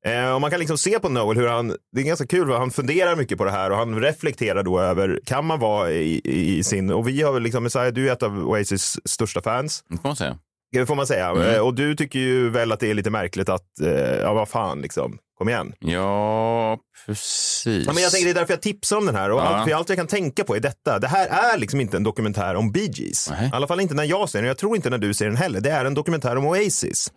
Eh, 0.06 0.34
och 0.34 0.40
man 0.40 0.50
kan 0.50 0.60
liksom 0.60 0.78
se 0.78 0.98
på 0.98 1.08
Noel 1.08 1.36
hur 1.36 1.48
han, 1.48 1.68
det 1.92 2.00
är 2.00 2.04
ganska 2.04 2.26
kul, 2.26 2.50
han 2.50 2.70
funderar 2.70 3.16
mycket 3.16 3.38
på 3.38 3.44
det 3.44 3.50
här 3.50 3.70
och 3.70 3.76
han 3.76 4.00
reflekterar 4.00 4.62
då 4.62 4.80
över, 4.80 5.20
kan 5.24 5.44
man 5.44 5.60
vara 5.60 5.90
i, 5.90 6.20
i 6.24 6.64
sin, 6.64 6.90
och 6.90 7.08
vi 7.08 7.22
har 7.22 7.32
väl 7.32 7.42
liksom, 7.42 7.62
Messiah, 7.62 7.92
du 7.92 8.08
är 8.08 8.12
ett 8.12 8.22
av 8.22 8.48
Oasis 8.48 8.98
största 9.04 9.42
fans. 9.42 9.84
Det 9.88 9.96
får 9.96 10.08
man 10.08 10.16
säga. 10.16 10.38
Det 10.72 10.86
får 10.86 10.94
man 10.94 11.06
säga. 11.06 11.28
Mm. 11.28 11.54
Eh, 11.54 11.58
Och 11.60 11.74
du 11.74 11.94
tycker 11.94 12.18
ju 12.18 12.50
väl 12.50 12.72
att 12.72 12.80
det 12.80 12.90
är 12.90 12.94
lite 12.94 13.10
märkligt 13.10 13.48
att, 13.48 13.80
eh, 13.82 13.90
ja 14.20 14.32
vad 14.32 14.48
fan 14.48 14.82
liksom, 14.82 15.18
kom 15.38 15.48
igen. 15.48 15.72
Ja, 15.78 16.78
precis. 17.06 17.86
Ja, 17.86 17.92
men 17.92 18.02
jag 18.02 18.12
tänker 18.12 18.24
det 18.26 18.30
är 18.32 18.34
därför 18.34 18.52
jag 18.52 18.62
tipsar 18.62 18.96
om 18.96 19.06
den 19.06 19.14
här. 19.14 19.30
Och 19.30 19.38
Ja. 19.40 19.44
allt, 19.44 19.68
för 19.70 19.76
allt 19.76 19.88
jag 19.88 19.98
kan 19.98 20.06
tänka 20.06 20.44
på 20.44 20.56
är 20.56 20.60
detta. 20.60 20.98
Det 20.98 21.06
här 21.08 21.54
är 21.54 21.58
liksom 21.58 21.80
inte 21.80 21.96
en 21.96 22.02
dokumentär 22.02 22.54
om 22.54 22.72
Bee 22.72 22.90
Gees. 22.92 23.28
I 23.30 23.50
alla 23.52 23.66
fall 23.66 23.80
inte 23.80 23.94
när 23.94 24.04
jag 24.04 24.28
ser 24.28 24.38
den. 24.38 24.48
Jag 24.48 24.58
tror 24.58 24.76
inte 24.76 24.90
när 24.90 24.98
du 24.98 25.14
ser 25.14 25.26
den 25.26 25.36
heller. 25.36 25.60
Det 25.60 25.70
är 25.70 25.84
en 25.84 25.94
dokumentär 25.94 26.36
om 26.36 26.46
Oasis. 26.46 27.12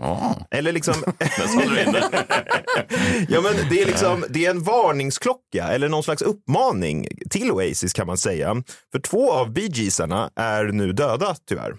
Eller 0.52 0.72
liksom... 0.72 0.94
ja, 3.30 3.42
men 3.42 3.54
det 3.70 3.82
är 3.82 3.86
liksom, 3.86 4.26
det 4.30 4.46
är 4.46 4.50
en 4.50 4.64
varningsklocka 4.64 5.68
eller 5.68 5.90
någon 5.90 6.04
slags 6.04 6.22
uppmaning 6.22 7.08
till 7.30 7.52
Oasis 7.52 7.94
kan 7.94 8.08
man 8.08 8.18
säga. 8.18 8.64
För 8.92 9.00
två 9.00 9.32
av 9.32 9.54
Bee 9.54 9.70
Geesarna 9.74 10.30
är 10.36 10.64
nu 10.66 10.94
döda 10.94 11.36
tyvärr. 11.50 11.74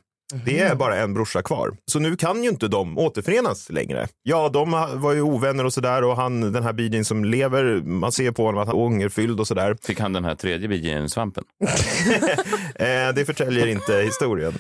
Det 0.45 0.61
är 0.61 0.75
bara 0.75 0.97
en 0.97 1.15
brorsa 1.15 1.43
kvar. 1.43 1.71
Så 1.87 1.99
nu 1.99 2.17
kan 2.17 2.43
ju 2.43 2.49
inte 2.51 2.69
de 2.69 2.99
återförenas 2.99 3.71
längre. 3.71 4.09
Ja, 4.23 4.49
de 4.49 4.71
var 4.95 5.13
ju 5.13 5.21
ovänner 5.23 5.65
och 5.65 5.73
sådär 5.73 6.05
och 6.05 6.17
han, 6.17 6.53
den 6.53 6.63
här 6.63 6.73
Geen 6.73 7.05
som 7.05 7.25
lever, 7.25 7.83
man 7.85 8.13
ser 8.13 8.31
på 8.31 8.45
honom 8.47 8.61
att 8.61 8.67
han 8.69 8.77
är 8.77 8.81
ångerfylld 8.83 9.41
och 9.41 9.47
sådär. 9.47 9.77
Fick 9.83 10.01
han 10.01 10.13
den 10.13 10.25
här 10.25 10.35
tredje 10.35 10.69
Bee-svampen? 10.69 11.45
Eh, 12.75 13.15
det 13.15 13.25
förtäljer 13.27 13.67
inte 13.67 13.93
historien. 13.97 14.55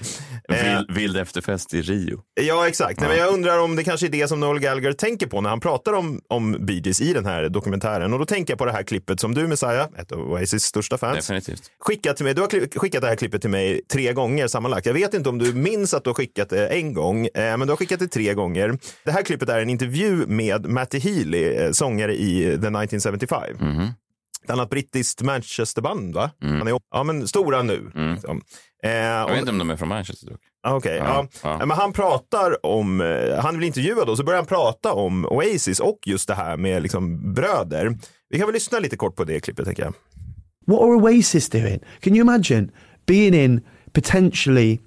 Eh, 0.49 0.57
Vild, 0.65 0.91
vild 0.91 1.17
efterfest 1.17 1.75
i 1.75 1.83
Rio. 1.83 2.21
Ja, 2.41 2.69
exakt. 2.69 3.01
Nej, 3.01 3.09
men 3.09 3.19
jag 3.19 3.35
undrar 3.35 3.59
om 3.59 3.77
det 3.77 3.85
kanske 3.85 4.07
är 4.07 4.11
det 4.11 4.29
som 4.29 4.41
Noel 4.41 4.59
Gallagher 4.61 4.93
tänker 4.93 5.27
på 5.27 5.41
när 5.41 5.51
han 5.51 5.61
pratar 5.61 5.93
om, 5.93 6.21
om 6.29 6.53
Bee 6.67 6.83
Gees 6.85 7.01
i 7.01 7.13
den 7.13 7.27
här 7.27 7.49
dokumentären. 7.49 8.13
Och 8.13 8.19
då 8.19 8.25
tänker 8.25 8.53
jag 8.53 8.59
på 8.59 8.65
det 8.65 8.73
här 8.73 8.83
klippet 8.83 9.21
som 9.21 9.35
du, 9.35 9.47
Messiah, 9.47 9.87
ett 9.99 10.13
av 10.13 10.21
Oasis 10.21 10.63
största 10.65 10.99
fans, 10.99 11.17
Definitivt. 11.17 11.63
skickat 11.81 12.17
till 12.17 12.25
mig. 12.25 12.35
Du 12.35 12.41
har 12.41 12.79
skickat 12.79 13.01
det 13.03 13.09
här 13.09 13.17
klippet 13.17 13.41
till 13.41 13.51
mig 13.51 13.81
tre 13.93 14.13
gånger 14.13 14.47
sammanlagt. 14.47 14.87
Jag 14.87 14.95
vet 14.95 15.15
inte 15.15 15.29
om 15.29 15.39
du 15.39 15.53
minns 15.63 15.95
att 15.95 16.05
du 16.05 16.11
har 16.11 16.15
skickat 16.15 16.49
det 16.49 16.67
en 16.69 16.95
gång, 16.95 17.27
eh, 17.27 17.31
men 17.57 17.61
du 17.61 17.69
har 17.69 17.77
skickat 17.77 18.01
det 18.01 18.09
tre 18.09 18.35
gånger. 18.35 18.79
Det 19.05 19.11
här 19.11 19.23
klippet 19.23 19.49
är 19.49 19.61
en 19.61 19.71
intervju 19.71 20.27
med 20.27 20.67
Matty 20.67 20.99
Healy, 20.99 21.45
eh, 21.55 21.71
sångare 21.71 22.15
i 22.15 22.43
The 22.63 22.71
1975. 22.71 23.43
Ett 24.45 24.51
annat 24.51 24.71
brittiskt 24.71 25.23
Manchesterband, 25.23 26.15
va? 26.15 26.31
Han 26.41 26.69
är, 26.69 26.79
ja, 26.91 27.03
men 27.03 27.29
stora 27.29 27.63
nu. 27.63 27.91
Liksom. 28.15 28.41
Eh, 28.83 28.91
Jag 28.93 29.29
vet 29.29 29.39
inte 29.39 29.51
om 29.53 29.59
de 29.59 29.71
är 29.71 29.77
från 29.77 29.89
Manchester 29.89 30.31
dock. 30.31 30.41
Ah, 30.63 30.75
Okej, 30.75 30.97
Ja, 30.97 31.27
ja. 31.43 31.59
ja. 31.61 31.67
Men 31.67 31.71
han 31.77 31.93
pratar 31.93 32.67
om, 32.67 33.01
eh, 33.01 33.39
han 33.39 33.57
blir 33.57 33.67
intervjuad 33.67 34.09
och 34.09 34.17
så 34.17 34.25
börjar 34.25 34.39
han 34.39 34.47
prata 34.47 34.93
om 34.93 35.25
Oasis 35.27 35.81
och 35.81 35.99
just 36.07 36.29
det 36.29 36.35
här 36.35 36.57
med 36.57 36.83
liksom 36.83 37.35
bröder. 37.35 37.99
Vi 38.31 38.39
kan 38.39 38.47
väl 38.47 38.55
lyssna 38.55 38.79
lite 38.79 38.97
kort 38.97 39.17
på 39.17 39.25
det 39.25 39.41
klippet 39.41 39.65
tänker 39.67 39.83
jag. 39.83 39.95
What 40.67 40.81
are 40.83 40.95
Oasis 40.95 41.49
doing? 41.51 41.81
Can 42.01 42.17
you 42.17 42.21
imagine 42.21 42.71
being 43.07 43.35
in 43.35 43.61
potentially 43.93 44.79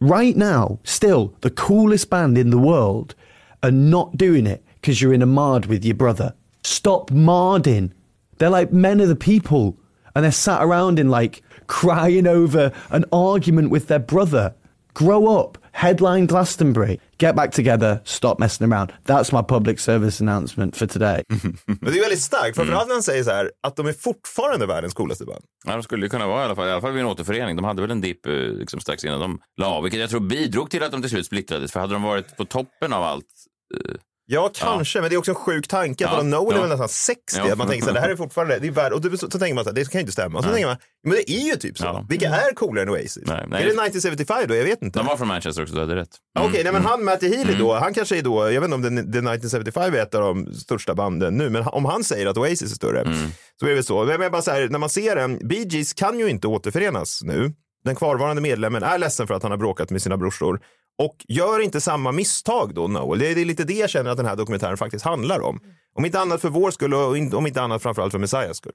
right 0.00 0.36
now, 0.36 0.78
still 0.84 1.34
the 1.40 1.50
coolest 1.50 2.10
band 2.10 2.36
in 2.36 2.50
the 2.50 2.58
world 2.58 3.14
and 3.62 3.90
not 3.90 4.16
doing 4.16 4.46
it 4.46 4.64
because 4.74 5.00
you're 5.00 5.12
in 5.12 5.22
a 5.22 5.26
mard 5.26 5.66
with 5.66 5.84
your 5.84 5.94
brother? 5.94 6.34
Stop 6.62 7.10
marding. 7.10 7.92
They're 8.38 8.50
like 8.50 8.72
men 8.72 9.00
of 9.00 9.08
the 9.08 9.16
people 9.16 9.78
and 10.14 10.24
they're 10.24 10.32
sat 10.32 10.62
around 10.62 10.98
in 10.98 11.08
like 11.08 11.42
crying 11.66 12.26
over 12.26 12.72
an 12.90 13.04
argument 13.12 13.70
with 13.70 13.88
their 13.88 13.98
brother. 13.98 14.54
Grow 14.94 15.38
up. 15.38 15.58
Headline 15.80 16.26
Glastonbury. 16.26 16.98
Get 17.18 17.36
back 17.36 17.52
together, 17.52 18.00
stop 18.04 18.38
messing 18.38 18.72
around. 18.72 18.92
That's 19.06 19.32
my 19.32 19.42
public 19.42 19.80
service 19.80 20.20
announcement 20.20 20.76
for 20.76 20.86
today. 20.86 21.22
Men 21.66 21.92
det 21.92 21.98
är 21.98 22.00
väldigt 22.00 22.20
starkt, 22.20 22.56
framförallt 22.56 22.88
när 22.88 22.94
han 22.94 23.02
säger 23.02 23.24
så 23.24 23.30
här 23.30 23.50
att 23.62 23.76
de 23.76 23.86
är 23.86 23.92
fortfarande 23.92 24.66
världens 24.66 24.94
coolaste 24.94 25.24
band. 25.24 25.44
Ja, 25.66 25.72
de 25.72 25.82
skulle 25.82 26.06
ju 26.06 26.10
kunna 26.10 26.26
vara 26.26 26.42
i 26.42 26.44
alla 26.44 26.56
fall, 26.56 26.68
i 26.68 26.70
alla 26.70 26.80
fall 26.80 26.92
vid 26.92 27.00
en 27.00 27.06
återförening. 27.06 27.56
De 27.56 27.64
hade 27.64 27.82
väl 27.82 27.90
en 27.90 28.00
dipp 28.00 28.26
eh, 28.26 28.32
liksom, 28.32 28.80
strax 28.80 29.04
innan 29.04 29.20
de 29.20 29.40
la 29.60 29.80
vilket 29.80 30.00
jag 30.00 30.10
tror 30.10 30.20
bidrog 30.20 30.70
till 30.70 30.82
att 30.82 30.92
de 30.92 31.00
till 31.00 31.10
slut 31.10 31.26
splittrades. 31.26 31.72
För 31.72 31.80
hade 31.80 31.92
de 31.92 32.02
varit 32.02 32.36
på 32.36 32.44
toppen 32.44 32.92
av 32.92 33.02
allt 33.02 33.26
eh, 33.74 33.94
Ja, 34.32 34.50
kanske, 34.54 35.00
men 35.00 35.10
det 35.10 35.16
är 35.16 35.18
också 35.18 35.30
en 35.30 35.34
sjuk 35.34 35.68
tanke. 35.68 36.04
Ja, 36.04 36.18
Att 36.18 36.24
Noel 36.26 36.52
är 36.52 36.56
ja. 36.56 36.60
väl 36.60 36.70
nästan 36.70 36.88
60, 36.88 37.20
Ja. 37.36 37.52
att 37.52 37.58
man 37.58 37.68
tänker 37.68 37.82
så 37.82 37.88
här, 37.90 37.94
det 37.94 38.00
här 38.00 38.08
är 38.08 38.16
fortfarande, 38.16 38.58
det 38.58 38.66
är 38.66 38.70
värd, 38.72 38.92
och 38.92 39.02
så, 39.04 39.16
så 39.30 39.38
tänker 39.38 39.54
man 39.54 39.64
så 39.64 39.70
här, 39.70 39.74
det 39.74 39.90
kan 39.90 39.98
ju 39.98 40.00
inte 40.00 40.12
stämma. 40.12 40.38
Och 40.38 40.44
så 40.44 40.50
Nej. 40.50 40.54
tänker 40.54 40.68
man, 40.68 40.76
men 41.04 41.12
det 41.12 41.30
är 41.30 41.44
ju 41.46 41.56
typ 41.56 41.78
så. 41.78 42.06
Vilka 42.08 42.28
är 42.28 42.54
coolare 42.54 42.82
än 42.82 42.88
Oasis? 42.90 43.22
Nej, 43.26 43.44
nej. 43.48 43.62
Är 43.62 43.66
det 43.66 43.70
1975 43.72 44.44
då? 44.48 44.54
Jag 44.54 44.64
vet 44.64 44.82
inte. 44.82 44.98
De 44.98 45.06
var 45.06 45.16
från 45.16 45.28
Manchester 45.28 45.62
också, 45.62 45.74
du 45.74 45.80
hade 45.80 45.96
rätt. 45.96 46.08
Ja, 46.34 46.44
Okej, 46.48 46.64
nej, 46.64 46.72
men 46.72 46.84
han 46.84 47.04
Matty 47.04 47.28
Healy 47.28 47.42
Mm. 47.52 47.58
då, 47.58 47.74
han 47.74 47.94
kanske 47.94 48.18
är 48.18 48.22
då, 48.22 48.50
jag 48.52 48.60
vet 48.60 48.64
inte 48.64 48.74
om 48.74 48.82
den, 48.82 48.94
den 48.94 49.04
1975 49.26 49.94
är 49.94 49.98
ett 49.98 50.14
av 50.14 50.20
de 50.22 50.54
största 50.54 50.94
banden 50.94 51.36
nu, 51.36 51.50
men 51.50 51.62
om 51.62 51.84
han 51.84 52.04
säger 52.04 52.26
att 52.26 52.36
Oasis 52.36 52.62
är 52.62 52.76
större, 52.76 53.00
Mm. 53.00 53.18
så 53.60 53.66
är 53.66 53.68
det 53.68 53.74
väl 53.74 53.84
så. 53.84 54.04
Men 54.04 54.30
bara 54.30 54.42
så 54.42 54.50
här, 54.50 54.68
när 54.68 54.78
man 54.78 54.90
ser 54.90 55.16
den, 55.16 55.48
Bee 55.48 55.66
Gees 55.68 55.92
kan 55.92 56.18
ju 56.18 56.28
inte 56.30 56.46
återförenas 56.46 57.20
nu. 57.22 57.52
Den 57.84 57.96
kvarvarande 57.96 58.42
medlemmen 58.42 58.82
är 58.82 58.98
ledsen 58.98 59.26
för 59.26 59.34
att 59.34 59.42
han 59.42 59.50
har 59.50 59.58
bråkat 59.58 59.90
med 59.90 60.02
sina 60.02 60.16
brorsor. 60.16 60.60
Och 61.00 61.24
gör 61.28 61.60
inte 61.60 61.80
samma 61.80 62.12
misstag 62.12 62.74
då, 62.74 62.88
Noel. 62.88 63.18
Det 63.18 63.26
är, 63.30 63.34
det 63.34 63.44
lite 63.44 63.64
det 63.64 63.74
jag 63.74 63.90
känner 63.90 64.10
att 64.10 64.16
den 64.16 64.26
här 64.26 64.36
dokumentären 64.36 64.76
faktiskt 64.76 65.04
handlar 65.04 65.40
om. 65.40 65.60
Om 65.94 66.04
inte 66.04 66.20
annat 66.20 66.40
för 66.40 66.48
vår 66.48 66.70
skull 66.70 66.94
och 66.94 67.16
om 67.38 67.46
inte 67.46 67.62
annat 67.62 67.82
framförallt 67.82 68.12
för 68.12 68.18
Messiahs 68.18 68.56
skull. 68.56 68.74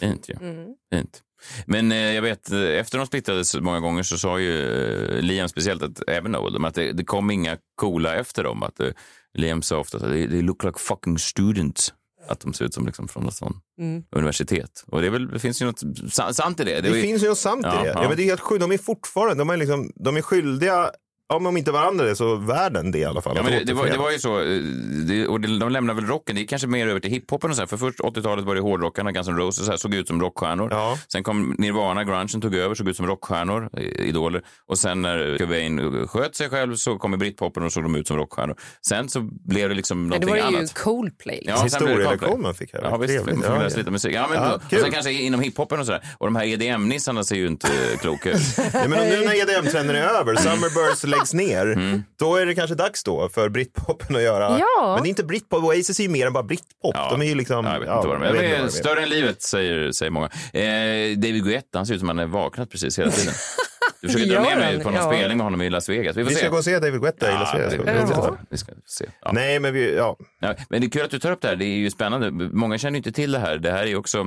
Fint 0.00 0.28
ju. 0.28 0.34
Fint. 0.92 1.22
Men 1.66 1.92
eh, 1.92 1.98
jag 1.98 2.22
vet, 2.22 2.52
efter 2.52 2.98
de 2.98 3.06
splittrades 3.06 3.54
många 3.54 3.80
gånger 3.80 4.02
så 4.02 4.18
sa 4.18 4.38
ju 4.38 4.62
eh, 5.16 5.22
Liam 5.22 5.48
speciellt, 5.48 5.82
att, 5.82 6.02
även 6.08 6.32
Noel, 6.32 6.64
att 6.64 6.74
det, 6.74 6.92
det 6.92 7.04
kom 7.04 7.30
inga 7.30 7.56
coola 7.74 8.14
efter 8.14 8.44
dem. 8.44 8.62
Att, 8.62 8.80
eh, 8.80 8.88
Liam 9.38 9.62
sa 9.62 9.78
ofta 9.78 9.96
att 9.96 10.02
they, 10.02 10.42
look 10.42 10.64
like 10.64 10.78
fucking 10.78 11.18
students. 11.18 11.94
Att 12.28 12.40
de 12.40 12.52
ser 12.52 12.64
ut 12.64 12.74
som 12.74 12.86
liksom 12.86 13.08
från 13.08 13.24
något 13.24 13.34
sånt 13.34 13.56
Mm. 13.80 14.02
universitet. 14.10 14.84
Och 14.86 15.00
det, 15.00 15.06
är 15.06 15.10
väl, 15.10 15.28
det 15.28 15.38
finns 15.38 15.62
ju 15.62 15.66
något 15.66 15.80
sa- 16.12 16.32
sant 16.32 16.60
i 16.60 16.64
det. 16.64 16.80
Det, 16.80 16.88
var 16.88 16.96
ju- 16.96 17.02
finns 17.02 17.22
ju 17.24 17.28
något 17.28 17.38
sant 17.38 17.64
i 17.66 17.68
Ja, 17.68 17.82
det. 17.82 17.86
ja. 17.88 18.02
Ja. 18.02 18.08
men 18.08 18.16
det 18.16 18.22
är 18.22 18.26
helt 18.26 18.40
sjukt. 18.40 18.60
De 18.60 18.72
är 18.72 18.78
fortfarande, 18.78 19.34
de 19.34 19.50
är, 19.50 19.56
liksom, 19.56 19.90
de 19.94 20.16
är 20.16 20.22
skyldiga, 20.22 20.90
om 21.34 21.44
de 21.44 21.56
inte 21.56 21.72
varandra 21.72 22.04
det 22.04 22.16
så 22.16 22.36
världen 22.36 22.90
det 22.90 22.98
i 22.98 23.04
alla 23.04 23.20
fall. 23.20 23.36
Ja, 23.36 23.42
men 23.42 23.52
det, 23.52 23.64
det, 23.64 23.74
var, 23.74 23.86
det 23.86 23.96
var 23.96 24.10
ju 24.10 24.18
så, 24.18 24.40
eh, 24.40 24.46
det, 25.06 25.26
och 25.26 25.40
det, 25.40 25.58
de 25.58 25.70
lämnar 25.72 25.94
väl 25.94 26.06
rocken, 26.06 26.36
det 26.36 26.42
är 26.42 26.46
kanske 26.46 26.68
mer 26.68 26.86
över 26.88 27.00
till 27.00 27.10
hiphopen 27.10 27.50
och 27.50 27.56
så 27.56 27.62
här. 27.62 27.66
För 27.66 27.76
först 27.76 28.00
80-talet 28.00 28.44
var 28.44 28.54
det 28.54 28.60
hårdrockarna, 28.60 29.12
Guns 29.12 29.28
N' 29.28 29.36
Roses, 29.36 29.64
så 29.64 29.70
här, 29.70 29.78
såg 29.78 29.94
ut 29.94 30.08
som 30.08 30.20
rockstjärnor. 30.20 30.96
Sen 31.12 31.22
kom 31.22 31.54
Nirvana, 31.58 32.04
grungen 32.04 32.28
tog 32.28 32.54
över, 32.54 32.74
såg 32.74 32.88
ut 32.88 32.96
som 32.96 33.06
rockstjärnor, 33.06 33.70
eh, 33.76 34.08
idoler. 34.08 34.42
Och 34.68 34.78
sen 34.78 35.02
när 35.02 35.38
Cobain 35.38 36.06
sköt 36.08 36.36
sig 36.36 36.48
själv 36.48 36.76
så 36.76 36.98
kom 36.98 37.10
britpopen 37.18 37.62
och 37.62 37.72
såg 37.72 37.82
de 37.82 37.96
ut 37.96 38.08
som 38.08 38.16
rockstjärnor. 38.16 38.56
Sen 38.88 39.08
så 39.08 39.20
blev 39.44 39.68
det 39.68 39.74
liksom 39.74 39.98
Men 39.98 40.08
någonting 40.08 40.34
det 40.34 40.42
var 40.42 40.50
ju 40.50 40.56
annat. 40.56 40.74
Coldplay. 40.74 41.36
Liksom. 41.36 41.54
Ja, 41.56 41.62
Historielektion 41.64 42.54
fick 42.54 42.72
här. 42.72 42.80
Ja, 42.82 42.96
visst, 42.96 43.14
Trevligt. 43.14 43.34
man 43.38 43.44
får 43.44 43.54
Ja, 43.56 43.62
läsa 43.62 43.76
ja. 43.76 43.78
lite 43.78 43.90
musik. 43.90 44.14
Ja, 44.14 44.26
men, 44.30 44.42
Ja, 44.42 44.54
och 44.54 44.62
sen 44.70 44.92
kanske 44.92 45.12
inom 45.12 45.40
hiphopen 45.40 45.80
och 45.80 45.86
sådär. 45.86 46.02
Och 46.18 46.26
de 46.26 46.36
här 46.36 46.44
EDM-nissarna 46.44 47.24
ser 47.24 47.36
ju 47.36 47.46
inte 47.46 47.66
eh, 47.66 47.98
kloka 47.98 48.30
ut. 48.30 48.36
Ja, 48.72 48.88
men 48.88 49.08
nu 49.08 49.24
när 49.24 49.42
EDM-trenden 49.42 49.96
är 49.96 50.02
över, 50.02 50.36
Summerburst 50.46 51.04
läggs 51.18 51.34
ner, 51.34 51.66
Mm. 51.72 52.02
då 52.18 52.36
är 52.36 52.46
det 52.46 52.54
kanske 52.54 52.74
dags 52.74 53.04
då 53.04 53.28
för 53.28 53.48
britpopen 53.48 54.16
att 54.16 54.22
göra. 54.22 54.58
Ja. 54.58 54.92
Men 54.94 55.02
det 55.02 55.06
är 55.06 55.10
inte 55.10 55.24
britpop, 55.24 55.64
Oasis 55.64 55.98
är 55.98 56.02
ju 56.02 56.08
mer 56.10 56.26
än 56.26 56.32
bara 56.32 56.42
britpop. 56.44 56.94
De 57.10 57.22
är 57.22 57.26
ju 57.26 57.34
liksom... 57.34 57.64
Ja, 57.64 57.72
jag 57.72 57.80
vet 57.80 57.88
inte 57.96 58.08
vad 58.08 58.20
de 58.20 58.22
är. 58.26 58.32
De 58.32 58.50
vad 58.58 58.66
de 58.66 58.70
större 58.72 59.02
än 59.02 59.08
livet, 59.08 59.42
säger, 59.42 59.92
säger 59.92 60.10
många. 60.10 60.26
Eh, 60.52 61.16
David 61.18 61.44
Guetta, 61.44 61.78
han 61.78 61.86
ser 61.86 61.94
ut 61.94 62.00
som 62.00 62.08
han 62.08 62.18
är 62.18 62.26
vaknat 62.26 62.70
precis 62.70 62.98
hela 62.98 63.10
tiden. 63.10 63.34
Du 64.00 64.08
försöker 64.12 64.32
dra 64.34 64.40
med 64.42 64.58
mig 64.58 64.78
på 64.82 64.90
någon 64.90 65.00
Ja. 65.00 65.12
spelning 65.12 65.36
med 65.38 65.44
honom 65.46 65.62
i 65.62 65.70
Las 65.70 65.88
Vegas. 65.88 66.16
Vi, 66.16 66.22
får 66.22 66.28
Vi 66.28 66.34
se. 66.34 66.40
ska 66.40 66.48
gå 66.50 66.56
och 66.56 66.64
se 66.64 66.78
David 66.78 67.00
Guetta 67.00 67.30
i 67.30 67.32
Las 67.34 67.54
Vegas. 67.54 67.72
det- 67.72 67.76
Ja. 67.86 67.92
vi 68.06 68.06
ska- 68.12 68.36
Vi 68.50 68.58
ska 68.58 68.72
se. 68.86 69.04
Ja. 69.22 69.30
Nej, 69.32 69.60
men 69.60 69.74
vi, 69.74 69.96
ja. 69.96 70.16
Ja, 70.40 70.54
men 70.70 70.80
det 70.80 70.86
är 70.86 70.90
kul 70.90 71.02
att 71.04 71.10
du 71.10 71.18
tar 71.18 71.32
upp 71.32 71.40
det 71.42 71.48
här. 71.48 71.56
Det 71.56 71.64
är 71.64 71.76
ju 71.76 71.90
spännande. 71.90 72.30
Många 72.52 72.78
känner 72.78 72.92
ju 72.92 72.96
inte 72.96 73.12
till 73.12 73.32
det 73.32 73.38
här. 73.38 73.58
Det 73.58 73.70
här 73.70 73.82
är 73.82 73.86
ju 73.86 73.96
också... 73.96 74.18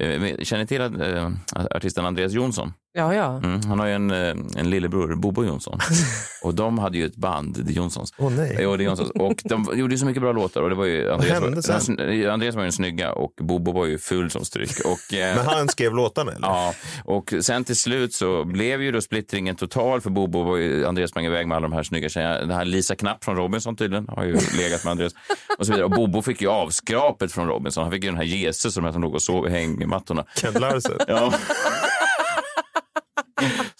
Eh, 0.00 0.08
känner 0.42 0.58
ni 0.58 0.66
till 0.66 0.80
att, 0.82 1.00
eh, 1.00 1.30
artisten 1.76 2.06
Andreas 2.06 2.32
Jonsson? 2.32 2.72
Ja, 2.94 3.14
ja. 3.14 3.36
Mm, 3.44 3.60
han 3.68 3.78
har 3.78 3.86
ju 3.86 3.92
en, 3.94 4.10
eh, 4.10 4.34
en 4.56 4.70
lillebror, 4.70 5.14
Bobo 5.14 5.44
Jonsson. 5.44 5.78
och 6.42 6.54
de 6.54 6.78
hade 6.78 6.98
ju 6.98 7.06
ett 7.06 7.16
band, 7.16 7.66
The 7.66 7.72
Jonssons. 7.72 8.14
Åh 8.18 8.30
nej. 8.32 8.58
Jo, 8.60 8.76
The 8.76 8.82
Jonssons. 8.82 9.10
Och 9.10 9.40
de 9.44 9.66
gjorde 9.74 9.94
ju 9.94 9.98
så 9.98 10.06
mycket 10.06 10.22
bra 10.22 10.32
låtar. 10.32 10.60
Och 10.62 10.68
det 10.68 10.74
var 10.74 10.84
ju 10.84 11.12
Andreas, 11.12 11.40
var, 11.40 11.96
den- 11.96 12.30
Andreas 12.30 12.54
var 12.54 12.62
ju 12.62 12.64
den 12.64 12.72
snygga 12.72 13.12
och 13.12 13.32
Bobo 13.40 13.72
var 13.72 13.86
ju 13.86 13.98
ful 13.98 14.30
som 14.30 14.44
stryk. 14.44 14.70
Och, 14.84 15.14
eh, 15.14 15.36
Men 15.36 15.46
han 15.46 15.68
skrev 15.68 15.94
låtarna 15.94 16.32
eller? 16.32 16.48
Ja, 16.48 16.74
och 17.04 17.34
sen 17.40 17.64
till 17.64 17.76
slut 17.76 18.14
så 18.14 18.44
blev 18.44 18.82
ju 18.82 18.92
då 18.92 19.00
splittringen 19.00 19.56
total 19.56 20.00
för 20.00 20.10
Bobo 20.10 20.42
var 20.42 20.56
ju, 20.56 20.86
Andreas 20.86 21.10
sprang 21.10 21.24
iväg 21.26 21.46
med 21.48 21.56
alla 21.56 21.68
de 21.68 21.74
här 21.74 21.82
snygga 21.82 22.08
tjejerna. 22.08 22.38
Den 22.40 22.50
här 22.50 22.64
Lisa 22.64 22.94
Knapp 22.94 23.24
från 23.24 23.36
Robinson 23.36 23.76
tydligen 23.76 24.08
har 24.08 24.24
ju 24.24 24.32
legat 24.58 24.84
med 24.84 24.90
Andreas 24.90 25.12
och 25.58 25.66
så 25.66 25.72
vidare. 25.72 25.84
Och 25.84 25.90
Bobo 25.90 26.22
fick 26.22 26.40
ju 26.42 26.48
avskrapet 26.48 27.32
från 27.32 27.48
Robinson. 27.48 27.82
Han 27.82 27.92
fick 27.92 28.04
ju 28.04 28.10
den 28.10 28.18
här 28.18 28.24
Jesus 28.24 28.74
som, 28.74 28.92
som 28.92 29.02
låg 29.02 29.14
och 29.14 29.22
sov 29.22 29.46
i 29.46 29.50
hängmattorna. 29.50 30.24
Kent 30.36 30.60
Larsen. 30.60 30.92
Ja. 31.08 31.32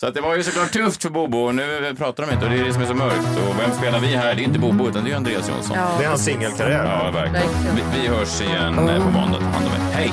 Så 0.03 0.09
att 0.09 0.15
det 0.15 0.21
var 0.21 0.37
ju 0.37 0.43
såklart 0.43 0.73
tufft 0.73 1.03
för 1.03 1.11
Bobo 1.11 1.38
och 1.38 1.55
nu 1.55 1.95
pratar 1.99 2.27
de 2.27 2.33
inte 2.33 2.45
och 2.45 2.51
det 2.51 2.59
är 2.59 2.65
det 2.65 2.73
som 2.73 2.83
är 2.83 2.87
så 2.87 2.95
mörkt. 2.95 3.38
Och 3.49 3.59
vem 3.61 3.73
spelar 3.73 4.01
vi 4.01 4.07
här? 4.07 4.35
Det 4.35 4.43
är 4.43 4.45
inte 4.45 4.59
Bobo 4.59 4.88
utan 4.88 5.05
det 5.05 5.12
är 5.12 5.17
Andreas 5.17 5.49
Jonsson. 5.49 5.77
Ja. 5.77 5.88
Det 5.99 6.05
är 6.05 6.09
hans 6.09 6.25
singelkarriär. 6.25 6.85
Ja, 6.85 7.11
verkligen. 7.11 7.77
Vi, 7.77 7.83
vi 8.01 8.09
hörs 8.09 8.41
igen 8.41 8.88
eh, 8.88 9.05
på 9.05 9.11
måndag. 9.11 9.38
Ta 9.38 9.45
hand 9.45 9.67
om 9.67 9.73
er. 9.73 9.81
Hej! 9.93 10.11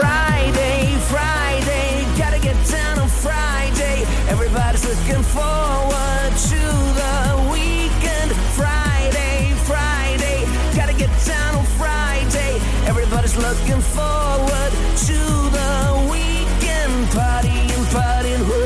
Friday, 0.00 0.96
Friday, 1.12 2.04
gotta 2.18 2.38
get 2.48 2.58
down 2.76 2.96
on 3.02 3.08
Friday. 3.08 3.98
Everybody's 4.32 4.84
looking 4.90 5.24
forward 5.36 6.32
to 6.50 6.62
the 7.00 7.16
weekend. 7.52 8.30
Friday, 8.60 9.38
Friday, 9.70 10.38
gotta 10.78 10.96
get 11.02 11.12
down 11.32 11.52
on 11.60 11.66
Friday. 11.80 12.52
Everybody's 12.90 13.36
looking 13.46 13.82
forward 13.96 14.72
to 15.08 15.18
the 15.58 15.72
weekend. 16.12 16.94
Partying, 17.16 17.82
partying, 17.96 18.44
woo. 18.48 18.65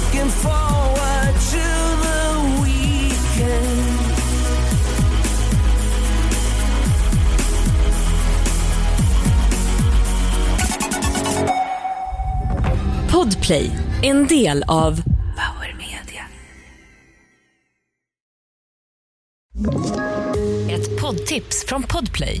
Looking 0.00 0.30
forward 0.30 1.34
to 1.52 1.64
the 2.04 2.20
weekend. 2.62 3.90
Podplay, 13.10 13.70
en 14.02 14.26
del 14.26 14.62
av 14.68 15.02
Power 15.36 15.76
Media. 15.78 16.24
Ett 20.70 21.00
poddtips 21.00 21.64
från 21.66 21.82
Podplay. 21.82 22.40